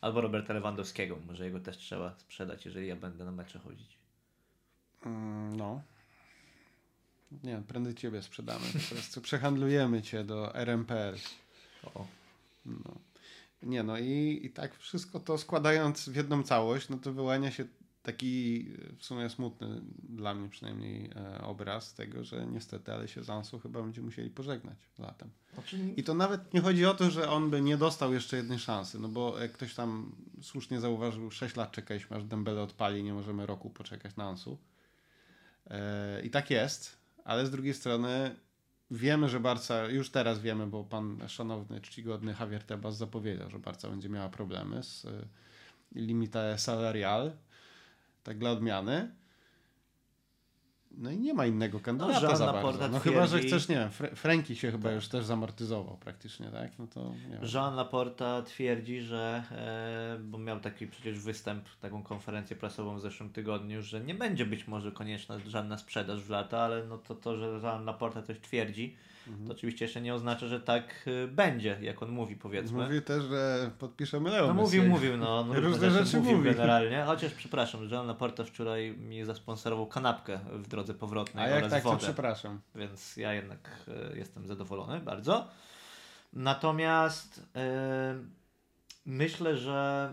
Albo 0.00 0.20
Roberta 0.20 0.52
Lewandowskiego. 0.54 1.18
Może 1.26 1.44
jego 1.44 1.60
też 1.60 1.76
trzeba 1.76 2.14
sprzedać, 2.18 2.64
jeżeli 2.64 2.86
ja 2.86 2.96
będę 2.96 3.24
na 3.24 3.32
mecze 3.32 3.58
chodzić. 3.58 3.98
Mm, 5.06 5.56
No. 5.56 5.82
Nie, 7.44 7.62
prędzej 7.68 7.94
ciebie 7.94 8.22
sprzedamy. 8.22 8.64
Po 8.88 8.94
prostu 8.94 9.20
przehandlujemy 9.20 10.02
cię 10.02 10.24
do 10.24 10.54
RMPL. 10.54 11.16
O. 11.94 12.06
No. 12.66 12.94
Nie 13.62 13.82
no 13.82 13.98
i, 13.98 14.40
i 14.42 14.50
tak 14.50 14.78
wszystko 14.78 15.20
to 15.20 15.38
składając 15.38 16.08
w 16.08 16.16
jedną 16.16 16.42
całość, 16.42 16.88
no 16.88 16.96
to 16.96 17.12
wyłania 17.12 17.50
się 17.50 17.64
taki 18.02 18.66
e, 18.92 18.96
w 18.96 19.04
sumie 19.04 19.30
smutny 19.30 19.80
dla 20.08 20.34
mnie 20.34 20.48
przynajmniej 20.48 21.10
e, 21.16 21.42
obraz 21.44 21.94
tego, 21.94 22.24
że 22.24 22.46
niestety, 22.46 22.92
ale 22.92 23.08
się 23.08 23.24
z 23.24 23.30
Ansu 23.30 23.58
chyba 23.58 23.82
będziemy 23.82 24.04
musieli 24.04 24.30
pożegnać 24.30 24.78
latem. 24.98 25.30
Znaczy, 25.54 25.78
I 25.96 26.04
to 26.04 26.14
nawet 26.14 26.54
nie 26.54 26.60
chodzi 26.60 26.86
o 26.86 26.94
to, 26.94 27.10
że 27.10 27.30
on 27.30 27.50
by 27.50 27.60
nie 27.60 27.76
dostał 27.76 28.14
jeszcze 28.14 28.36
jednej 28.36 28.58
szansy, 28.58 28.98
no 28.98 29.08
bo 29.08 29.38
jak 29.38 29.52
ktoś 29.52 29.74
tam 29.74 30.12
słusznie 30.42 30.80
zauważył, 30.80 31.30
6 31.30 31.56
lat 31.56 31.72
czekaliśmy 31.72 32.16
aż 32.16 32.24
Dembele 32.24 32.62
odpali, 32.62 33.02
nie 33.02 33.14
możemy 33.14 33.46
roku 33.46 33.70
poczekać 33.70 34.16
na 34.16 34.24
Ansu. 34.24 34.58
E, 35.70 36.22
I 36.22 36.30
tak 36.30 36.50
jest, 36.50 36.96
ale 37.24 37.46
z 37.46 37.50
drugiej 37.50 37.74
strony 37.74 38.36
wiemy, 38.90 39.28
że 39.28 39.40
Barca, 39.40 39.88
już 39.88 40.10
teraz 40.10 40.40
wiemy, 40.40 40.66
bo 40.66 40.84
pan 40.84 41.28
szanowny, 41.28 41.80
czcigodny 41.80 42.34
Javier 42.40 42.62
Tebas 42.62 42.96
zapowiedział, 42.96 43.50
że 43.50 43.58
Barca 43.58 43.88
będzie 43.88 44.08
miała 44.08 44.28
problemy 44.28 44.82
z 44.82 45.06
limita 45.94 46.58
salarial, 46.58 47.32
tak 48.22 48.38
dla 48.38 48.50
odmiany. 48.50 49.14
No 50.98 51.10
i 51.10 51.18
nie 51.18 51.34
ma 51.34 51.46
innego 51.46 51.80
kandydata 51.80 52.26
Jean 52.26 52.36
za 52.36 52.46
Laporta 52.46 52.78
bardzo. 52.78 52.88
No 52.88 52.98
chyba, 52.98 53.26
że 53.26 53.38
chcesz, 53.40 53.68
nie 53.68 53.76
wiem, 53.76 53.88
Fre- 53.88 54.14
Franki 54.16 54.56
się 54.56 54.70
chyba 54.70 54.92
już 54.92 55.08
też 55.08 55.24
zamortyzował 55.24 55.96
praktycznie, 55.96 56.46
tak? 56.46 56.78
No 56.78 56.86
to 56.86 57.00
nie 57.00 57.36
wiem. 57.36 57.40
Jean 57.54 57.74
Laporta 57.74 58.42
twierdzi, 58.42 59.00
że, 59.00 59.42
e, 59.50 60.18
bo 60.24 60.38
miał 60.38 60.60
taki 60.60 60.86
przecież 60.86 61.18
występ, 61.18 61.64
taką 61.80 62.02
konferencję 62.02 62.56
prasową 62.56 62.96
w 62.96 63.00
zeszłym 63.00 63.30
tygodniu, 63.30 63.82
że 63.82 64.00
nie 64.00 64.14
będzie 64.14 64.46
być 64.46 64.68
może 64.68 64.92
konieczna 64.92 65.38
żadna 65.46 65.78
sprzedaż 65.78 66.22
w 66.22 66.30
lata, 66.30 66.60
ale 66.60 66.86
no 66.86 66.98
to, 66.98 67.14
to 67.14 67.36
że 67.36 67.60
Jean 67.62 67.84
Laporta 67.84 68.22
coś 68.22 68.40
twierdzi, 68.40 68.96
Mhm. 69.28 69.46
to 69.46 69.52
oczywiście 69.52 69.84
jeszcze 69.84 70.00
nie 70.00 70.14
oznacza, 70.14 70.46
że 70.48 70.60
tak 70.60 71.04
e, 71.24 71.26
będzie, 71.28 71.78
jak 71.80 72.02
on 72.02 72.10
mówi 72.10 72.36
powiedzmy. 72.36 72.84
Mówi 72.84 73.02
też, 73.02 73.24
że 73.24 73.70
podpiszemy 73.78 74.30
Leo 74.30 74.46
No 74.46 74.54
mówił, 74.54 74.84
mówił, 74.84 75.16
no. 75.16 75.38
on 75.38 75.52
różne 75.66 75.90
rzeczy 75.90 76.16
mówił 76.16 76.36
mówi. 76.36 76.50
generalnie. 76.50 77.02
Chociaż 77.06 77.32
przepraszam, 77.32 77.88
Jean 77.90 78.06
Laporta 78.06 78.44
wczoraj 78.44 78.90
mi 78.90 79.24
zasponsorował 79.24 79.86
kanapkę 79.86 80.40
w 80.52 80.68
drodze 80.68 80.94
powrotnej 80.94 81.44
A 81.44 81.48
jak 81.48 81.70
tak, 81.70 81.82
to 81.82 81.88
wodę 81.88 82.02
przepraszam. 82.02 82.60
więc 82.74 83.16
ja 83.16 83.32
jednak 83.34 83.70
e, 84.12 84.16
jestem 84.16 84.46
zadowolony 84.46 85.00
bardzo. 85.00 85.48
Natomiast 86.32 87.42
e, 87.56 88.14
myślę, 89.06 89.56
że 89.56 90.12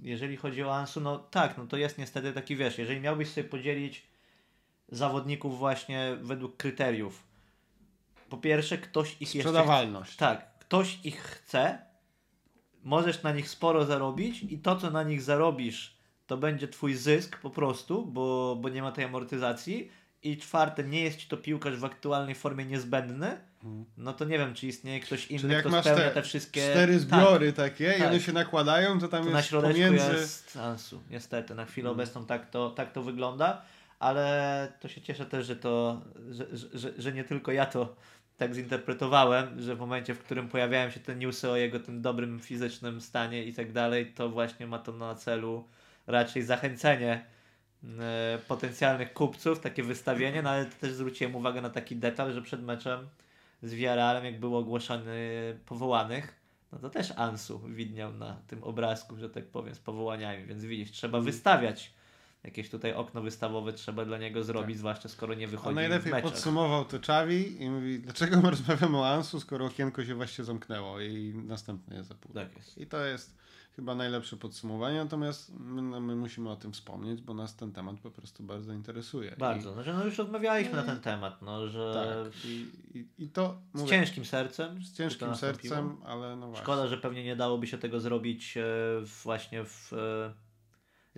jeżeli 0.00 0.36
chodzi 0.36 0.62
o 0.64 0.76
Ansu, 0.76 1.00
no 1.00 1.18
tak, 1.18 1.58
no 1.58 1.66
to 1.66 1.76
jest 1.76 1.98
niestety 1.98 2.32
taki, 2.32 2.56
wiesz, 2.56 2.78
jeżeli 2.78 3.00
miałbyś 3.00 3.28
sobie 3.30 3.48
podzielić 3.48 4.06
zawodników 4.88 5.58
właśnie 5.58 6.16
według 6.22 6.56
kryteriów, 6.56 7.27
po 8.30 8.36
pierwsze 8.36 8.78
ktoś 8.78 9.12
ich 9.12 9.34
jeszcze... 9.34 9.50
Sprzedawalność. 9.50 10.16
Tak, 10.16 10.58
ktoś 10.58 10.98
ich 11.04 11.20
chce, 11.20 11.78
możesz 12.82 13.22
na 13.22 13.32
nich 13.32 13.48
sporo 13.48 13.84
zarobić 13.84 14.42
i 14.42 14.58
to, 14.58 14.76
co 14.76 14.90
na 14.90 15.02
nich 15.02 15.22
zarobisz, 15.22 15.96
to 16.26 16.36
będzie 16.36 16.68
twój 16.68 16.94
zysk 16.94 17.38
po 17.38 17.50
prostu, 17.50 18.06
bo, 18.06 18.56
bo 18.60 18.68
nie 18.68 18.82
ma 18.82 18.92
tej 18.92 19.04
amortyzacji. 19.04 19.90
I 20.22 20.36
czwarte, 20.36 20.84
nie 20.84 21.00
jest 21.00 21.18
ci 21.18 21.28
to 21.28 21.36
piłkarz 21.36 21.76
w 21.76 21.84
aktualnej 21.84 22.34
formie 22.34 22.64
niezbędny, 22.64 23.38
no 23.96 24.12
to 24.12 24.24
nie 24.24 24.38
wiem, 24.38 24.54
czy 24.54 24.66
istnieje 24.66 25.00
ktoś 25.00 25.26
inny, 25.26 25.40
Czyli 25.40 25.52
jak 25.52 25.62
kto 25.62 25.70
masz 25.70 25.84
spełnia 25.84 26.04
te 26.04 26.10
te 26.10 26.22
wszystkie... 26.22 26.70
Cztery 26.70 26.98
zbiory 26.98 27.52
takie 27.52 27.94
i 27.96 27.98
tak. 27.98 28.08
one 28.08 28.20
się 28.20 28.32
nakładają, 28.32 29.00
to 29.00 29.08
tam 29.08 29.24
To 29.24 29.30
jest 29.30 29.52
na 29.52 29.60
pomiędzy... 29.60 30.12
jest 30.12 30.56
Ansu, 30.56 31.02
niestety. 31.10 31.54
Na 31.54 31.64
chwilę 31.64 31.88
Mhm. 31.88 32.00
obecną 32.00 32.26
tak 32.26 32.50
to, 32.50 32.70
tak 32.70 32.92
to 32.92 33.02
wygląda, 33.02 33.62
ale 33.98 34.72
to 34.80 34.88
się 34.88 35.00
cieszę 35.00 35.26
też, 35.26 35.46
że 35.46 35.56
to, 35.56 36.00
że, 36.30 36.46
że, 36.74 36.92
że 36.98 37.12
nie 37.12 37.24
tylko 37.24 37.52
ja 37.52 37.66
to 37.66 37.96
tak 38.38 38.54
zinterpretowałem, 38.54 39.60
że 39.62 39.76
w 39.76 39.78
momencie, 39.78 40.14
w 40.14 40.18
którym 40.18 40.48
pojawiają 40.48 40.90
się 40.90 41.00
te 41.00 41.16
newsy 41.16 41.50
o 41.50 41.56
jego 41.56 41.80
tym 41.80 42.02
dobrym 42.02 42.40
fizycznym 42.40 43.00
stanie 43.00 43.44
i 43.44 43.52
tak 43.52 43.72
dalej, 43.72 44.12
to 44.12 44.28
właśnie 44.28 44.66
ma 44.66 44.78
to 44.78 44.92
na 44.92 45.14
celu 45.14 45.64
raczej 46.06 46.42
zachęcenie 46.42 47.24
e, 47.84 48.38
potencjalnych 48.48 49.12
kupców, 49.12 49.60
takie 49.60 49.82
wystawienie, 49.82 50.42
no 50.42 50.50
ale 50.50 50.66
też 50.66 50.92
zwróciłem 50.92 51.36
uwagę 51.36 51.60
na 51.60 51.70
taki 51.70 51.96
detal, 51.96 52.32
że 52.32 52.42
przed 52.42 52.62
meczem 52.62 53.08
z 53.62 53.74
Villarrealem, 53.74 54.24
jak 54.24 54.40
było 54.40 54.58
ogłoszony 54.58 55.58
powołanych, 55.66 56.34
no 56.72 56.78
to 56.78 56.90
też 56.90 57.12
Ansu 57.16 57.58
widniał 57.58 58.12
na 58.12 58.36
tym 58.46 58.64
obrazku, 58.64 59.16
że 59.16 59.30
tak 59.30 59.46
powiem, 59.46 59.74
z 59.74 59.78
powołaniami, 59.78 60.44
więc 60.44 60.64
widzisz, 60.64 60.90
trzeba 60.90 61.20
wystawiać 61.20 61.92
jakieś 62.44 62.70
tutaj 62.70 62.92
okno 62.94 63.22
wystawowe 63.22 63.72
trzeba 63.72 64.04
dla 64.04 64.18
niego 64.18 64.44
zrobić, 64.44 64.76
tak. 64.76 64.78
zwłaszcza 64.78 65.08
skoro 65.08 65.34
nie 65.34 65.48
wychodzi 65.48 65.68
On 65.68 65.74
najlepiej 65.74 66.12
w 66.12 66.22
podsumował 66.22 66.84
to 66.84 66.98
Czawi 66.98 67.62
i 67.62 67.70
mówi, 67.70 68.00
dlaczego 68.00 68.40
my 68.42 68.50
rozmawiamy 68.50 68.98
o 68.98 69.08
Ansu, 69.08 69.40
skoro 69.40 69.66
okienko 69.66 70.04
się 70.04 70.14
właśnie 70.14 70.44
zamknęło 70.44 71.00
i 71.00 71.34
następne 71.46 71.96
jest 71.96 72.08
za 72.08 72.14
pół. 72.14 72.34
Tak 72.34 72.56
jest. 72.56 72.78
I 72.78 72.86
to 72.86 73.04
jest 73.04 73.38
chyba 73.76 73.94
najlepsze 73.94 74.36
podsumowanie, 74.36 74.98
natomiast 74.98 75.52
my, 75.58 75.82
no, 75.82 76.00
my, 76.00 76.16
musimy 76.16 76.50
o 76.50 76.56
tym 76.56 76.72
wspomnieć, 76.72 77.22
bo 77.22 77.34
nas 77.34 77.56
ten 77.56 77.72
temat 77.72 78.00
po 78.00 78.10
prostu 78.10 78.42
bardzo 78.42 78.72
interesuje. 78.72 79.36
Bardzo, 79.38 79.70
I... 79.70 79.72
znaczy 79.72 79.92
no 79.92 80.04
już 80.04 80.18
rozmawialiśmy 80.18 80.76
no 80.76 80.80
na 80.80 80.86
ten 80.86 81.00
temat, 81.00 81.42
no, 81.42 81.68
że... 81.68 81.94
Tak, 81.94 82.44
i, 82.44 82.66
i, 82.94 83.24
i 83.24 83.28
to... 83.28 83.60
Mówię, 83.74 83.86
z 83.86 83.90
ciężkim 83.90 84.24
sercem. 84.24 84.82
Z 84.82 84.92
ciężkim 84.92 85.34
sercem, 85.34 85.96
ale 86.04 86.36
no 86.36 86.46
właśnie. 86.46 86.64
Szkoda, 86.64 86.86
że 86.86 86.98
pewnie 86.98 87.24
nie 87.24 87.36
dałoby 87.36 87.66
się 87.66 87.78
tego 87.78 88.00
zrobić 88.00 88.56
e, 88.56 88.62
właśnie 89.24 89.64
w 89.64 89.92
e, 89.92 90.47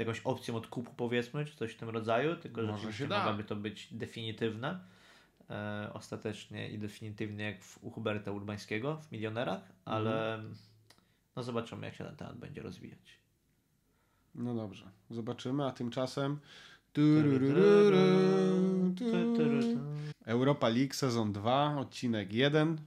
jakąś 0.01 0.21
opcją 0.21 0.57
odkupu 0.57 0.93
powiedzmy, 0.97 1.45
czy 1.45 1.57
coś 1.57 1.73
w 1.73 1.77
tym 1.77 1.89
rodzaju, 1.89 2.37
tylko 2.37 2.67
że 2.67 2.73
rzeczywiście 2.73 3.09
mogłaby 3.09 3.45
to 3.45 3.57
być 3.57 3.95
definitywne 3.95 4.81
e, 5.51 5.91
ostatecznie 5.95 6.71
i 6.71 6.79
definitywnie 6.79 7.45
jak 7.45 7.63
w, 7.63 7.85
u 7.85 7.91
Huberta 7.91 8.33
Urbańskiego 8.33 8.97
w 8.97 9.13
Milionerach, 9.13 9.73
ale 9.85 10.35
mhm. 10.35 10.55
no 11.37 11.43
zobaczymy 11.43 11.87
jak 11.87 11.95
się 11.95 12.05
ten 12.05 12.17
temat 12.17 12.39
będzie 12.39 12.63
rozwijać. 12.63 13.21
No 14.35 14.55
dobrze, 14.55 14.91
zobaczymy, 15.11 15.67
a 15.67 15.73
tymczasem 15.73 16.41
Europa 20.27 20.69
League 20.69 20.95
sezon 20.95 21.33
2, 21.33 21.77
odcinek 21.79 22.33
1. 22.33 22.81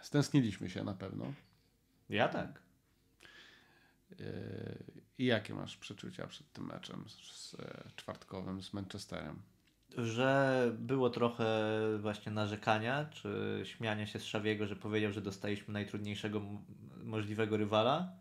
Stęskniliśmy 0.00 0.70
się 0.70 0.84
na 0.84 0.94
pewno. 0.94 1.32
Ja 2.08 2.28
tak. 2.28 2.62
I 5.20 5.24
jakie 5.24 5.54
masz 5.54 5.76
przeczucia 5.76 6.26
przed 6.26 6.52
tym 6.52 6.66
meczem 6.66 7.04
z, 7.08 7.56
czwartkowym 7.96 8.62
z 8.62 8.72
Manchesterem? 8.72 9.42
Że 9.98 10.72
było 10.78 11.10
trochę 11.10 11.70
właśnie 11.98 12.32
narzekania, 12.32 13.04
czy 13.04 13.60
śmiania 13.64 14.06
się 14.06 14.18
z 14.18 14.24
Szawiego, 14.24 14.66
że 14.66 14.76
powiedział, 14.76 15.12
że 15.12 15.20
dostaliśmy 15.20 15.74
najtrudniejszego 15.74 16.42
możliwego 17.04 17.56
rywala, 17.56 18.12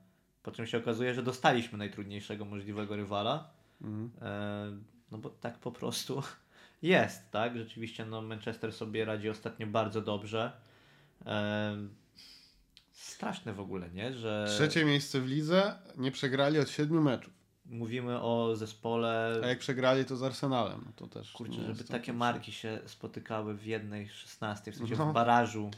po 0.43 0.51
czym 0.51 0.67
się 0.67 0.77
okazuje, 0.77 1.13
że 1.13 1.23
dostaliśmy 1.23 1.77
najtrudniejszego 1.77 2.45
możliwego 2.45 2.95
rywala. 2.95 3.49
Mhm. 3.81 4.11
E, 4.21 4.71
no 5.11 5.17
bo 5.17 5.29
tak 5.29 5.59
po 5.59 5.71
prostu 5.71 6.23
jest, 6.81 7.31
tak? 7.31 7.57
Rzeczywiście 7.57 8.05
no, 8.05 8.21
Manchester 8.21 8.73
sobie 8.73 9.05
radzi 9.05 9.29
ostatnio 9.29 9.67
bardzo 9.67 10.01
dobrze. 10.01 10.51
Straszne 13.01 13.53
w 13.53 13.59
ogóle, 13.59 13.89
nie? 13.89 14.13
Że... 14.13 14.45
Trzecie 14.49 14.85
miejsce 14.85 15.21
w 15.21 15.27
lidze, 15.27 15.79
nie 15.97 16.11
przegrali 16.11 16.59
od 16.59 16.69
siedmiu 16.69 17.01
meczów. 17.01 17.33
Mówimy 17.65 18.21
o 18.21 18.55
zespole. 18.55 19.41
A 19.43 19.47
jak 19.47 19.59
przegrali 19.59 20.05
to 20.05 20.17
z 20.17 20.23
Arsenalem, 20.23 20.83
no 20.85 20.91
to 20.95 21.07
też. 21.07 21.31
Kurczę, 21.31 21.61
żeby 21.65 21.83
takie 21.83 22.13
marki 22.13 22.51
się 22.51 22.79
spotykały 22.85 23.57
w 23.57 23.65
jednej 23.65 24.09
szesnastej, 24.09 24.73
w 24.73 24.77
sensie 24.77 24.95
no. 24.97 25.11
w 25.11 25.13
barażu 25.13 25.71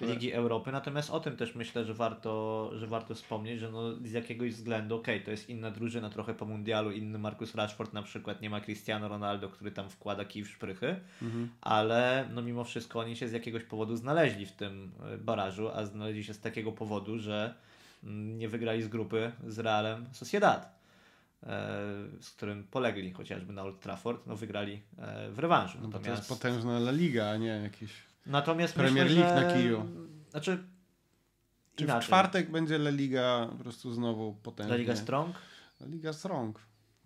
Ligi 0.00 0.32
Europy. 0.32 0.72
Natomiast 0.72 1.10
o 1.10 1.20
tym 1.20 1.36
też 1.36 1.54
myślę, 1.54 1.84
że 1.84 1.94
warto, 1.94 2.70
że 2.74 2.86
warto 2.86 3.14
wspomnieć, 3.14 3.60
że 3.60 3.70
no 3.70 3.94
z 4.04 4.12
jakiegoś 4.12 4.54
względu, 4.54 4.96
okej, 4.96 5.14
okay, 5.14 5.24
to 5.24 5.30
jest 5.30 5.48
inna 5.48 5.70
drużyna, 5.70 6.10
trochę 6.10 6.34
po 6.34 6.44
mundialu, 6.46 6.90
inny 6.90 7.18
Marcus 7.18 7.54
Rashford 7.54 7.92
na 7.92 8.02
przykład, 8.02 8.42
nie 8.42 8.50
ma 8.50 8.60
Cristiano 8.60 9.08
Ronaldo, 9.08 9.48
który 9.48 9.70
tam 9.70 9.90
wkłada 9.90 10.24
kij 10.24 10.44
w 10.44 10.48
szprychy, 10.48 10.96
mhm. 11.22 11.48
ale 11.60 12.28
no 12.34 12.42
mimo 12.42 12.64
wszystko 12.64 12.98
oni 12.98 13.16
się 13.16 13.28
z 13.28 13.32
jakiegoś 13.32 13.64
powodu 13.64 13.96
znaleźli 13.96 14.46
w 14.46 14.52
tym 14.52 14.92
e, 15.14 15.18
barażu, 15.18 15.68
a 15.68 15.86
znaleźli 15.86 16.24
się 16.24 16.34
z 16.34 16.40
takiego 16.40 16.72
powodu, 16.72 17.18
że 17.18 17.54
mm, 18.04 18.38
nie 18.38 18.48
wygrali 18.48 18.82
z 18.82 18.88
grupy 18.88 19.32
z 19.46 19.58
Realem 19.58 20.06
Sociedad 20.12 20.78
e, 21.42 21.46
z 22.20 22.30
którym 22.30 22.64
polegli 22.64 23.12
chociażby 23.12 23.52
na 23.52 23.62
Old 23.62 23.80
Trafford, 23.80 24.26
no 24.26 24.36
wygrali 24.36 24.82
e, 24.98 25.30
w 25.30 25.38
rewanżu. 25.38 25.78
No 25.82 25.86
Natomiast... 25.86 26.28
to 26.28 26.34
jest 26.34 26.42
potężna 26.42 26.76
La 26.76 26.90
Liga, 26.90 27.30
a 27.30 27.36
nie 27.36 27.46
jakieś 27.46 28.11
Natomiast 28.26 28.74
Premier 28.74 29.06
myślę, 29.06 29.20
League 29.20 29.40
że... 29.40 29.46
na 29.46 29.54
kiju. 29.54 29.86
Znaczy, 30.30 30.58
Czy 31.76 31.84
inaczej. 31.84 32.02
w 32.02 32.04
czwartek 32.04 32.50
będzie 32.50 32.74
La 32.74 32.90
Liga 32.90 33.48
po 33.50 33.56
prostu 33.56 33.92
znowu 33.92 34.34
potężna? 34.34 34.74
La 34.74 34.80
Liga 34.80 34.96
Strong? 34.96 35.36
La 35.80 35.86
Liga 35.86 36.12
Strong. 36.12 36.58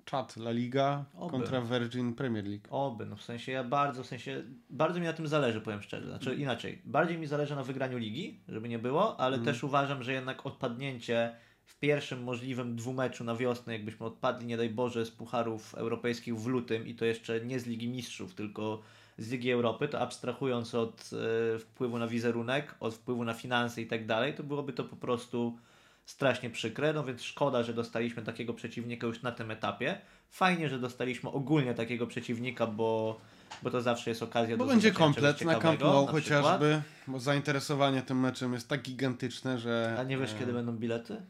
Czat 0.05 0.37
La 0.37 0.51
Liga 0.51 1.05
Oby. 1.15 1.31
kontra 1.31 1.61
Virgin 1.61 2.15
Premier 2.15 2.45
League. 2.47 2.67
Oby, 2.71 3.07
no 3.07 3.17
w 3.17 3.23
sensie 3.23 3.53
ja 3.53 3.65
bardzo, 3.65 4.03
w 4.03 4.07
sensie 4.07 4.43
bardzo 4.71 5.01
mi 5.01 5.07
na 5.07 5.13
tym 5.13 5.27
zależy, 5.27 5.61
powiem 5.61 5.83
szczerze. 5.83 6.07
Znaczy 6.07 6.31
mm. 6.31 6.43
inaczej, 6.43 6.83
bardziej 6.85 7.19
mi 7.19 7.27
zależy 7.27 7.57
na 7.57 7.63
wygraniu 7.63 7.99
ligi, 7.99 8.41
żeby 8.49 8.69
nie 8.69 8.79
było, 8.79 9.21
ale 9.21 9.35
mm. 9.37 9.45
też 9.45 9.65
uważam, 9.65 10.03
że 10.03 10.13
jednak 10.13 10.47
odpadnięcie 10.47 11.37
w 11.65 11.79
pierwszym 11.79 12.23
możliwym 12.23 12.77
dwumeczu 12.77 13.25
na 13.25 13.37
wiosnę, 13.37 13.73
jakbyśmy 13.73 14.07
odpadli, 14.07 14.47
nie 14.47 14.57
daj 14.57 14.71
Boże, 14.71 15.07
z 15.07 15.11
pucharów 15.11 15.75
europejskich 15.75 16.37
w 16.37 16.47
lutym 16.47 16.87
i 16.87 16.95
to 16.95 17.05
jeszcze 17.05 17.41
nie 17.41 17.61
z 17.61 17.67
Ligi 17.67 17.89
Mistrzów, 17.89 18.35
tylko 18.35 18.83
z 19.19 19.31
Ligi 19.31 19.51
Europy, 19.51 19.89
to 19.89 20.01
abstrahując 20.01 20.75
od 20.75 21.11
e, 21.55 21.59
wpływu 21.59 21.99
na 21.99 22.07
wizerunek, 22.07 22.75
od 22.81 22.95
wpływu 22.95 23.25
na 23.25 23.35
finanse 23.35 23.83
i 23.83 23.87
tak 23.87 24.07
dalej, 24.07 24.35
to 24.35 24.43
byłoby 24.43 24.73
to 24.73 24.85
po 24.85 24.97
prostu 24.97 25.59
strasznie 26.07 26.51
przykre, 26.51 26.93
no 26.93 27.05
więc 27.05 27.23
szkoda, 27.23 27.63
że 27.63 27.75
dostaliśmy 27.75 28.23
takiego 28.23 28.55
przeciwnika 28.55 29.07
już 29.07 29.23
na 29.23 29.33
tym 29.33 29.51
etapie. 29.51 29.99
Fajnie, 30.31 30.69
że 30.69 30.79
dostaliśmy 30.79 31.31
ogólnie 31.31 31.75
takiego 31.75 32.07
przeciwnika, 32.07 32.67
bo, 32.67 33.21
bo 33.63 33.71
to 33.71 33.81
zawsze 33.81 34.11
jest 34.11 34.23
okazja 34.23 34.57
bo 34.57 34.65
do 34.65 34.71
będzie 34.71 34.93
komplet 34.93 35.45
na 35.45 35.55
Camp 35.55 35.81
Nou 35.81 36.07
chociażby, 36.07 36.83
bo 37.07 37.21
zainteresowanie 37.21 38.03
tym 38.03 38.21
meczem 38.21 38.53
jest 38.53 38.69
tak 38.69 38.83
gigantyczne, 38.83 39.59
że... 39.59 39.97
A 39.99 40.03
nie 40.03 40.19
wiesz, 40.19 40.33
e... 40.33 40.39
kiedy 40.39 40.53
będą 40.53 40.73
bilety? 40.73 41.23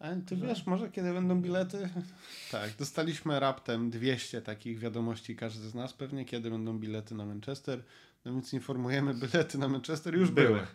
Ale 0.00 0.16
ty 0.16 0.36
wiesz, 0.36 0.66
może 0.66 0.90
kiedy 0.90 1.12
będą 1.12 1.40
bilety? 1.42 1.88
Tak, 2.50 2.70
dostaliśmy 2.78 3.40
raptem 3.40 3.90
200 3.90 4.42
takich 4.42 4.78
wiadomości 4.78 5.36
każdy 5.36 5.68
z 5.68 5.74
nas 5.74 5.92
pewnie, 5.92 6.24
kiedy 6.24 6.50
będą 6.50 6.78
bilety 6.78 7.14
na 7.14 7.26
Manchester. 7.26 7.82
No 8.24 8.32
więc 8.32 8.52
informujemy, 8.52 9.14
bilety 9.32 9.58
na 9.58 9.68
Manchester 9.68 10.14
już 10.14 10.30
były. 10.30 10.48
były. 10.48 10.66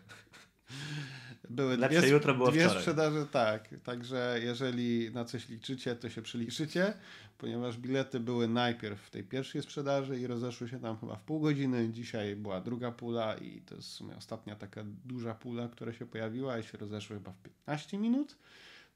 Były 1.50 1.78
Lepsze 1.78 2.02
dwie, 2.02 2.10
jutro 2.10 2.36
było 2.36 2.52
dwie 2.52 2.70
sprzedaże, 2.70 3.26
tak. 3.26 3.70
Także 3.84 4.40
jeżeli 4.44 5.12
na 5.14 5.26
coś 5.26 5.50
liczycie, 5.50 5.96
to 5.96 6.10
się 6.10 6.22
przeliczycie, 6.22 6.94
ponieważ 7.38 7.78
bilety 7.78 8.20
były 8.20 8.48
najpierw 8.48 9.02
w 9.02 9.10
tej 9.10 9.24
pierwszej 9.24 9.62
sprzedaży 9.62 10.20
i 10.20 10.28
rozeszły 10.28 10.70
się 10.70 10.80
tam 10.80 10.98
chyba 10.98 11.16
w 11.16 11.22
pół 11.22 11.40
godziny. 11.40 11.90
Dzisiaj 11.90 12.36
była 12.36 12.62
druga 12.62 12.92
pula 12.92 13.36
i 13.36 13.62
to 13.62 13.76
jest 13.76 13.88
w 13.88 13.92
sumie 13.92 14.16
ostatnia 14.16 14.56
taka 14.56 14.84
duża 15.06 15.34
pula, 15.34 15.68
która 15.68 15.94
się 15.94 16.06
pojawiła 16.06 16.60
i 16.60 16.64
się 16.64 16.78
rozeszły 16.78 17.16
chyba 17.16 17.32
w 17.32 17.42
15 17.42 17.98
minut. 17.98 18.38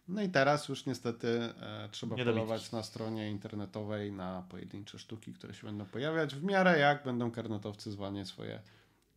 No 0.10 0.22
i 0.22 0.30
teraz 0.30 0.70
już 0.70 0.86
niestety 0.86 1.28
e, 1.62 1.89
trzeba 1.91 2.16
Nie 2.16 2.26
polować 2.26 2.72
na 2.72 2.84
stronie 2.84 3.32
internetowej 3.32 4.12
na 4.12 4.43
pojedyncze 4.49 4.99
sztuki, 4.99 5.34
które 5.34 5.53
się 5.53 5.68
będą 5.68 5.86
pojawiać 5.86 6.36
w 6.36 6.43
miarę 6.43 6.80
jak 6.80 7.03
będą 7.03 7.32
karnetowcy 7.32 7.91
zwalniać 7.91 8.28
swoje 8.28 8.60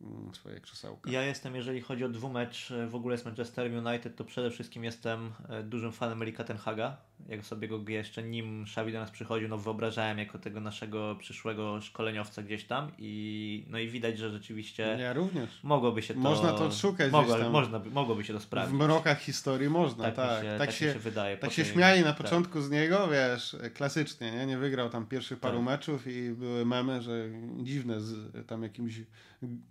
Mm, 0.03 0.35
swoje 0.35 0.59
krzesełka. 0.59 1.11
Ja 1.11 1.21
jestem, 1.23 1.55
jeżeli 1.55 1.81
chodzi 1.81 2.03
o 2.03 2.09
dwumecz 2.09 2.71
e, 2.71 2.87
w 2.87 2.95
ogóle 2.95 3.17
z 3.17 3.25
Manchester 3.25 3.71
United, 3.85 4.15
to 4.15 4.25
przede 4.25 4.51
wszystkim 4.51 4.83
jestem 4.83 5.33
e, 5.49 5.63
dużym 5.63 5.91
fanem 5.91 6.21
Erika 6.21 6.43
Tenhaga. 6.43 6.97
Jak 7.29 7.45
sobie 7.45 7.67
go 7.67 7.79
jeszcze 7.87 8.23
nim 8.23 8.63
Xavi 8.63 8.91
do 8.91 8.99
nas 8.99 9.11
przychodził, 9.11 9.47
no 9.47 9.57
wyobrażałem 9.57 10.17
jako 10.17 10.39
tego 10.39 10.59
naszego 10.59 11.15
przyszłego 11.19 11.81
szkoleniowca 11.81 12.43
gdzieś 12.43 12.63
tam 12.63 12.91
i 12.97 13.65
no 13.69 13.79
i 13.79 13.87
widać, 13.87 14.17
że 14.17 14.29
rzeczywiście 14.29 14.97
ja 14.99 15.13
również. 15.13 15.59
mogłoby 15.63 16.01
się 16.01 16.13
to... 16.13 16.19
Można 16.19 16.53
to 16.53 16.65
odszukać 16.65 17.11
mogło, 17.11 17.37
tam. 17.37 17.51
Można, 17.51 17.81
mogłoby 17.91 18.23
się 18.23 18.33
to 18.33 18.39
sprawdzić. 18.39 18.75
W 18.75 18.79
mrokach 18.79 19.19
historii 19.19 19.69
można, 19.69 20.03
tak. 20.03 20.15
Tak, 20.15 20.43
się, 20.43 20.49
tak, 20.49 20.57
tak 20.57 20.71
się, 20.71 20.93
się, 20.93 20.99
wydaje. 20.99 21.37
Tak 21.37 21.51
się 21.51 21.63
tej... 21.63 21.71
śmiali 21.71 22.01
na 22.01 22.13
tak. 22.13 22.17
początku 22.17 22.53
tak. 22.53 22.63
z 22.63 22.69
niego, 22.69 23.07
wiesz, 23.07 23.55
klasycznie, 23.73 24.31
nie? 24.31 24.45
Nie 24.45 24.57
wygrał 24.57 24.89
tam 24.89 25.05
pierwszych 25.05 25.39
paru 25.39 25.57
tak. 25.57 25.65
meczów 25.65 26.07
i 26.07 26.31
były 26.31 26.65
memy, 26.65 27.01
że 27.01 27.29
dziwne 27.63 28.01
z 28.01 28.47
tam 28.47 28.63
jakimś 28.63 29.01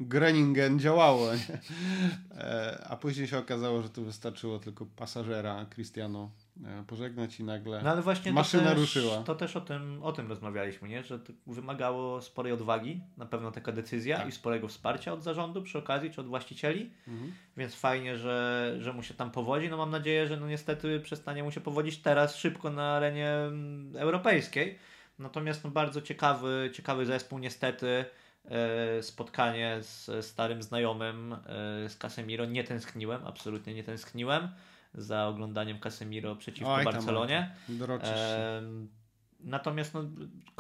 Groningen 0.01 0.81
działało. 0.81 1.35
Nie? 1.35 1.61
E, 2.39 2.87
a 2.89 2.97
później 2.97 3.29
się 3.29 3.39
okazało, 3.39 3.83
że 3.83 3.89
to 3.89 4.03
wystarczyło 4.03 4.59
tylko 4.59 4.87
pasażera 4.87 5.67
Cristiano 5.75 6.31
pożegnać 6.87 7.41
i 7.41 7.45
nagle 7.45 7.83
no 7.83 7.91
ale 7.91 8.03
właśnie 8.03 8.33
maszyna 8.33 8.63
to 8.63 8.69
też, 8.69 8.79
ruszyła. 8.79 9.23
To 9.23 9.35
też 9.35 9.57
o 9.57 9.61
tym, 9.61 10.03
o 10.03 10.13
tym 10.13 10.29
rozmawialiśmy, 10.29 10.89
nie? 10.89 11.03
że 11.03 11.19
wymagało 11.47 12.23
sporej 12.23 12.53
odwagi, 12.53 13.01
na 13.17 13.27
pewno 13.27 13.51
taka 13.51 13.73
decyzja 13.73 14.19
tak. 14.19 14.29
i 14.29 14.33
sporego 14.33 14.69
wsparcia 14.69 15.13
od 15.13 15.23
zarządu 15.23 15.63
przy 15.63 15.79
okazji, 15.79 16.11
czy 16.11 16.21
od 16.21 16.27
właścicieli, 16.27 16.91
mhm. 17.09 17.33
więc 17.57 17.75
fajnie, 17.75 18.19
że, 18.19 18.77
że 18.79 18.93
mu 18.93 19.03
się 19.03 19.15
tam 19.15 19.31
powodzi. 19.31 19.69
No 19.69 19.77
mam 19.77 19.91
nadzieję, 19.91 20.27
że 20.27 20.37
no 20.37 20.49
niestety 20.49 21.01
przestanie 21.01 21.43
mu 21.43 21.51
się 21.51 21.61
powodzić 21.61 21.99
teraz 21.99 22.37
szybko 22.37 22.71
na 22.71 22.97
arenie 22.97 23.29
mm, 23.29 23.97
europejskiej. 23.97 24.79
Natomiast 25.19 25.65
no 25.65 25.71
bardzo 25.71 26.03
ciekawy, 26.03 26.71
ciekawy 26.75 27.07
zespół 27.07 27.39
niestety 27.39 28.05
e, 28.45 29.03
spotkanie 29.03 29.79
z 29.81 30.27
starym 30.27 30.63
znajomym 30.63 31.33
e, 31.33 31.39
z 31.89 31.97
Casemiro. 31.97 32.45
Nie 32.45 32.65
tęskniłem, 32.65 33.27
absolutnie 33.27 33.75
nie 33.75 33.85
tęskniłem 33.85 34.49
za 34.95 35.27
oglądaniem 35.27 35.79
Casemiro 35.79 36.37
przeciwko 36.37 36.75
Oj, 36.75 36.85
Barcelonie. 36.85 37.55
Natomiast 39.45 39.95
no, 39.95 40.05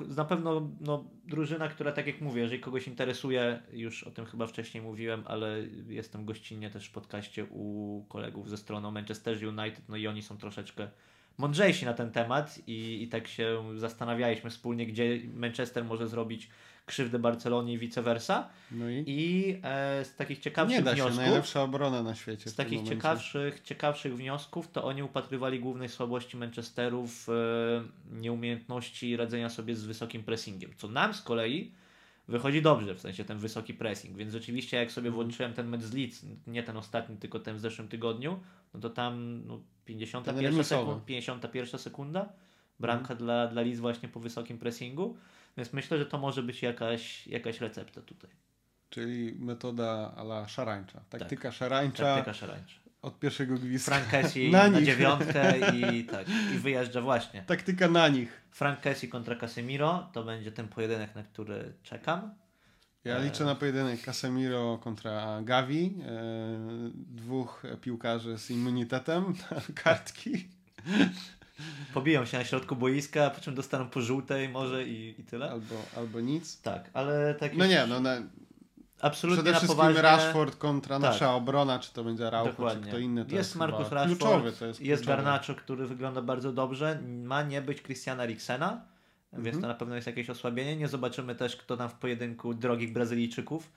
na 0.06 0.24
pewno 0.24 0.70
no, 0.80 1.04
drużyna, 1.24 1.68
która 1.68 1.92
tak 1.92 2.06
jak 2.06 2.20
mówię, 2.20 2.42
jeżeli 2.42 2.60
kogoś 2.60 2.88
interesuje, 2.88 3.62
już 3.72 4.04
o 4.04 4.10
tym 4.10 4.26
chyba 4.26 4.46
wcześniej 4.46 4.82
mówiłem, 4.82 5.22
ale 5.26 5.58
jestem 5.88 6.24
gościnnie 6.24 6.70
też 6.70 6.86
w 6.86 6.92
podcaście 6.92 7.44
u 7.44 8.04
kolegów 8.08 8.50
ze 8.50 8.56
strony 8.56 8.90
Manchester 8.90 9.48
United, 9.48 9.88
no 9.88 9.96
i 9.96 10.06
oni 10.06 10.22
są 10.22 10.38
troszeczkę 10.38 10.88
mądrzejsi 11.38 11.84
na 11.84 11.94
ten 11.94 12.10
temat 12.10 12.58
i, 12.66 13.02
i 13.02 13.08
tak 13.08 13.28
się 13.28 13.64
zastanawialiśmy 13.76 14.50
wspólnie, 14.50 14.86
gdzie 14.86 15.20
Manchester 15.34 15.84
może 15.84 16.08
zrobić 16.08 16.50
krzywdę 16.86 17.18
Barcelonie 17.18 17.72
i 17.72 17.78
vice 17.78 18.02
versa. 18.02 18.48
No 18.70 18.90
i 18.90 19.04
I 19.06 19.50
e, 19.62 20.04
z 20.04 20.16
takich 20.16 20.38
ciekawszych 20.38 20.78
nie 20.78 20.82
da 20.84 20.90
się, 20.90 21.02
wniosków 21.02 21.16
najlepsza 21.24 21.62
obrona 21.62 22.02
na 22.02 22.14
świecie. 22.14 22.50
z 22.50 22.54
takich 22.54 22.72
momencie. 22.72 22.96
ciekawszych, 22.96 23.60
ciekawszych 23.60 24.16
wniosków, 24.16 24.68
to 24.72 24.84
oni 24.84 25.02
upatrywali 25.02 25.60
głównej 25.60 25.88
słabości 25.88 26.36
Manchesteru 26.36 27.06
w 27.06 27.28
e, 27.28 28.14
nieumiejętności 28.20 29.16
radzenia 29.16 29.48
sobie 29.50 29.76
z 29.76 29.84
wysokim 29.84 30.22
pressingiem. 30.22 30.70
Co 30.76 30.88
nam 30.88 31.14
z 31.14 31.22
kolei 31.22 31.72
wychodzi 32.28 32.62
dobrze, 32.62 32.94
w 32.94 33.00
sensie 33.00 33.24
ten 33.24 33.38
wysoki 33.38 33.74
pressing. 33.74 34.16
Więc 34.16 34.32
rzeczywiście, 34.32 34.76
jak 34.76 34.92
sobie 34.92 35.08
Mhm. 35.08 35.14
włączyłem 35.24 35.52
ten 35.54 35.68
mecz 35.68 35.82
z 35.82 35.92
Leeds, 35.94 36.26
nie 36.46 36.62
ten 36.62 36.76
ostatni, 36.76 37.16
tylko 37.16 37.40
ten 37.40 37.56
w 37.56 37.60
zeszłym 37.60 37.88
tygodniu, 37.88 38.40
no 38.74 38.80
to 38.80 38.90
tam 38.90 39.42
no, 39.46 39.60
51, 39.84 40.34
Ten 40.34 40.44
remisowy. 40.44 40.82
sekund, 40.86 41.04
51 41.04 41.78
sekunda 41.78 42.28
bramka 42.80 43.02
Mhm. 43.02 43.18
dla, 43.18 43.46
dla 43.46 43.62
Leeds 43.62 43.80
właśnie 43.80 44.08
po 44.08 44.20
wysokim 44.20 44.58
pressingu. 44.58 45.16
Więc 45.56 45.72
myślę, 45.72 45.98
że 45.98 46.06
to 46.06 46.18
może 46.18 46.42
być 46.42 46.62
jakaś, 46.62 47.26
jakaś 47.26 47.60
recepta 47.60 48.00
tutaj. 48.00 48.30
Czyli 48.90 49.34
metoda 49.38 50.14
ala 50.16 50.48
szarańcza. 50.48 51.00
Taktyka 51.10 51.42
Tak. 51.48 51.52
szarańcza 51.58 52.14
Taktyka 52.14 52.34
szarańcza. 52.34 52.74
od 53.02 53.18
pierwszego 53.18 53.54
gwizdka. 53.54 54.00
Frank 54.00 54.34
Na 54.52 54.68
na, 54.70 54.82
dziewiątkę 54.82 55.70
i 55.76 56.04
tak, 56.04 56.26
i 56.54 56.58
wyjeżdża 56.58 57.00
właśnie. 57.00 57.42
Taktyka 57.46 57.88
na 57.88 58.08
nich. 58.08 58.40
Frank 58.50 58.80
Kessie 58.80 59.08
kontra 59.08 59.36
Casemiro 59.36 60.10
to 60.12 60.24
będzie 60.24 60.52
ten 60.52 60.68
pojedynek, 60.68 61.14
na 61.14 61.22
który 61.22 61.72
czekam. 61.82 62.34
Ja 63.04 63.16
E. 63.16 63.24
liczę 63.24 63.44
na 63.44 63.54
pojedynek 63.54 64.00
Casemiro 64.02 64.78
kontra 64.78 65.40
Gavi. 65.42 65.94
E, 66.06 66.12
dwóch 66.94 67.62
piłkarzy 67.80 68.38
z 68.38 68.50
immunitetem 68.50 69.24
na 69.50 69.60
kartki. 69.82 70.48
Pobiją 71.94 72.24
się 72.24 72.38
na 72.38 72.44
środku 72.44 72.76
boiska, 72.76 73.30
po 73.30 73.40
czym 73.40 73.54
dostaną 73.54 73.88
po 73.88 74.00
żółtej 74.00 74.48
może 74.48 74.84
i, 74.88 75.20
i 75.20 75.24
tyle. 75.24 75.50
Albo, 75.50 75.74
albo 75.96 76.20
nic. 76.20 76.60
Tak, 76.60 76.90
ale 76.92 77.34
tak 77.34 77.56
No 77.56 77.66
nie, 77.66 77.86
no 77.88 78.00
na, 78.00 78.16
absolutnie 79.00 79.42
przede 79.42 79.58
wszystkim 79.58 79.76
poważnie. 79.76 80.02
Rashford 80.02 80.56
kontra 80.56 81.00
Tak. 81.00 81.12
nasza 81.12 81.34
obrona, 81.34 81.78
czy 81.78 81.92
to 81.92 82.04
będzie 82.04 82.24
czy 82.30 82.30
Dokładnie. 82.44 82.88
kto 82.88 82.98
inny. 82.98 83.24
To 83.24 83.34
jest 83.34 83.38
jest, 83.38 83.52
chyba 83.52 83.66
Rashford, 83.66 84.06
kluczowy, 84.06 84.52
to 84.52 84.66
jest, 84.66 84.80
jest 84.80 85.02
kluczowy. 85.02 85.22
Garnacho, 85.22 85.54
który 85.54 85.86
wygląda 85.86 86.22
bardzo 86.22 86.52
dobrze. 86.52 86.98
Ma 87.24 87.42
nie 87.42 87.62
być 87.62 87.82
Christiana 87.82 88.26
Riksena, 88.26 88.80
więc 89.32 89.46
Mhm. 89.46 89.62
to 89.62 89.68
na 89.68 89.74
pewno 89.74 89.94
jest 89.94 90.06
jakieś 90.06 90.30
osłabienie. 90.30 90.76
Nie 90.76 90.88
zobaczymy 90.88 91.34
też, 91.34 91.56
kto 91.56 91.76
tam 91.76 91.88
w 91.88 91.94
pojedynku 91.94 92.54
drogich 92.54 92.92
Brazylijczyków 92.92 93.70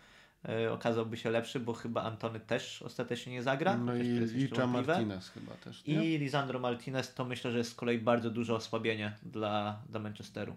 okazałby 0.71 1.17
się 1.17 1.29
lepszy, 1.29 1.59
bo 1.59 1.73
chyba 1.73 2.03
Antony 2.03 2.39
też 2.39 2.81
ostatecznie 2.81 3.33
nie 3.33 3.43
zagra. 3.43 3.77
No 3.77 3.95
i 3.95 4.19
wątpliwe. 4.47 4.93
Martinez 4.93 5.29
chyba 5.29 5.53
też, 5.53 5.85
nie? 5.87 6.05
I 6.05 6.17
Lisandro 6.17 6.59
Martinez 6.59 7.13
to 7.13 7.25
myślę, 7.25 7.51
że 7.51 7.57
jest 7.57 7.71
z 7.71 7.75
kolei 7.75 7.99
bardzo 7.99 8.29
duże 8.29 8.55
osłabienie 8.55 9.15
dla, 9.23 9.81
dla 9.89 9.99
Manchesteru. 9.99 10.55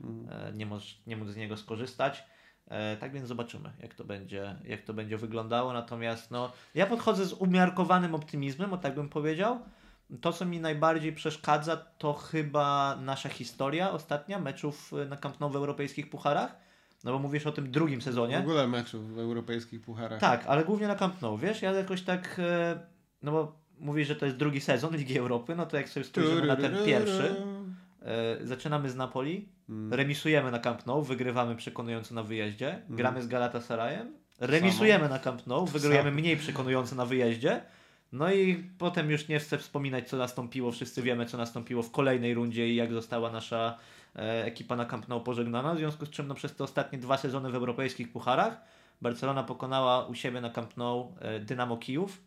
Mhm. 0.00 0.48
E, 0.48 0.52
Nie 0.56 0.66
móc, 0.66 0.82
nie 1.06 1.16
móc 1.16 1.28
z 1.28 1.36
niego 1.36 1.56
skorzystać. 1.56 2.24
E, 2.68 2.96
Tak 2.96 3.12
więc 3.12 3.28
zobaczymy, 3.28 3.72
jak 3.80 3.94
to 3.94 4.04
będzie, 4.04 4.56
jak 4.64 4.82
to 4.82 4.94
będzie 4.94 5.18
wyglądało. 5.18 5.72
Natomiast 5.72 6.30
no, 6.30 6.52
ja 6.74 6.86
podchodzę 6.86 7.26
z 7.26 7.32
umiarkowanym 7.32 8.14
optymizmem, 8.14 8.72
o 8.72 8.78
tak 8.78 8.94
bym 8.94 9.08
powiedział. 9.08 9.60
To, 10.20 10.32
co 10.32 10.44
mi 10.44 10.60
najbardziej 10.60 11.12
przeszkadza, 11.12 11.76
to 11.76 12.12
chyba 12.12 12.96
nasza 13.00 13.28
historia 13.28 13.90
ostatnia 13.90 14.38
meczów 14.38 14.92
e, 14.92 15.04
na 15.04 15.16
Camp 15.16 15.40
Nou 15.40 15.50
w 15.50 15.56
europejskich 15.56 16.10
pucharach. 16.10 16.67
No 17.04 17.12
bo 17.12 17.18
mówisz 17.18 17.46
o 17.46 17.52
tym 17.52 17.70
drugim 17.70 18.00
W 18.00 18.04
sezonie. 18.04 18.38
ogóle 18.38 18.68
meczów 18.68 19.14
w 19.14 19.18
europejskich 19.18 19.80
pucharach. 19.80 20.20
Tak, 20.20 20.46
ale 20.46 20.64
głównie 20.64 20.88
na 20.88 20.94
Camp 20.94 21.22
Nou, 21.22 21.38
wiesz, 21.38 21.62
ja 21.62 21.72
jakoś 21.72 22.02
tak, 22.02 22.36
e, 22.38 22.78
no 23.22 23.32
bo 23.32 23.58
mówisz, 23.80 24.08
że 24.08 24.16
to 24.16 24.26
jest 24.26 24.38
drugi 24.38 24.60
sezon 24.60 24.96
Ligi 24.96 25.18
Europy, 25.18 25.54
no 25.56 25.66
to 25.66 25.76
jak 25.76 25.88
sobie 25.88 26.04
spojrzymy 26.04 26.46
na 26.46 26.56
ten 26.56 26.76
pierwszy, 26.86 27.36
e, 28.02 28.46
zaczynamy 28.46 28.90
z 28.90 28.96
Napoli, 28.96 29.48
Mm. 29.68 29.92
remisujemy 29.94 30.50
na 30.50 30.58
Camp 30.58 30.86
Nou, 30.86 31.02
wygrywamy 31.02 31.56
przekonująco 31.56 32.14
na 32.14 32.22
wyjeździe, 32.22 32.82
gramy 32.90 33.22
z 33.22 33.26
Galatasarayem, 33.28 34.12
remisujemy 34.40 35.08
na 35.08 35.18
Camp 35.18 35.46
Nou, 35.46 35.66
wygrujemy 35.66 36.10
Samo. 36.10 36.20
mniej 36.20 36.36
przekonująco 36.36 36.96
na 36.96 37.06
wyjeździe, 37.06 37.60
no 38.12 38.32
i 38.32 38.64
potem 38.78 39.10
już 39.10 39.28
nie 39.28 39.38
chcę 39.38 39.58
wspominać, 39.58 40.08
co 40.08 40.16
nastąpiło, 40.16 40.72
wszyscy 40.72 41.02
wiemy, 41.02 41.26
co 41.26 41.36
nastąpiło 41.38 41.82
w 41.82 41.90
kolejnej 41.90 42.34
rundzie 42.34 42.68
i 42.68 42.76
jak 42.76 42.92
została 42.92 43.30
nasza 43.30 43.78
ekipa 44.14 44.76
na 44.76 44.84
Camp 44.84 45.08
Nou 45.08 45.20
pożegnana, 45.20 45.74
w 45.74 45.78
związku 45.78 46.06
z 46.06 46.10
czym 46.10 46.28
no, 46.28 46.34
przez 46.34 46.54
te 46.54 46.64
ostatnie 46.64 46.98
dwa 46.98 47.16
sezony 47.16 47.50
w 47.50 47.54
europejskich 47.54 48.12
pucharach 48.12 48.60
Barcelona 49.00 49.42
pokonała 49.42 50.06
u 50.06 50.14
siebie 50.14 50.40
na 50.40 50.50
Camp 50.50 50.76
Nou 50.76 51.14
e, 51.20 51.40
Dynamo 51.40 51.76
Kijów 51.76 52.22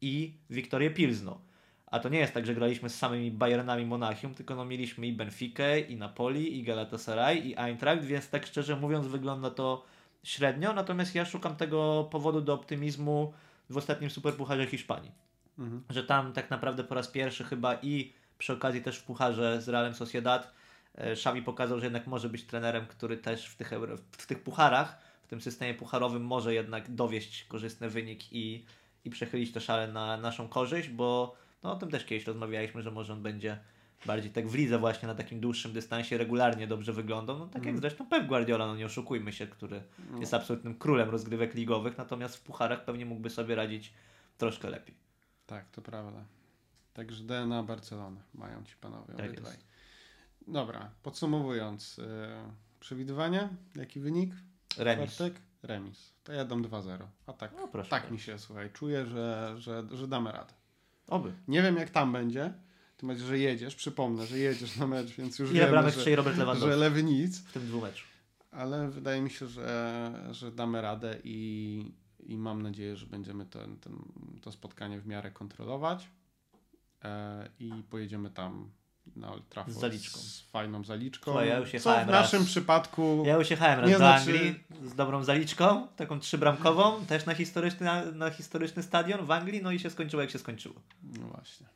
i 0.00 0.34
Wiktorię 0.50 0.90
Pilzno. 0.90 1.40
A 1.86 2.00
to 2.00 2.08
nie 2.08 2.18
jest 2.18 2.34
tak, 2.34 2.46
że 2.46 2.54
graliśmy 2.54 2.88
z 2.88 2.98
samymi 2.98 3.30
Bayernami 3.30 3.86
Monachium, 3.86 4.34
tylko 4.34 4.54
no 4.54 4.64
mieliśmy 4.64 5.06
i 5.06 5.12
Benfikę, 5.12 5.80
i 5.80 5.96
Napoli, 5.96 6.58
i 6.58 6.62
Galatasaray, 6.62 7.38
i 7.38 7.56
Eintracht, 7.56 8.04
więc 8.04 8.30
tak 8.30 8.46
szczerze 8.46 8.76
mówiąc 8.76 9.06
wygląda 9.06 9.50
to 9.50 9.84
średnio, 10.22 10.72
natomiast 10.72 11.14
ja 11.14 11.24
szukam 11.24 11.56
tego 11.56 12.08
powodu 12.10 12.40
do 12.40 12.54
optymizmu 12.54 13.32
w 13.70 13.76
ostatnim 13.76 14.10
Superpucharze 14.10 14.66
Hiszpanii. 14.66 15.12
Mhm. 15.58 15.82
Że 15.90 16.04
tam 16.04 16.32
tak 16.32 16.50
naprawdę 16.50 16.84
po 16.84 16.94
raz 16.94 17.08
pierwszy 17.08 17.44
chyba 17.44 17.74
i 17.74 18.12
przy 18.38 18.52
okazji 18.52 18.82
też 18.82 18.98
w 18.98 19.04
Pucharze 19.04 19.62
z 19.62 19.68
Realem 19.68 19.94
Sociedad 19.94 20.52
e, 20.98 21.12
Xavi 21.12 21.42
pokazał, 21.42 21.80
że 21.80 21.86
jednak 21.86 22.06
może 22.06 22.28
być 22.28 22.44
trenerem, 22.44 22.86
który 22.86 23.16
też 23.16 23.46
w 23.46 23.56
tych, 23.56 23.70
w 24.12 24.26
tych 24.26 24.42
pucharach, 24.42 24.98
w 25.22 25.26
tym 25.26 25.40
systemie 25.40 25.74
pucharowym 25.74 26.24
może 26.24 26.54
jednak 26.54 26.94
dowieść 26.94 27.44
korzystny 27.44 27.90
wynik 27.90 28.32
i, 28.32 28.64
i 29.04 29.10
przechylić 29.10 29.52
to 29.52 29.60
szale 29.60 29.92
na 29.92 30.16
naszą 30.16 30.48
korzyść, 30.48 30.88
bo 30.88 31.36
no, 31.62 31.72
o 31.72 31.76
tym 31.76 31.90
też 31.90 32.04
kiedyś 32.04 32.26
rozmawialiśmy, 32.26 32.82
że 32.82 32.90
może 32.90 33.12
on 33.12 33.22
będzie 33.22 33.58
bardziej 34.06 34.30
tak 34.30 34.48
w 34.48 34.54
lidze 34.54 34.78
właśnie 34.78 35.08
na 35.08 35.14
takim 35.14 35.40
dłuższym 35.40 35.72
dystansie 35.72 36.18
regularnie 36.18 36.66
dobrze 36.66 36.92
wyglądał. 36.92 37.38
No 37.38 37.46
tak 37.46 37.66
jak 37.66 37.78
zresztą 37.78 38.06
Pep 38.06 38.26
Guardiola, 38.26 38.66
no 38.66 38.76
nie 38.76 38.86
oszukujmy 38.86 39.32
się, 39.32 39.46
który 39.46 39.82
jest 40.20 40.34
absolutnym 40.34 40.74
królem 40.78 41.10
rozgrywek 41.10 41.54
ligowych, 41.54 41.98
natomiast 41.98 42.36
w 42.36 42.40
pucharach 42.40 42.84
pewnie 42.84 43.06
mógłby 43.06 43.30
sobie 43.30 43.54
radzić 43.54 43.92
troszkę 44.38 44.70
lepiej. 44.70 44.94
Tak, 45.46 45.70
to 45.70 45.82
prawda. 45.82 46.24
Także 46.94 47.24
DNA 47.24 47.62
Barcelony 47.62 48.20
mają 48.34 48.64
ci 48.64 48.76
panowie 48.80 49.14
Tak 49.14 49.26
obydwaj. 49.26 49.52
jest. 49.52 49.66
Dobra, 50.46 50.90
podsumowując. 51.02 51.98
E, 51.98 52.52
przewidywanie? 52.80 53.48
Jaki 53.76 54.00
wynik? 54.00 54.30
Remis. 54.78 55.14
Czwartek? 55.14 55.42
Remis. 55.62 56.12
To 56.24 56.32
ja 56.32 56.44
dam 56.44 56.62
2-0. 56.62 56.98
A 57.26 57.32
tak, 57.32 57.52
No, 57.56 57.68
proszę 57.68 57.90
tak 57.90 58.10
mi 58.10 58.20
się, 58.20 58.38
słuchaj, 58.38 58.70
czuję, 58.72 59.06
że, 59.06 59.54
że, 59.58 59.84
że 59.92 60.08
damy 60.08 60.32
radę. 60.32 60.54
Oby. 61.08 61.32
Nie 61.48 61.62
wiem 61.62 61.76
jak 61.76 61.90
tam 61.90 62.12
będzie, 62.12 62.52
tym 62.96 63.08
bardziej, 63.08 63.26
że 63.26 63.38
jedziesz, 63.38 63.74
przypomnę, 63.74 64.26
że 64.26 64.38
jedziesz 64.38 64.76
na 64.76 64.86
mecz, 64.86 65.08
więc 65.10 65.38
już 65.38 65.50
Ile 65.50 65.70
wiemy, 65.70 65.90
że, 65.90 66.16
Robert 66.16 66.36
Lewandowski 66.36 66.70
że 66.70 66.76
lewy 66.76 67.02
nic, 67.02 67.38
w 67.40 67.52
tym 67.52 67.66
dwumeczu? 67.66 68.06
ale 68.50 68.88
wydaje 68.90 69.22
mi 69.22 69.30
się, 69.30 69.46
że, 69.46 70.12
że 70.30 70.52
damy 70.52 70.80
radę 70.80 71.18
i, 71.24 71.92
i 72.20 72.38
mam 72.38 72.62
nadzieję, 72.62 72.96
że 72.96 73.06
będziemy 73.06 73.46
ten, 73.46 73.76
ten, 73.76 73.98
to 74.42 74.52
spotkanie 74.52 75.00
w 75.00 75.06
miarę 75.06 75.30
kontrolować 75.30 76.10
e, 77.04 77.48
i 77.58 77.70
pojedziemy 77.90 78.30
tam 78.30 78.70
na 79.16 79.32
Old 79.32 79.48
Trafford 79.48 79.76
Z 79.76 79.80
zaliczką. 79.80 80.18
z 80.20 80.40
fajną 80.40 80.84
zaliczką, 80.84 81.24
Słuchaj, 81.30 81.48
ja 81.48 81.80
co 81.80 82.04
w 82.04 82.06
naszym 82.06 82.38
raz. 82.40 82.48
przypadku 82.48 83.22
Ja 83.26 83.34
już 83.36 83.50
jechałem 83.50 83.80
raz 83.80 83.90
do 83.90 83.96
znaczy- 83.96 84.20
Anglii 84.30 84.54
z 84.84 84.94
dobrą 84.94 85.24
zaliczką, 85.24 85.88
taką 85.96 86.20
trzybramkową, 86.20 87.06
też 87.06 87.26
na 87.26 87.34
historyczny, 87.34 87.86
na, 87.86 88.04
na 88.04 88.30
historyczny 88.30 88.82
stadion 88.82 89.26
w 89.26 89.30
Anglii, 89.30 89.62
no 89.62 89.72
i 89.72 89.78
się 89.78 89.90
skończyło 89.90 90.22
jak 90.22 90.30
się 90.30 90.38
skończyło. 90.38 90.74
No 91.02 91.26
właśnie. 91.26 91.66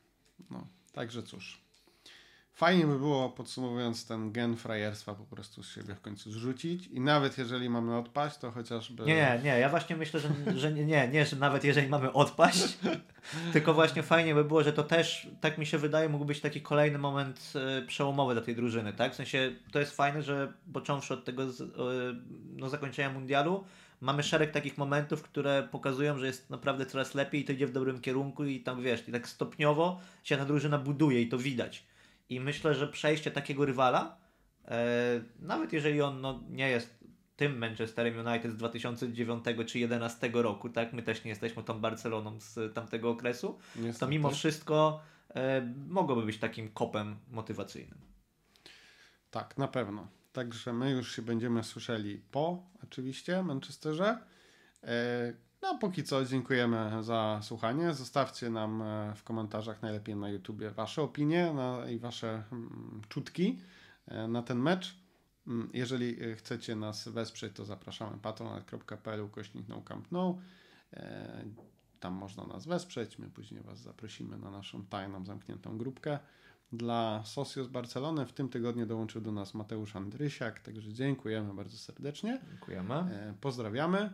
No, 0.51 0.67
także 0.93 1.23
cóż. 1.23 1.61
Fajnie 2.61 2.87
by 2.87 2.99
było, 2.99 3.31
podsumowując 3.31 4.07
ten 4.07 4.33
gen 4.33 4.57
frajerstwa, 4.57 5.15
po 5.15 5.25
prostu 5.25 5.63
z 5.63 5.75
siebie 5.75 5.95
w 5.95 6.01
końcu 6.01 6.33
zrzucić. 6.33 6.87
I 6.87 7.01
nawet 7.01 7.39
jeżeli 7.39 7.71
mamy 7.71 7.97
odpaść, 7.97 8.39
to 8.39 8.51
chociażby. 8.51 9.05
Nie, 9.05 9.41
nie, 9.45 9.59
ja 9.59 9.69
właśnie 9.69 9.97
myślę, 9.97 10.21
że, 10.21 10.29
że 10.57 10.73
nie, 10.73 11.09
nie, 11.09 11.27
że 11.27 11.37
nawet 11.37 11.65
jeżeli 11.65 11.89
mamy 11.89 12.13
odpaść, 12.13 12.79
tylko 13.53 13.75
właśnie 13.75 14.03
fajnie 14.03 14.35
by 14.35 14.45
było, 14.45 14.63
że 14.63 14.73
to 14.73 14.83
też, 14.83 15.29
tak 15.41 15.59
mi 15.59 15.67
się 15.67 15.79
wydaje, 15.79 16.09
mógł 16.09 16.25
być 16.25 16.41
taki 16.41 16.61
kolejny 16.61 16.99
moment 16.99 17.53
e, 17.55 17.83
przełomowy 17.87 18.35
dla 18.35 18.43
tej 18.43 18.57
drużyny, 18.57 18.93
tak? 18.93 19.13
W 19.13 19.17
sensie 19.17 19.53
to 19.73 19.81
jest 19.81 19.97
fajne, 19.97 20.23
że 20.23 20.53
począwszy 20.73 21.15
od 21.15 21.25
tego 21.25 21.43
e, 21.43 21.47
no, 22.57 22.69
zakończenia 22.69 23.11
mundialu, 23.11 23.65
mamy 24.01 24.23
szereg 24.23 24.51
takich 24.51 24.79
momentów, 24.79 25.23
które 25.23 25.69
pokazują, 25.71 26.19
że 26.19 26.27
jest 26.27 26.51
naprawdę 26.51 26.87
coraz 26.87 27.15
lepiej 27.15 27.41
i 27.41 27.45
to 27.45 27.53
idzie 27.53 27.67
w 27.67 27.73
dobrym 27.73 28.01
kierunku 28.01 28.45
i 28.45 28.61
tam 28.61 28.83
wiesz, 28.83 29.09
i 29.09 29.13
tak 29.13 29.29
stopniowo 29.29 30.01
się 30.25 30.37
ta 30.37 30.45
drużyna 30.45 30.79
buduje 30.79 31.23
i 31.23 31.29
to 31.29 31.39
widać. 31.39 31.91
I 32.31 32.41
myślę, 32.41 32.75
że 32.75 32.89
przejście 32.89 33.31
takiego 33.31 33.65
rywala, 33.65 34.17
e, 34.65 35.21
nawet 35.39 35.73
jeżeli 35.73 36.03
on 36.03 36.21
no, 36.21 36.43
nie 36.49 36.69
jest 36.69 37.01
tym 37.37 37.59
Manchesterem 37.59 38.27
United 38.27 38.53
z 38.53 38.57
2009 38.57 39.45
czy 39.45 39.55
2011 39.55 40.31
roku, 40.33 40.69
tak? 40.69 40.93
My 40.93 41.03
też 41.03 41.25
nie 41.25 41.31
jesteśmy 41.31 41.63
tą 41.63 41.81
Barceloną 41.81 42.41
z 42.41 42.75
tamtego 42.75 43.11
okresu. 43.11 43.59
Niestety. 43.77 44.01
To 44.01 44.09
mimo 44.09 44.31
wszystko 44.31 45.03
e, 45.35 45.75
mogłoby 45.89 46.23
być 46.23 46.39
takim 46.39 46.69
kopem 46.69 47.17
motywacyjnym. 47.31 47.99
Tak, 49.31 49.59
na 49.59 49.69
pewno. 49.69 50.09
Także 50.33 50.73
my 50.73 50.91
już 50.91 51.17
się 51.17 51.23
będziemy 51.23 51.65
słyszeli 51.65 52.23
po 52.31 52.63
oczywiście 52.85 53.43
Manchesterze. 53.43 54.19
E, 54.85 55.33
No 55.63 55.79
póki 55.79 56.05
co 56.05 56.25
dziękujemy 56.25 57.05
za 57.05 57.41
słuchanie. 57.43 57.95
Zostawcie 57.95 58.51
nam 58.51 58.83
e, 58.83 59.15
w 59.17 59.25
komentarzach 59.25 59.83
najlepiej 59.83 60.17
na 60.17 60.29
YouTubie 60.29 60.71
wasze 60.71 61.03
opinie 61.03 61.55
i 61.91 61.99
wasze 61.99 62.43
mm, 62.53 63.01
czutki 63.09 63.61
e, 64.07 64.29
na 64.29 64.43
ten 64.43 64.59
mecz. 64.59 64.97
Mm, 65.47 65.71
Jeżeli 65.75 66.25
e, 66.25 66.35
chcecie 66.37 66.77
nas 66.77 67.09
wesprzeć, 67.09 67.57
to 67.57 67.65
zapraszamy 67.65 68.19
patronat.pl 68.19 69.21
ukośnik 69.21 69.67
no 70.11 70.39
Tam 72.01 72.15
można 72.15 72.45
nas 72.45 72.67
wesprzeć. 72.67 73.19
My 73.19 73.31
później 73.31 73.63
was 73.63 73.79
zaprosimy 73.79 74.39
na 74.39 74.51
naszą 74.51 74.87
tajną, 74.87 75.25
zamkniętą 75.25 75.79
grupkę 75.79 76.19
dla 76.73 77.23
Sosio 77.25 77.65
z 77.65 77.69
Barcelony. 77.69 78.27
W 78.27 78.33
tym 78.33 78.49
tygodniu 78.49 78.87
dołączył 78.87 79.21
do 79.21 79.33
nas 79.33 79.55
Mateusz 79.55 79.97
Andrysiak, 79.97 80.61
także 80.61 80.93
dziękujemy 80.93 81.55
bardzo 81.55 81.79
serdecznie. 81.79 82.41
Dziękujemy. 82.51 83.35
Pozdrawiamy. 83.41 84.13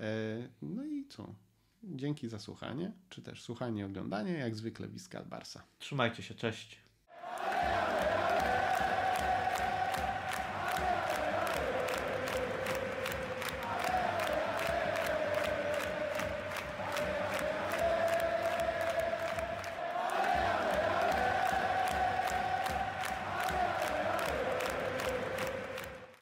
E, 0.00 0.48
no 0.62 0.84
i 0.84 1.06
co? 1.08 1.34
Dzięki 1.82 2.28
za 2.28 2.38
słuchanie, 2.38 2.92
czy 3.08 3.22
też 3.22 3.42
słuchanie 3.42 3.80
i 3.80 3.84
oglądanie. 3.84 4.32
Jak 4.32 4.54
zwykle 4.54 4.88
Wiskal 4.88 5.26
Barsa. 5.26 5.62
Trzymajcie 5.78 6.22
się, 6.22 6.34
cześć. 6.34 6.78